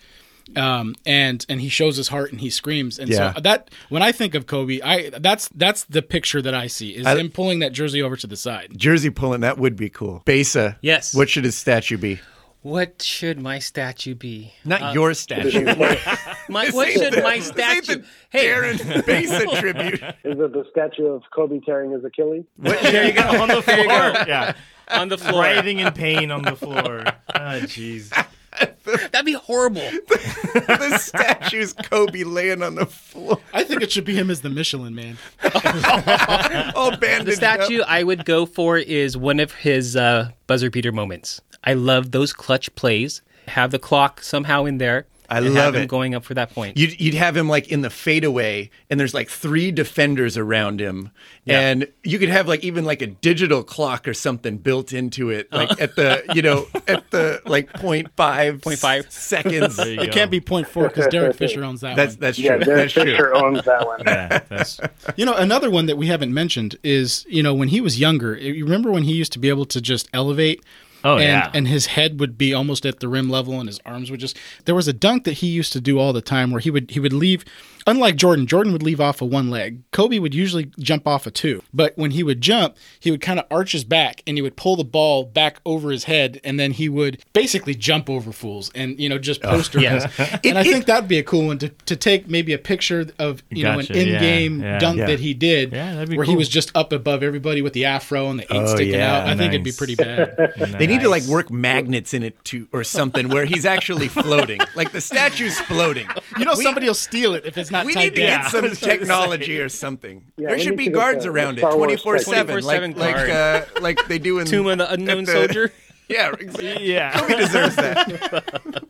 Um, 0.56 0.94
and 1.06 1.44
and 1.48 1.60
he 1.60 1.68
shows 1.68 1.96
his 1.96 2.08
heart 2.08 2.30
and 2.30 2.40
he 2.40 2.50
screams 2.50 2.98
and 2.98 3.08
Yeah. 3.10 3.32
so 3.34 3.40
that 3.40 3.70
when 3.88 4.02
I 4.02 4.12
think 4.12 4.34
of 4.34 4.46
Kobe 4.46 4.80
I 4.82 5.10
that's 5.10 5.48
that's 5.54 5.84
the 5.84 6.02
picture 6.02 6.42
that 6.42 6.54
I 6.54 6.66
see 6.66 6.90
is 6.90 7.06
I- 7.06 7.16
him 7.18 7.30
pulling 7.30 7.60
that 7.60 7.72
jersey 7.72 8.02
over 8.02 8.16
to 8.16 8.26
the 8.26 8.36
side 8.36 8.68
Jersey 8.76 9.10
pulling, 9.10 9.40
that 9.40 9.58
would 9.58 9.74
be 9.76 9.88
cool. 9.88 10.22
Besa. 10.24 10.76
Yes. 10.82 11.14
What 11.14 11.28
should 11.30 11.44
his 11.44 11.56
statue 11.56 11.96
be? 11.96 12.20
What 12.62 13.02
should 13.02 13.38
my 13.40 13.58
statue 13.58 14.14
be? 14.14 14.52
Not 14.64 14.94
your 14.94 15.12
statue. 15.14 15.64
My, 16.48 16.68
what 16.70 16.90
should 16.92 17.22
my 17.22 17.38
statue? 17.38 18.02
Hey, 18.30 18.46
Darren 18.48 19.04
Besa 19.06 19.46
tribute. 19.60 19.94
is 20.24 20.38
it 20.38 20.52
the 20.52 20.64
statue 20.70 21.06
of 21.06 21.22
Kobe 21.34 21.60
tearing 21.60 21.90
his 21.92 22.04
Achilles. 22.04 22.44
What, 22.56 22.80
there 22.82 23.06
you 23.06 23.12
go 23.12 23.22
on 23.42 23.48
the 23.48 23.62
floor. 23.62 23.86
Yeah, 23.86 24.54
on 24.88 25.08
the 25.08 25.16
floor. 25.18 25.40
writhing 25.42 25.78
in 25.80 25.92
pain 25.94 26.30
on 26.30 26.42
the 26.42 26.54
floor. 26.56 27.04
Oh, 27.06 27.10
jeez. 27.64 28.10
That'd 28.84 29.24
be 29.26 29.32
horrible. 29.32 29.80
the 30.10 30.98
statue's 31.00 31.72
Kobe 31.72 32.24
laying 32.24 32.62
on 32.62 32.74
the 32.74 32.86
floor. 32.86 33.40
I 33.52 33.64
think 33.64 33.82
it 33.82 33.90
should 33.90 34.04
be 34.04 34.14
him 34.14 34.30
as 34.30 34.42
the 34.42 34.50
Michelin 34.50 34.94
man 34.94 35.18
All 36.74 36.96
bandaged 36.96 37.26
The 37.26 37.36
statue 37.36 37.80
up. 37.80 37.88
I 37.88 38.02
would 38.04 38.24
go 38.24 38.46
for 38.46 38.78
is 38.78 39.16
one 39.16 39.40
of 39.40 39.52
his 39.52 39.96
uh, 39.96 40.30
buzzer 40.46 40.70
beater 40.70 40.92
moments. 40.92 41.40
I 41.64 41.74
love 41.74 42.10
those 42.10 42.32
clutch 42.32 42.74
plays. 42.74 43.22
Have 43.48 43.70
the 43.70 43.78
clock 43.78 44.22
somehow 44.22 44.64
in 44.64 44.78
there. 44.78 45.06
I 45.28 45.38
and 45.38 45.46
love 45.54 45.56
have 45.56 45.74
him 45.74 45.82
it. 45.82 45.88
going 45.88 46.14
up 46.14 46.24
for 46.24 46.34
that 46.34 46.50
point. 46.54 46.76
You'd, 46.76 47.00
you'd 47.00 47.14
have 47.14 47.36
him 47.36 47.48
like 47.48 47.68
in 47.68 47.80
the 47.82 47.90
fadeaway, 47.90 48.70
and 48.90 48.98
there's 49.00 49.14
like 49.14 49.28
three 49.28 49.70
defenders 49.72 50.36
around 50.36 50.80
him, 50.80 51.10
and 51.46 51.88
you 52.02 52.18
could 52.18 52.28
have 52.28 52.46
like 52.48 52.62
even 52.64 52.84
like 52.84 53.02
a 53.02 53.06
digital 53.06 53.62
clock 53.62 54.06
or 54.08 54.14
something 54.14 54.58
built 54.58 54.92
into 54.92 55.30
it, 55.30 55.52
like 55.52 55.70
oh. 55.72 55.76
at 55.82 55.96
the 55.96 56.24
you 56.34 56.42
know 56.42 56.66
at 56.86 57.10
the 57.10 57.40
like 57.46 57.72
point 57.72 58.08
five 58.16 58.60
Point 58.62 58.78
five. 58.78 59.10
seconds. 59.10 59.78
It 59.78 59.96
go. 59.96 60.06
can't 60.12 60.30
be 60.30 60.40
point 60.40 60.66
four 60.68 60.88
because 60.88 61.06
Derek 61.08 61.36
Fisher 61.36 61.64
owns 61.64 61.80
that 61.82 61.96
That's 61.96 62.14
one 62.14 62.20
that's 62.20 62.38
Yeah, 62.38 62.56
true. 62.56 62.64
Derek 62.64 62.80
That's 62.82 62.92
true. 62.92 63.04
Fisher 63.04 63.34
owns 63.34 63.64
that 63.64 63.86
one. 63.86 64.00
Yeah, 64.06 64.40
that's 64.48 64.80
You 65.16 65.24
know, 65.26 65.34
another 65.34 65.70
one 65.70 65.86
that 65.86 65.96
we 65.96 66.06
haven't 66.06 66.32
mentioned 66.34 66.76
is, 66.82 67.24
you 67.28 67.42
know, 67.42 67.54
when 67.54 67.68
he 67.68 67.80
was 67.80 67.98
younger, 67.98 68.36
you 68.36 68.64
remember 68.64 68.90
when 68.92 69.04
he 69.04 69.12
used 69.14 69.32
to 69.32 69.38
be 69.38 69.48
able 69.48 69.64
to 69.66 69.80
just 69.80 70.08
elevate 70.12 70.62
Oh, 71.04 71.14
and, 71.14 71.22
yeah. 71.22 71.50
and 71.52 71.68
his 71.68 71.86
head 71.86 72.18
would 72.18 72.38
be 72.38 72.54
almost 72.54 72.86
at 72.86 73.00
the 73.00 73.08
rim 73.08 73.28
level 73.28 73.60
and 73.60 73.68
his 73.68 73.78
arms 73.84 74.10
would 74.10 74.20
just 74.20 74.38
there 74.64 74.74
was 74.74 74.88
a 74.88 74.92
dunk 74.92 75.24
that 75.24 75.34
he 75.34 75.48
used 75.48 75.72
to 75.74 75.80
do 75.80 75.98
all 75.98 76.12
the 76.12 76.22
time 76.22 76.50
where 76.50 76.60
he 76.60 76.70
would 76.70 76.90
he 76.90 77.00
would 77.00 77.12
leave 77.12 77.44
unlike 77.86 78.16
Jordan, 78.16 78.46
Jordan 78.46 78.72
would 78.72 78.82
leave 78.82 79.00
off 79.00 79.20
of 79.20 79.28
one 79.28 79.50
leg. 79.50 79.82
Kobe 79.90 80.18
would 80.18 80.34
usually 80.34 80.70
jump 80.78 81.06
off 81.06 81.26
of 81.26 81.34
two. 81.34 81.62
But 81.72 81.92
when 81.96 82.12
he 82.12 82.22
would 82.22 82.40
jump, 82.40 82.76
he 83.00 83.10
would 83.10 83.20
kind 83.20 83.38
of 83.38 83.46
arch 83.50 83.72
his 83.72 83.84
back 83.84 84.22
and 84.26 84.36
he 84.36 84.42
would 84.42 84.56
pull 84.56 84.76
the 84.76 84.84
ball 84.84 85.24
back 85.24 85.58
over 85.64 85.90
his 85.90 86.04
head 86.04 86.40
and 86.44 86.58
then 86.58 86.72
he 86.72 86.88
would 86.88 87.22
basically 87.32 87.74
jump 87.74 88.08
over 88.08 88.32
fools 88.32 88.70
and 88.74 88.98
you 88.98 89.08
know 89.08 89.18
just 89.18 89.44
oh, 89.44 89.50
poster 89.50 89.80
yes. 89.80 90.10
and 90.44 90.58
I 90.58 90.62
think 90.62 90.86
that'd 90.86 91.08
be 91.08 91.18
a 91.18 91.22
cool 91.22 91.46
one 91.46 91.58
to, 91.58 91.68
to 91.68 91.96
take 91.96 92.28
maybe 92.28 92.52
a 92.52 92.58
picture 92.58 93.06
of 93.18 93.42
you 93.50 93.64
know 93.64 93.78
an 93.78 93.86
in-game 93.86 94.60
yeah, 94.60 94.66
yeah. 94.66 94.78
dunk 94.78 94.98
Yeah. 94.98 95.06
that 95.06 95.20
he 95.20 95.34
did 95.34 95.72
Yeah, 95.72 95.94
that'd 95.94 96.08
be 96.08 96.16
where 96.16 96.26
he 96.26 96.36
was 96.36 96.48
just 96.48 96.70
up 96.74 96.92
above 96.92 97.22
everybody 97.22 97.62
with 97.62 97.72
the 97.72 97.84
afro 97.84 98.30
and 98.30 98.38
the 98.38 98.44
eight 98.44 98.64
Oh, 98.64 98.66
sticking 98.66 98.94
yeah, 98.94 99.22
out. 99.22 99.28
I 99.28 99.36
think 99.36 99.52
it'd 99.52 99.64
be 99.64 99.72
pretty 99.72 99.94
bad. 99.94 100.52
They 100.78 100.86
need 100.96 101.02
to 101.02 101.08
like 101.08 101.22
work 101.24 101.50
magnets 101.50 102.14
in 102.14 102.22
it 102.22 102.42
to 102.46 102.66
or 102.72 102.84
something 102.84 103.28
where 103.28 103.44
he's 103.44 103.64
actually 103.66 104.08
floating. 104.08 104.60
Like 104.74 104.90
the 104.92 105.00
statue's 105.00 105.58
floating. 105.60 106.08
You 106.38 106.44
know 106.44 106.54
We- 106.56 106.64
somebody 106.64 106.86
will 106.86 106.94
steal 106.94 107.34
it 107.34 107.44
if 107.46 107.56
it's 107.58 107.70
not 107.70 107.86
We 107.86 107.94
tied 107.94 108.00
need 108.04 108.14
to 108.16 108.26
down. 108.26 108.42
get 108.42 108.50
some 108.50 108.70
technology 108.90 109.60
or 109.64 109.68
something. 109.68 110.24
Yeah, 110.36 110.48
there 110.48 110.58
should 110.58 110.76
be 110.76 110.88
guards 110.88 111.24
the- 111.24 111.30
around 111.30 111.58
it, 111.58 111.62
twenty 111.62 111.96
four 111.96 112.18
seven, 112.18 112.62
like 112.64 112.96
like 112.96 113.28
uh, 113.28 113.64
like 113.80 114.06
they 114.08 114.18
do 114.18 114.38
in 114.40 114.46
Tomb 114.46 114.66
of 114.66 114.78
the 114.78 114.90
Unknown 114.92 115.24
the- 115.24 115.32
Soldier. 115.32 115.72
Yeah, 116.08 116.32
exactly. 116.38 116.86
yeah. 116.92 117.18
Kobe 117.18 117.36
deserves 117.36 117.76
that. 117.76 118.84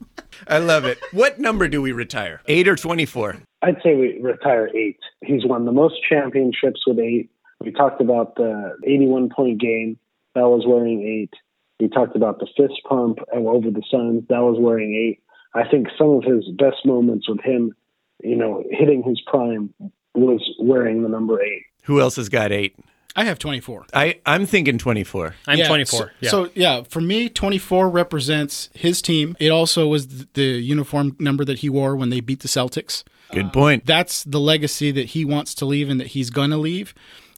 I 0.49 0.59
love 0.59 0.85
it. 0.85 0.99
What 1.12 1.38
number 1.38 1.69
do 1.69 1.81
we 1.81 1.93
retire? 1.93 2.40
Eight 2.47 2.67
or 2.67 2.77
twenty 2.77 3.05
four? 3.07 3.37
I'd 3.62 3.77
say 3.83 3.95
we 3.95 4.19
retire 4.21 4.69
eight. 4.75 4.99
He's 5.23 5.45
won 5.47 5.64
the 5.64 5.73
most 5.73 5.95
championships 6.09 6.81
with 6.87 6.99
eight. 6.99 7.31
We 7.61 7.71
talked 7.73 8.01
about 8.01 8.35
the 8.37 8.77
81 8.85 9.31
point 9.35 9.59
game. 9.61 9.97
That 10.35 10.49
was 10.49 10.64
wearing 10.67 11.03
eight. 11.03 11.33
We 11.80 11.88
talked 11.88 12.16
about 12.16 12.38
the 12.38 12.46
fist 12.56 12.80
pump 12.88 13.18
and 13.32 13.46
over 13.46 13.70
the 13.70 13.82
Suns. 13.90 14.24
That 14.28 14.40
was 14.40 14.56
wearing 14.58 14.94
eight. 14.94 15.20
I 15.54 15.68
think 15.68 15.88
some 15.98 16.10
of 16.10 16.24
his 16.24 16.48
best 16.56 16.84
moments 16.84 17.28
with 17.28 17.40
him, 17.40 17.74
you 18.22 18.37
know, 18.37 18.64
hitting 18.70 19.02
his 19.02 19.20
prime 19.26 19.72
was 20.14 20.40
wearing 20.58 21.02
the 21.02 21.08
number 21.08 21.42
eight. 21.42 21.62
Who 21.84 22.00
else 22.00 22.16
has 22.16 22.28
got 22.28 22.52
eight? 22.52 22.76
I 23.16 23.24
have 23.24 23.38
24. 23.38 23.87
I 23.94 24.20
I'm 24.26 24.44
thinking 24.44 24.76
twenty 24.76 25.04
four. 25.04 25.37
I'm 25.46 25.58
Yeah, 25.58 25.68
24. 25.68 25.98
So, 25.98 26.10
yeah. 26.18 26.30
so, 26.30 26.50
yeah, 26.54 26.82
for 26.82 27.00
me, 27.00 27.28
24 27.28 27.88
represents 27.88 28.70
his 28.74 29.00
team. 29.00 29.37
It 29.38 29.50
also 29.50 29.87
was 29.87 30.06
th- 30.06 30.28
the 30.32 30.42
uniform 30.42 31.14
number 31.20 31.44
that 31.44 31.60
he 31.60 31.68
wore 31.68 31.94
when 31.94 32.10
they 32.10 32.20
beat 32.20 32.40
the 32.40 32.48
Celtics. 32.48 33.04
Good 33.32 33.52
point. 33.52 33.87
That's 33.87 34.24
the 34.24 34.40
legacy 34.40 34.90
that 34.92 35.06
he 35.06 35.24
wants 35.24 35.54
to 35.56 35.64
leave 35.64 35.88
and 35.88 36.00
that 36.00 36.08
he's 36.08 36.30
going 36.30 36.50
to 36.50 36.56
leave. 36.56 36.94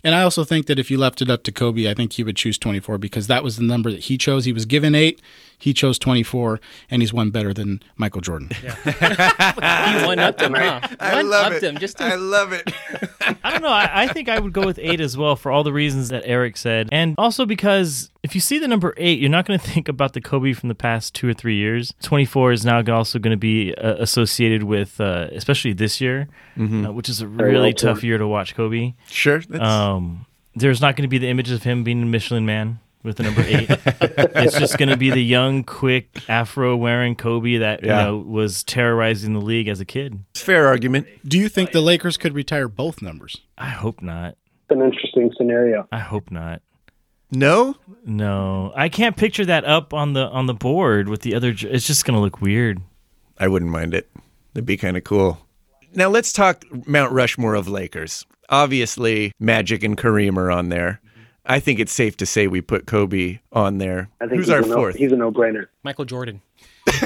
And 0.06 0.14
I 0.14 0.22
also 0.22 0.44
think 0.44 0.66
that 0.66 0.78
if 0.78 0.88
you 0.88 0.98
left 0.98 1.20
it 1.20 1.28
up 1.28 1.42
to 1.42 1.50
Kobe, 1.50 1.90
I 1.90 1.92
think 1.92 2.12
he 2.12 2.22
would 2.22 2.36
choose 2.36 2.58
24 2.58 2.96
because 2.96 3.26
that 3.26 3.42
was 3.42 3.56
the 3.56 3.64
number 3.64 3.90
that 3.90 4.04
he 4.04 4.16
chose. 4.16 4.44
He 4.44 4.52
was 4.52 4.64
given 4.64 4.94
eight, 4.94 5.20
he 5.58 5.72
chose 5.72 5.98
24, 5.98 6.60
and 6.90 7.02
he's 7.02 7.12
one 7.12 7.30
better 7.30 7.52
than 7.54 7.82
Michael 7.96 8.20
Jordan. 8.20 8.50
he 9.10 10.06
one 10.06 10.18
upped 10.18 10.40
him, 10.40 10.54
huh? 10.54 10.80
I 11.00 11.14
One 11.16 11.30
love 11.30 11.52
upped 11.52 11.62
it. 11.62 11.64
him. 11.64 11.78
Just 11.78 11.98
to, 11.98 12.04
I 12.04 12.14
love 12.16 12.52
it. 12.52 12.70
I 13.44 13.50
don't 13.50 13.62
know. 13.62 13.68
I, 13.68 14.02
I 14.04 14.08
think 14.08 14.28
I 14.28 14.38
would 14.38 14.52
go 14.52 14.64
with 14.64 14.78
eight 14.80 15.00
as 15.00 15.16
well 15.16 15.36
for 15.36 15.50
all 15.50 15.64
the 15.64 15.72
reasons 15.72 16.08
that 16.10 16.22
Eric 16.26 16.56
said, 16.56 16.88
and 16.92 17.14
also 17.18 17.46
because 17.46 18.10
if 18.22 18.34
you 18.34 18.40
see 18.40 18.58
the 18.58 18.68
number 18.68 18.94
eight, 18.96 19.18
you're 19.18 19.30
not 19.30 19.46
going 19.46 19.58
to 19.58 19.66
think 19.66 19.88
about 19.88 20.12
the 20.12 20.20
Kobe 20.20 20.52
from 20.52 20.68
the 20.68 20.74
past 20.74 21.14
two 21.14 21.28
or 21.28 21.34
three 21.34 21.56
years. 21.56 21.92
Twenty 22.02 22.24
four 22.24 22.52
is 22.52 22.64
now 22.64 22.82
also 22.92 23.18
going 23.18 23.32
to 23.32 23.36
be 23.36 23.74
uh, 23.74 23.94
associated 23.98 24.62
with, 24.64 25.00
uh, 25.00 25.28
especially 25.32 25.72
this 25.72 26.00
year, 26.00 26.28
uh, 26.58 26.92
which 26.92 27.08
is 27.08 27.20
a 27.20 27.26
really 27.28 27.72
tough 27.72 28.02
year 28.04 28.18
to 28.18 28.26
watch 28.26 28.54
Kobe. 28.54 28.94
Sure. 29.08 29.40
That's, 29.40 29.62
Um, 29.62 30.26
there's 30.54 30.80
not 30.80 30.96
going 30.96 31.02
to 31.02 31.08
be 31.08 31.18
the 31.18 31.28
images 31.28 31.52
of 31.54 31.62
him 31.64 31.84
being 31.84 32.02
a 32.02 32.06
Michelin 32.06 32.46
Man 32.46 32.80
with 33.06 33.16
the 33.16 33.22
number 33.22 33.42
eight. 33.46 33.66
it's 34.36 34.58
just 34.58 34.76
going 34.78 34.88
to 34.90 34.96
be 34.96 35.10
the 35.10 35.22
young, 35.22 35.64
quick, 35.64 36.10
afro 36.28 36.76
wearing 36.76 37.14
Kobe 37.16 37.56
that 37.58 37.82
Yeah. 37.84 38.00
you 38.00 38.06
know 38.06 38.18
was 38.18 38.62
terrorizing 38.64 39.32
the 39.32 39.40
league 39.40 39.68
as 39.68 39.80
a 39.80 39.84
kid. 39.84 40.24
fair 40.34 40.66
argument. 40.66 41.06
Do 41.24 41.38
you 41.38 41.48
think 41.48 41.72
the 41.72 41.80
Lakers 41.80 42.16
could 42.16 42.34
retire 42.34 42.68
both 42.68 43.00
numbers? 43.00 43.40
I 43.56 43.68
hope 43.70 44.02
not. 44.02 44.36
It's 44.68 44.70
an 44.78 44.82
interesting 44.82 45.30
scenario. 45.36 45.86
I 45.92 46.00
hope 46.00 46.30
not. 46.30 46.60
No? 47.30 47.76
No, 48.04 48.72
I 48.76 48.88
can't 48.88 49.16
picture 49.16 49.44
that 49.46 49.64
up 49.64 49.92
on 49.94 50.12
the 50.12 50.26
on 50.28 50.46
the 50.46 50.54
board 50.54 51.08
with 51.08 51.22
the 51.22 51.34
other. 51.34 51.54
It's 51.58 51.86
just 51.86 52.04
gonna 52.04 52.20
look 52.20 52.40
weird. 52.40 52.80
I 53.38 53.48
wouldn't 53.48 53.70
mind 53.70 53.94
it. 53.94 54.08
It'd 54.54 54.64
be 54.66 54.76
kind 54.76 54.96
of 54.96 55.04
cool. 55.04 55.38
Now 55.94 56.08
let's 56.08 56.32
talk 56.32 56.64
Mount 56.86 57.12
Rushmore 57.12 57.54
of 57.54 57.66
Lakers. 57.68 58.24
Obviously, 58.48 59.32
Magic 59.40 59.82
and 59.82 59.96
Kareem 59.98 60.36
are 60.36 60.50
on 60.52 60.68
there. 60.68 61.00
I 61.48 61.60
think 61.60 61.78
it's 61.80 61.92
safe 61.92 62.16
to 62.18 62.26
say 62.26 62.46
we 62.46 62.60
put 62.60 62.86
Kobe 62.86 63.38
on 63.52 63.78
there. 63.78 64.08
I 64.20 64.26
think 64.26 64.38
Who's 64.38 64.50
our 64.50 64.58
a 64.58 64.66
no, 64.66 64.74
fourth? 64.74 64.96
he's 64.96 65.12
a 65.12 65.16
no-brainer. 65.16 65.66
Michael 65.82 66.04
Jordan. 66.04 66.40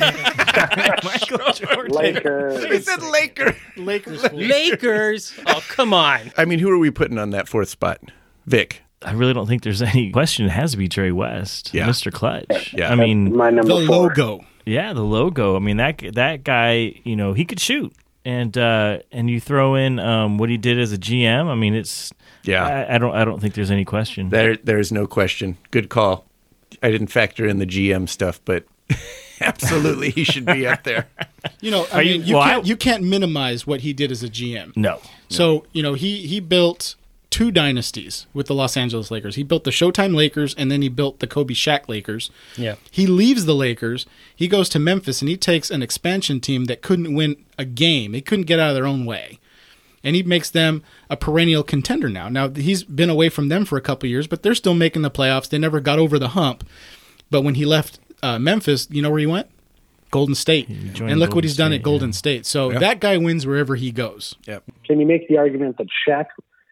Michael 1.05 1.53
Jordan. 1.53 1.93
Lakers. 1.93 2.65
He 2.65 2.79
said 2.81 3.03
Laker. 3.03 3.57
Lakers. 3.77 4.33
Lakers. 4.33 5.35
Oh, 5.47 5.63
come 5.69 5.93
on. 5.95 6.33
I 6.37 6.45
mean, 6.45 6.59
who 6.59 6.71
are 6.71 6.79
we 6.79 6.91
putting 6.91 7.19
on 7.19 7.31
that 7.31 7.49
fourth 7.49 7.69
spot? 7.69 8.01
Vic. 8.47 8.83
I 9.03 9.13
really 9.13 9.33
don't 9.33 9.47
think 9.47 9.63
there's 9.63 9.81
any 9.83 10.11
question. 10.11 10.45
It 10.47 10.51
has 10.51 10.73
to 10.73 10.77
be 10.77 10.89
Jerry 10.89 11.13
West, 11.13 11.73
Yeah. 11.73 11.89
Mr. 11.89 12.13
Clutch. 12.13 12.75
Yeah. 12.75 12.93
I 12.93 12.95
mean, 12.97 13.35
My 13.35 13.51
number 13.51 13.81
the 13.81 13.87
four. 13.87 14.09
logo. 14.09 14.41
yeah, 14.67 14.93
the 14.93 15.03
logo. 15.03 15.57
I 15.57 15.59
mean 15.59 15.79
that 15.79 16.03
that 16.15 16.45
guy, 16.45 17.01
you 17.05 17.17
know, 17.17 17.33
he 17.33 17.47
could 17.47 17.61
shoot, 17.61 17.95
and 18.27 18.57
uh, 18.59 18.99
and 19.11 19.31
you 19.31 19.41
throw 19.41 19.75
in 19.75 19.99
um, 19.99 20.37
what 20.37 20.51
he 20.51 20.59
did 20.59 20.79
as 20.79 20.93
a 20.93 20.99
GM. 20.99 21.47
I 21.47 21.55
mean, 21.55 21.75
it's 21.75 22.13
Yeah. 22.45 22.65
I, 22.65 22.95
I 22.95 22.99
don't 22.99 23.15
I 23.15 23.25
don't 23.25 23.41
think 23.41 23.55
there's 23.55 23.71
any 23.71 23.85
question. 23.85 24.31
There, 24.31 24.57
there's 24.57 24.91
no 24.93 25.07
question. 25.07 25.57
Good 25.71 25.89
call. 25.89 26.25
I 26.83 26.91
didn't 26.91 27.09
factor 27.09 27.47
in 27.47 27.59
the 27.59 27.67
GM 27.67 28.09
stuff, 28.09 28.41
but 28.45 28.65
absolutely 29.41 30.11
he 30.11 30.25
should 30.25 30.47
be 30.47 30.67
up 30.67 30.85
there. 30.85 31.07
You 31.63 31.71
know, 31.71 31.87
I 31.91 31.97
Are 31.97 32.03
you- 32.03 32.19
mean, 32.19 32.27
you, 32.29 32.35
well, 32.37 32.45
can't 32.45 32.67
you 32.67 32.77
can't 32.77 33.03
minimize 33.03 33.67
what 33.67 33.81
he 33.81 33.95
did 33.95 34.11
as 34.13 34.23
a 34.23 34.29
GM. 34.29 34.77
no, 34.77 35.01
So 35.31 35.65
you 35.73 35.83
know, 35.83 35.95
he 35.95 36.27
he 36.27 36.39
built 36.39 36.97
two 37.31 37.51
dynasties 37.51 38.27
with 38.35 38.47
the 38.47 38.55
Los 38.55 38.77
Angeles 38.77 39.11
Lakers. 39.11 39.37
He 39.37 39.43
built 39.43 39.65
the 39.65 39.71
Showtime 39.71 40.15
Lakers, 40.15 40.55
and 40.57 40.71
then 40.71 40.83
he 40.83 40.89
built 40.91 41.21
the 41.21 41.27
Kobe 41.27 41.55
Shaq 41.55 41.89
Lakers. 41.89 42.31
Yeah. 42.57 42.75
He 42.91 43.07
leaves 43.07 43.47
the 43.47 43.55
Lakers. 43.55 44.05
He 44.37 44.49
goes 44.49 44.69
to 44.71 44.79
Memphis, 44.79 45.23
and 45.23 45.29
he 45.31 45.37
takes 45.39 45.71
an 45.71 45.81
expansion 45.83 46.41
team 46.41 46.65
that 46.67 46.83
couldn't 46.83 47.15
win 47.15 47.37
a 47.57 47.65
game. 47.65 48.13
They 48.13 48.21
couldn't 48.21 48.45
get 48.47 48.59
out 48.61 48.71
of 48.71 48.75
their 48.75 48.87
own 48.87 49.07
way, 49.07 49.39
and 50.03 50.17
he 50.17 50.23
makes 50.23 50.51
them 50.51 50.83
a 51.09 51.17
perennial 51.17 51.63
contender 51.63 52.09
now. 52.09 52.29
Now 52.29 52.49
he's 52.49 52.85
been 52.85 53.11
away 53.11 53.29
from 53.29 53.49
them 53.49 53.65
for 53.65 53.77
a 53.77 53.81
couple 53.81 54.09
years, 54.09 54.27
but 54.27 54.43
they're 54.43 54.55
still 54.55 54.75
making 54.75 55.03
the 55.03 55.11
playoffs. 55.11 55.49
They 55.49 55.59
never 55.59 55.81
got 55.81 55.99
over 55.99 56.19
the 56.19 56.29
hump. 56.29 56.67
But 57.31 57.43
when 57.43 57.55
he 57.55 57.65
left 57.65 58.01
uh, 58.23 58.39
Memphis, 58.39 58.89
you 58.91 59.03
know 59.03 59.11
where 59.11 59.21
he 59.21 59.27
went? 59.27 59.49
Golden 60.11 60.35
State. 60.35 60.69
And 60.69 61.21
look 61.21 61.35
what 61.35 61.45
he's 61.45 61.57
done 61.57 61.71
State, 61.71 61.79
at 61.79 61.83
Golden 61.83 62.09
yeah. 62.09 62.15
State. 62.15 62.47
So 62.47 62.73
that 62.73 63.01
guy 63.01 63.17
wins 63.17 63.47
wherever 63.47 63.77
he 63.77 63.93
goes. 63.93 64.35
Yep. 64.47 64.65
Can 64.85 64.99
you 64.99 65.07
make 65.07 65.29
the 65.29 65.39
argument 65.39 65.77
that 65.79 65.87
Shaq 66.07 66.27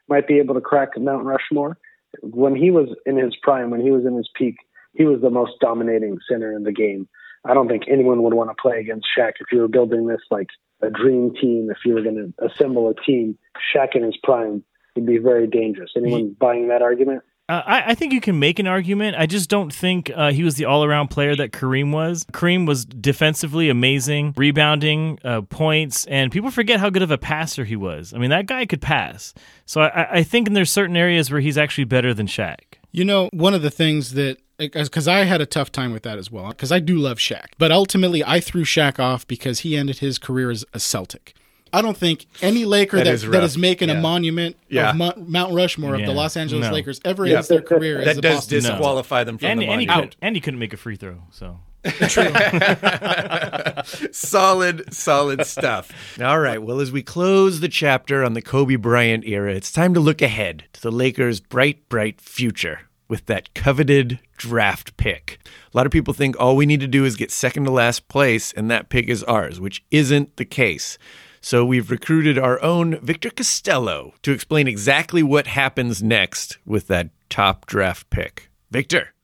might 0.09 0.27
be 0.27 0.39
able 0.39 0.55
to 0.55 0.61
crack 0.61 0.99
Mount 0.99 1.25
Rushmore? 1.25 1.79
When 2.23 2.57
he 2.57 2.71
was 2.71 2.89
in 3.07 3.17
his 3.17 3.37
prime, 3.43 3.71
when 3.71 3.81
he 3.81 3.91
was 3.91 4.05
in 4.05 4.17
his 4.17 4.29
peak, 4.35 4.57
he 4.95 5.05
was 5.05 5.21
the 5.21 5.31
most 5.31 5.53
dominating 5.61 6.19
center 6.29 6.53
in 6.53 6.65
the 6.65 6.73
game. 6.73 7.09
I 7.45 7.55
don't 7.55 7.69
think 7.69 7.85
anyone 7.89 8.23
would 8.23 8.35
want 8.35 8.51
to 8.51 8.61
play 8.61 8.81
against 8.81 9.07
Shaq 9.17 9.35
if 9.41 9.47
you 9.53 9.61
were 9.61 9.69
building 9.69 10.07
this 10.07 10.21
like 10.31 10.49
a 10.83 10.91
dream 10.91 11.35
team. 11.41 11.71
If 11.71 11.79
you 11.85 11.95
were 11.95 12.03
going 12.03 12.33
to 12.39 12.45
assemble 12.47 12.89
a 12.89 12.95
team, 13.05 13.39
Shaq 13.75 13.95
in 13.95 14.03
his 14.03 14.17
prime 14.23 14.63
would 14.95 15.07
be 15.07 15.19
very 15.19 15.47
dangerous. 15.47 15.91
Anyone 15.97 16.37
buying 16.39 16.69
that 16.69 16.83
argument? 16.83 17.23
Uh, 17.51 17.63
I, 17.65 17.93
I 17.93 17.95
think 17.95 18.13
you 18.13 18.21
can 18.21 18.39
make 18.39 18.59
an 18.59 18.67
argument. 18.67 19.17
I 19.17 19.25
just 19.25 19.49
don't 19.49 19.73
think 19.73 20.11
uh, 20.15 20.33
he 20.33 20.45
was 20.45 20.57
the 20.57 20.67
all-around 20.67 21.09
player 21.09 21.35
that 21.35 21.51
Kareem 21.51 21.93
was. 21.93 22.27
Kareem 22.31 22.67
was 22.67 22.85
defensively 22.85 23.71
amazing, 23.71 24.35
rebounding, 24.37 25.19
uh, 25.25 25.41
points, 25.41 26.05
and 26.07 26.31
people 26.31 26.51
forget 26.51 26.79
how 26.79 26.91
good 26.91 27.01
of 27.01 27.11
a 27.11 27.17
passer 27.17 27.65
he 27.65 27.75
was. 27.75 28.13
I 28.13 28.19
mean, 28.19 28.29
that 28.31 28.45
guy 28.45 28.67
could 28.67 28.83
pass. 28.83 29.33
So 29.65 29.81
I, 29.81 30.19
I 30.19 30.23
think 30.25 30.53
there's 30.53 30.71
certain 30.71 30.97
areas 30.97 31.31
where 31.31 31.41
he's 31.41 31.57
actually 31.57 31.85
better 31.85 32.13
than 32.13 32.27
Shaq. 32.27 32.78
You 32.93 33.05
know, 33.05 33.29
one 33.33 33.55
of 33.55 33.63
the 33.63 33.71
things 33.71 34.15
that 34.15 34.39
because 34.59 35.07
I 35.07 35.19
had 35.25 35.41
a 35.41 35.47
tough 35.47 35.71
time 35.71 35.93
with 35.93 36.03
that 36.03 36.19
as 36.19 36.31
well 36.33 36.49
because 36.49 36.73
I 36.73 36.81
do 36.81 36.97
love 36.97 37.19
Shaq, 37.19 37.47
but 37.59 37.71
ultimately 37.71 38.25
I 38.25 38.41
threw 38.41 38.65
Shaq 38.65 38.99
off 38.99 39.27
because 39.27 39.61
he 39.61 39.77
ended 39.77 39.99
his 39.99 40.19
career 40.19 40.51
as 40.51 40.65
a 40.75 40.81
Celtic. 40.81 41.35
I 41.73 41.83
don't 41.83 41.97
think 41.99 42.27
any 42.41 42.65
Laker 42.65 42.97
That 42.97 43.05
that, 43.05 43.15
is 43.15 43.23
that 43.23 43.29
rough. 43.31 43.43
is 43.45 43.59
making 43.59 43.89
Yeah. 43.91 43.99
a 43.99 44.01
monument 44.01 44.57
Yeah. 44.71 44.91
of 44.91 44.97
Mo- 44.97 45.13
Mount 45.19 45.53
Rushmore 45.53 45.95
of 45.95 46.01
the 46.07 46.13
Los 46.13 46.35
Angeles 46.37 46.67
No. 46.67 46.73
Lakers 46.73 46.99
ever 47.05 47.27
Yeah. 47.27 47.37
ends 47.37 47.49
their 47.49 47.61
career 47.61 47.99
as 47.99 48.07
That 48.07 48.19
a 48.19 48.21
does 48.23 48.35
Boston 48.37 48.61
Celtic. 48.63 48.79
disqualify 48.79 49.23
them 49.25 49.37
from 49.39 49.49
And, 49.49 49.61
the 49.61 49.67
and, 49.67 49.81
he 49.83 49.87
monument. 49.87 50.13
could, 50.13 50.17
and 50.23 50.35
he 50.35 50.41
couldn't 50.41 50.59
make 50.59 50.73
a 50.73 50.79
free 50.79 50.97
throw. 50.97 51.23
So 51.31 51.59
solid, 54.13 54.93
solid 54.93 55.47
stuff. 55.47 55.93
All 56.21 56.41
right. 56.41 56.63
Well, 56.63 56.81
as 56.81 56.91
we 56.91 57.03
close 57.03 57.61
the 57.61 57.69
chapter 57.69 58.25
on 58.25 58.35
the 58.35 58.43
Kobe 58.43 58.77
Bryant 58.77 59.25
era, 59.25 59.55
it's 59.55 59.73
time 59.73 59.95
to 59.95 60.01
look 60.01 60.21
ahead 60.21 60.65
to 60.75 60.81
the 60.81 60.91
Lakers' 60.91 61.41
bright, 61.41 61.89
bright 61.89 62.21
future 62.21 62.81
with 63.09 63.27
that 63.27 63.55
coveted 63.55 64.21
draft 64.37 64.97
pick. 64.97 65.39
A 65.73 65.77
lot 65.77 65.87
of 65.87 65.93
people 65.93 66.15
think 66.15 66.39
all 66.39 66.57
we 66.57 66.67
need 66.67 66.81
to 66.81 66.87
do 66.87 67.05
is 67.05 67.17
get 67.17 67.31
second 67.31 67.65
to 67.65 67.71
last 67.71 68.09
place 68.09 68.53
and 68.53 68.71
that 68.71 68.89
pick 68.89 69.09
is 69.09 69.25
ours, 69.25 69.61
which 69.61 69.85
isn't 69.91 70.37
the 70.37 70.45
case. 70.45 70.99
So 71.41 71.65
we've 71.65 71.91
recruited 71.91 72.39
our 72.39 72.61
own 72.63 72.99
Victor 73.01 73.31
Costello 73.31 74.15
to 74.23 74.33
explain 74.33 74.69
exactly 74.69 75.23
what 75.23 75.47
happens 75.47 76.03
next 76.03 76.59
with 76.67 76.89
that 76.89 77.11
top 77.31 77.67
draft 77.67 78.11
pick. 78.11 78.51
Victor, 78.71 79.15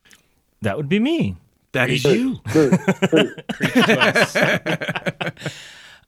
that 0.63 0.77
would 0.77 0.89
be 0.89 1.01
me. 1.01 1.37
That 1.75 1.91
is 1.91 2.05
you. 2.05 2.41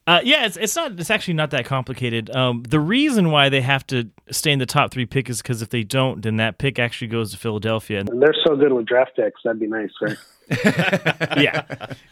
Uh, 0.09 0.21
yeah, 0.23 0.47
it's 0.47 0.57
it's 0.57 0.77
not. 0.77 0.93
It's 1.01 1.11
actually 1.11 1.35
not 1.35 1.51
that 1.51 1.65
complicated. 1.65 2.31
Um, 2.31 2.63
the 2.63 2.79
reason 2.79 3.33
why 3.33 3.49
they 3.49 3.61
have 3.61 3.85
to 3.89 4.09
stay 4.31 4.53
in 4.53 4.61
the 4.61 4.67
top 4.67 4.93
three 4.93 5.05
pick 5.05 5.29
is 5.29 5.43
because 5.43 5.63
if 5.63 5.71
they 5.71 5.83
don't, 5.83 6.23
then 6.23 6.37
that 6.37 6.59
pick 6.59 6.79
actually 6.79 7.09
goes 7.09 7.33
to 7.33 7.37
Philadelphia. 7.37 7.99
And, 7.99 8.11
And 8.11 8.23
they're 8.23 8.33
so 8.47 8.55
good 8.55 8.73
with 8.73 8.87
draft 8.87 9.17
picks. 9.17 9.41
That'd 9.43 9.59
be 9.59 9.67
nice, 9.67 9.91
right? 10.01 10.17
yeah. 11.37 11.65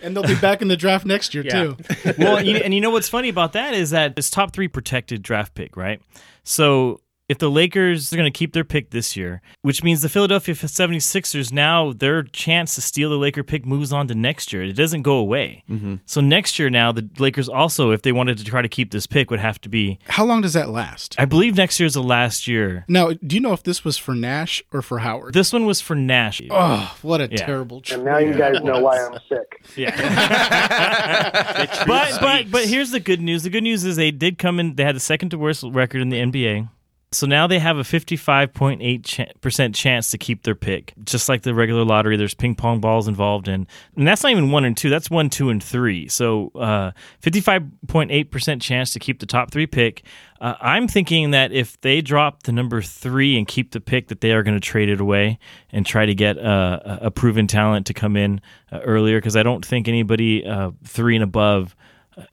and 0.03 0.17
they'll 0.17 0.27
be 0.27 0.35
back 0.35 0.61
in 0.61 0.67
the 0.67 0.77
draft 0.77 1.07
next 1.07 1.35
year 1.35 1.45
too. 1.45 1.77
well, 2.19 2.45
you, 2.45 2.57
and 2.57 2.75
you 2.75 2.81
know 2.81 2.91
what's 2.91 3.09
funny 3.09 3.29
about 3.29 3.53
that 3.53 3.75
is 3.75 3.91
that 3.91 4.15
it's 4.17 4.29
top 4.29 4.53
three 4.53 4.67
protected 4.67 5.23
draft 5.23 5.55
pick, 5.55 5.77
right? 5.77 6.01
So 6.43 7.01
if 7.27 7.39
the 7.39 7.51
Lakers 7.51 8.13
are 8.13 8.17
going 8.17 8.31
to 8.31 8.39
keep 8.39 8.53
their 8.53 8.65
pick 8.65 8.91
this 8.91 9.17
year, 9.17 9.41
which 9.63 9.83
means 9.83 10.03
the 10.03 10.11
Philadelphia 10.11 10.55
76ers 10.55 11.51
now 11.53 11.93
their 11.93 12.23
chance 12.23 12.75
to 12.75 12.83
steal 12.83 13.09
the 13.09 13.17
Laker 13.17 13.43
pick 13.43 13.65
moves 13.65 13.95
on 13.95 14.07
to 14.09 14.15
next 14.15 14.53
year. 14.53 14.63
It 14.63 14.75
doesn't 14.75 15.03
go 15.03 15.17
away. 15.17 15.65
Mm-hmm. 15.71 15.95
So 16.05 16.21
next 16.21 16.59
year 16.59 16.69
now 16.69 16.93
the 16.93 17.09
Lakers 17.19 17.49
also, 17.49 17.93
if 17.93 18.03
they 18.03 18.13
wanted 18.13 18.37
to 18.39 18.45
try 18.45 18.61
to 18.61 18.69
keep 18.69 18.91
this 18.91 19.07
pick, 19.07 19.31
would 19.31 19.41
have 19.41 19.59
to 19.63 19.71
be. 19.71 19.99
How 20.09 20.25
long 20.27 20.43
does 20.43 20.53
that 20.53 20.69
last? 20.69 21.15
I 21.19 21.25
believe 21.25 21.57
next 21.57 21.81
year 21.81 21.87
is 21.87 21.95
the 21.95 22.03
last 22.03 22.47
year. 22.47 22.85
Now, 22.89 23.13
do 23.13 23.35
you 23.37 23.41
know 23.41 23.55
if 23.55 23.63
this 23.63 23.85
was 23.85 23.97
for 23.97 24.15
Nash 24.15 24.63
or 24.71 24.83
for 24.83 24.99
Howard? 24.99 25.33
This 25.33 25.51
one 25.51 25.65
was 25.65 25.81
for 25.81 25.95
Nash. 25.97 26.43
oh, 26.51 26.95
what 27.01 27.23
a 27.23 27.29
Yeah. 27.31 27.47
terrible 27.47 27.81
trade. 27.81 27.97
And 28.01 28.05
now 28.05 28.19
you 28.19 28.35
guys 28.35 28.63
know 28.63 28.81
why 28.81 28.99
I'm 29.03 29.19
sick. 29.31 29.63
Yeah. 29.77 29.95
but 31.87 32.19
but 32.21 32.51
but 32.51 32.65
here's 32.67 32.91
the 32.91 33.01
good 33.01 33.21
news. 33.21 33.43
The 33.45 33.51
good 33.51 33.63
news 33.63 33.85
is 33.85 33.97
they 33.97 34.11
did 34.11 34.39
come 34.39 34.61
in. 34.61 34.75
They 34.75 34.85
had 34.85 34.95
the 34.97 35.01
second 35.01 35.31
to 35.31 35.39
worst 35.39 35.65
record 35.67 36.03
in 36.03 36.11
the 36.11 36.19
NBA. 36.19 36.69
So 37.15 37.27
now 37.27 37.47
they 37.47 37.59
have 37.59 37.79
a 37.79 37.83
55.8 37.83 39.05
ch- 39.05 39.41
percent 39.41 39.75
chance 39.75 40.11
to 40.11 40.19
keep 40.19 40.43
their 40.43 40.55
pick. 40.55 40.95
Just 41.05 41.29
like 41.29 41.43
the 41.43 41.55
regular 41.55 41.85
lottery, 41.85 42.17
there's 42.17 42.35
ping 42.35 42.55
pong 42.55 42.81
balls 42.81 43.09
involved 43.09 43.49
in, 43.49 43.67
and 43.97 44.07
that's 44.07 44.23
not 44.23 44.33
even 44.33 44.51
one 44.51 44.65
and 44.65 44.77
two. 44.77 44.91
That's 44.91 45.11
one, 45.11 45.31
two, 45.31 45.51
and 45.51 45.63
three. 45.63 46.09
So 46.09 46.51
uh, 46.55 46.93
55.8 47.23 48.31
percent 48.31 48.63
chance 48.63 48.93
to 48.93 48.99
keep 48.99 49.21
the 49.21 49.27
top 49.27 49.51
three 49.51 49.67
pick. 49.67 50.03
Uh, 50.41 50.55
I'm 50.61 50.89
thinking 50.89 51.31
that 51.31 51.53
if 51.53 51.81
they 51.81 52.01
drop 52.01 52.43
the 52.43 52.53
number 52.53 52.83
three 52.83 53.39
and 53.39 53.47
keep 53.47 53.71
the 53.71 53.81
pick, 53.81 54.09
that 54.09 54.21
they 54.21 54.33
are 54.33 54.43
going 54.43 54.57
to 54.57 54.61
trade 54.61 54.89
it 54.89 55.01
away 55.01 55.39
and 55.71 55.87
try 55.87 56.05
to 56.05 56.15
get 56.15 56.37
uh, 56.39 56.81
a 56.85 57.11
proven 57.11 57.47
talent 57.47 57.87
to 57.87 57.95
come 57.95 58.17
in 58.17 58.41
uh, 58.73 58.81
earlier. 58.81 59.19
Because 59.19 59.37
I 59.37 59.43
don't 59.43 59.65
think 59.65 59.89
anybody 59.89 60.45
uh, 60.45 60.73
three 60.85 61.15
and 61.15 61.25
above 61.25 61.75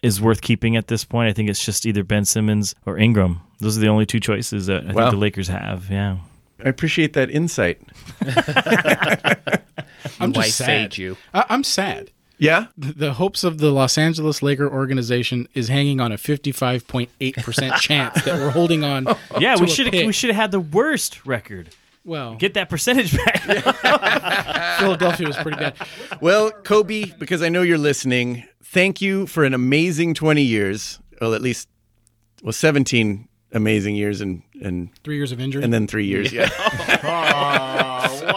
is 0.01 0.21
worth 0.21 0.41
keeping 0.41 0.75
at 0.75 0.87
this 0.87 1.03
point. 1.05 1.29
I 1.29 1.33
think 1.33 1.49
it's 1.49 1.63
just 1.63 1.85
either 1.85 2.03
Ben 2.03 2.25
Simmons 2.25 2.75
or 2.85 2.97
Ingram. 2.97 3.41
Those 3.59 3.77
are 3.77 3.81
the 3.81 3.87
only 3.89 4.05
two 4.05 4.19
choices 4.19 4.65
that 4.67 4.83
I 4.87 4.93
Wow. 4.93 5.03
think 5.03 5.11
the 5.11 5.17
Lakers 5.17 5.47
have. 5.47 5.89
Yeah. 5.89 6.17
I 6.63 6.69
appreciate 6.69 7.13
that 7.13 7.29
insight. 7.31 7.81
I'm 10.19 10.33
Why 10.33 10.43
just 10.45 10.57
sad. 10.57 10.65
fade 10.65 10.97
you? 10.97 11.17
I- 11.33 11.45
I'm 11.49 11.63
sad. 11.63 12.11
Yeah? 12.37 12.67
The- 12.77 12.93
The 12.93 13.13
hopes 13.13 13.43
of 13.43 13.57
the 13.59 13.71
Los 13.71 13.97
Angeles 13.97 14.41
Laker 14.43 14.69
organization 14.71 15.47
is 15.53 15.67
hanging 15.69 15.99
on 15.99 16.11
a 16.11 16.17
55.8% 16.17 17.75
chance 17.79 18.23
that 18.23 18.35
we're 18.39 18.49
holding 18.51 18.83
on. 18.83 19.07
Yeah, 19.39 19.55
to 19.55 19.61
we 19.63 19.69
should 19.69 19.91
we 19.93 20.11
should 20.11 20.29
have 20.29 20.35
had 20.37 20.51
the 20.51 20.59
worst 20.59 21.25
record. 21.25 21.69
Well, 22.03 22.35
Get 22.35 22.55
that 22.55 22.69
percentage 22.69 23.15
back. 23.15 23.41
Philadelphia 24.79 25.27
was 25.27 25.37
pretty 25.37 25.57
bad. 25.57 25.75
Well, 26.19 26.51
Kobe, 26.51 27.05
because 27.19 27.41
I 27.43 27.49
know 27.49 27.61
you're 27.61 27.77
listening, 27.77 28.43
thank 28.63 29.01
you 29.01 29.27
for 29.27 29.43
an 29.43 29.53
amazing 29.53 30.13
20 30.15 30.41
years. 30.41 30.99
Well, 31.19 31.33
at 31.35 31.41
least, 31.41 31.69
well, 32.41 32.53
17 32.53 33.27
amazing 33.53 33.95
years 33.95 34.19
and, 34.21 34.41
and, 34.63 34.89
Three 35.03 35.17
years 35.17 35.31
of 35.31 35.39
injury. 35.39 35.63
and 35.63 35.71
then 35.71 35.85
three 35.87 36.05
years. 36.05 36.33
Yeah. 36.33 36.49
Oh, 37.03 38.27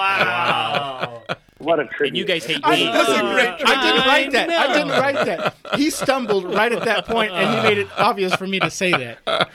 What 1.64 1.80
a 1.80 1.86
tribute. 1.86 2.08
And 2.08 2.16
you 2.16 2.24
guys 2.24 2.44
hate 2.44 2.60
I, 2.62 2.76
me. 2.76 2.90
listen, 2.90 3.26
I 3.26 3.82
didn't 3.82 4.06
write 4.06 4.32
that. 4.32 4.50
I 4.50 4.72
didn't 4.72 4.88
write 4.88 5.26
that. 5.26 5.54
He 5.76 5.90
stumbled 5.90 6.44
right 6.44 6.72
at 6.72 6.84
that 6.84 7.06
point, 7.06 7.32
and 7.32 7.54
he 7.54 7.62
made 7.62 7.78
it 7.78 7.88
obvious 7.96 8.34
for 8.34 8.46
me 8.46 8.60
to 8.60 8.70
say 8.70 8.90
that. 8.90 9.50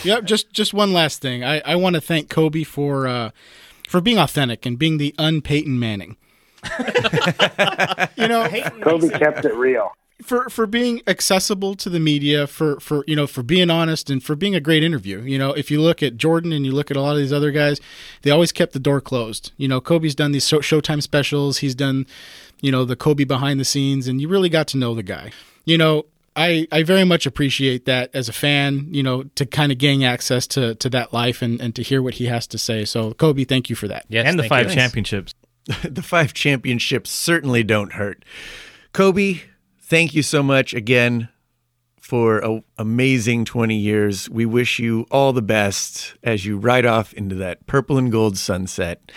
yep. 0.04 0.24
Just 0.24 0.52
just 0.52 0.74
one 0.74 0.92
last 0.92 1.20
thing. 1.20 1.44
I, 1.44 1.60
I 1.64 1.76
want 1.76 1.94
to 1.94 2.00
thank 2.00 2.28
Kobe 2.28 2.64
for 2.64 3.06
uh, 3.06 3.30
for 3.88 4.00
being 4.00 4.18
authentic 4.18 4.66
and 4.66 4.78
being 4.78 4.98
the 4.98 5.14
un 5.18 5.40
Peyton 5.40 5.78
Manning. 5.78 6.16
you 8.16 8.28
know, 8.28 8.48
Kobe 8.82 9.08
kept 9.10 9.44
it 9.44 9.54
real. 9.54 9.92
For 10.22 10.48
for 10.48 10.66
being 10.66 11.00
accessible 11.06 11.74
to 11.76 11.88
the 11.88 12.00
media, 12.00 12.46
for 12.46 12.80
for 12.80 13.04
you 13.06 13.14
know 13.14 13.26
for 13.26 13.42
being 13.42 13.70
honest 13.70 14.10
and 14.10 14.22
for 14.22 14.34
being 14.34 14.54
a 14.54 14.60
great 14.60 14.82
interview. 14.82 15.20
You 15.20 15.38
know, 15.38 15.52
if 15.52 15.70
you 15.70 15.80
look 15.80 16.02
at 16.02 16.16
Jordan 16.16 16.52
and 16.52 16.64
you 16.66 16.72
look 16.72 16.90
at 16.90 16.96
a 16.96 17.00
lot 17.00 17.12
of 17.12 17.18
these 17.18 17.32
other 17.32 17.50
guys, 17.50 17.80
they 18.22 18.30
always 18.30 18.52
kept 18.52 18.72
the 18.72 18.80
door 18.80 19.00
closed. 19.00 19.52
You 19.56 19.68
know, 19.68 19.80
Kobe's 19.80 20.14
done 20.14 20.32
these 20.32 20.44
Showtime 20.44 21.02
specials. 21.02 21.58
He's 21.58 21.74
done, 21.74 22.06
you 22.60 22.72
know, 22.72 22.84
the 22.84 22.96
Kobe 22.96 23.24
behind 23.24 23.60
the 23.60 23.64
scenes, 23.64 24.08
and 24.08 24.20
you 24.20 24.28
really 24.28 24.48
got 24.48 24.66
to 24.68 24.76
know 24.76 24.94
the 24.94 25.02
guy. 25.02 25.32
You 25.64 25.78
know, 25.78 26.06
I, 26.38 26.68
I 26.70 26.84
very 26.84 27.04
much 27.04 27.26
appreciate 27.26 27.84
that 27.86 28.10
as 28.14 28.28
a 28.28 28.32
fan, 28.32 28.86
you 28.90 29.02
know, 29.02 29.24
to 29.34 29.44
kind 29.44 29.72
of 29.72 29.78
gain 29.78 30.04
access 30.04 30.46
to, 30.48 30.76
to 30.76 30.88
that 30.90 31.12
life 31.12 31.42
and, 31.42 31.60
and 31.60 31.74
to 31.74 31.82
hear 31.82 32.00
what 32.00 32.14
he 32.14 32.26
has 32.26 32.46
to 32.48 32.58
say. 32.58 32.84
So, 32.84 33.12
Kobe, 33.12 33.44
thank 33.44 33.68
you 33.68 33.74
for 33.74 33.88
that. 33.88 34.06
Yes, 34.08 34.24
and 34.26 34.38
the 34.38 34.44
five 34.44 34.68
you. 34.68 34.74
championships. 34.74 35.34
the 35.82 36.02
five 36.02 36.32
championships 36.32 37.10
certainly 37.10 37.64
don't 37.64 37.94
hurt. 37.94 38.24
Kobe, 38.92 39.40
thank 39.88 40.14
you 40.14 40.22
so 40.22 40.42
much 40.42 40.74
again 40.74 41.30
for 41.98 42.38
an 42.38 42.62
amazing 42.76 43.44
20 43.44 43.74
years. 43.74 44.28
We 44.28 44.44
wish 44.44 44.78
you 44.78 45.06
all 45.10 45.32
the 45.32 45.42
best 45.42 46.14
as 46.22 46.44
you 46.44 46.58
ride 46.58 46.84
off 46.84 47.12
into 47.14 47.34
that 47.36 47.66
purple 47.66 47.96
and 47.96 48.12
gold 48.12 48.36
sunset. 48.36 49.10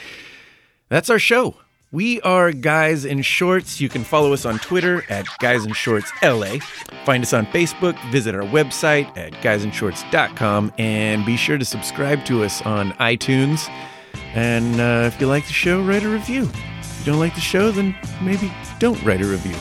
That's 0.89 1.09
our 1.09 1.19
show. 1.19 1.55
We 1.91 2.21
are 2.21 2.53
Guys 2.53 3.03
in 3.03 3.21
Shorts. 3.21 3.81
You 3.81 3.89
can 3.89 4.05
follow 4.05 4.31
us 4.31 4.45
on 4.45 4.59
Twitter 4.59 5.03
at 5.09 5.25
Guys 5.39 5.65
in 5.65 5.73
Shorts 5.73 6.09
LA. 6.23 6.59
Find 7.05 7.21
us 7.21 7.33
on 7.33 7.45
Facebook, 7.47 7.99
visit 8.09 8.33
our 8.33 8.43
website 8.43 9.17
at 9.17 9.33
guysinshorts.com, 9.33 10.73
and 10.77 11.25
be 11.25 11.35
sure 11.35 11.57
to 11.57 11.65
subscribe 11.65 12.23
to 12.25 12.45
us 12.45 12.61
on 12.61 12.91
iTunes. 12.93 13.69
And 14.33 14.79
uh, 14.79 15.11
if 15.13 15.19
you 15.19 15.27
like 15.27 15.45
the 15.47 15.53
show, 15.53 15.81
write 15.83 16.03
a 16.03 16.09
review. 16.09 16.49
If 16.79 16.99
you 16.99 17.11
don't 17.11 17.19
like 17.19 17.35
the 17.35 17.41
show, 17.41 17.71
then 17.71 17.93
maybe 18.21 18.49
don't 18.79 19.01
write 19.03 19.21
a 19.21 19.27
review. 19.27 19.55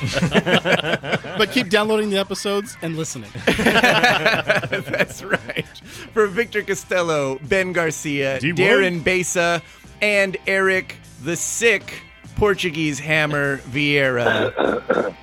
But 1.38 1.50
keep 1.50 1.70
downloading 1.70 2.10
the 2.10 2.18
episodes 2.18 2.76
and 2.82 2.96
listening. 2.96 3.30
That's 3.46 5.22
right. 5.22 5.66
For 6.12 6.26
Victor 6.26 6.62
Costello, 6.62 7.38
Ben 7.42 7.72
Garcia, 7.72 8.38
Darren 8.38 9.02
Besa, 9.02 9.62
and 10.02 10.36
Eric 10.46 10.96
the 11.24 11.36
Sick 11.36 12.02
Portuguese 12.36 12.98
Hammer 12.98 13.58
Vieira. 13.58 15.14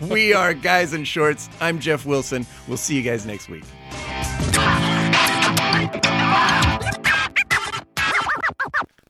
we 0.10 0.32
are 0.32 0.54
Guys 0.54 0.92
in 0.92 1.04
Shorts. 1.04 1.48
I'm 1.60 1.78
Jeff 1.80 2.06
Wilson. 2.06 2.46
We'll 2.68 2.76
see 2.76 2.96
you 2.96 3.02
guys 3.02 3.26
next 3.26 3.48
week. 3.48 3.64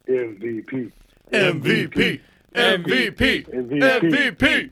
MVP. 0.09 0.93
MVP, 1.33 2.21
MVP, 2.55 3.47
MVP. 3.47 4.37
MVP. 4.37 4.71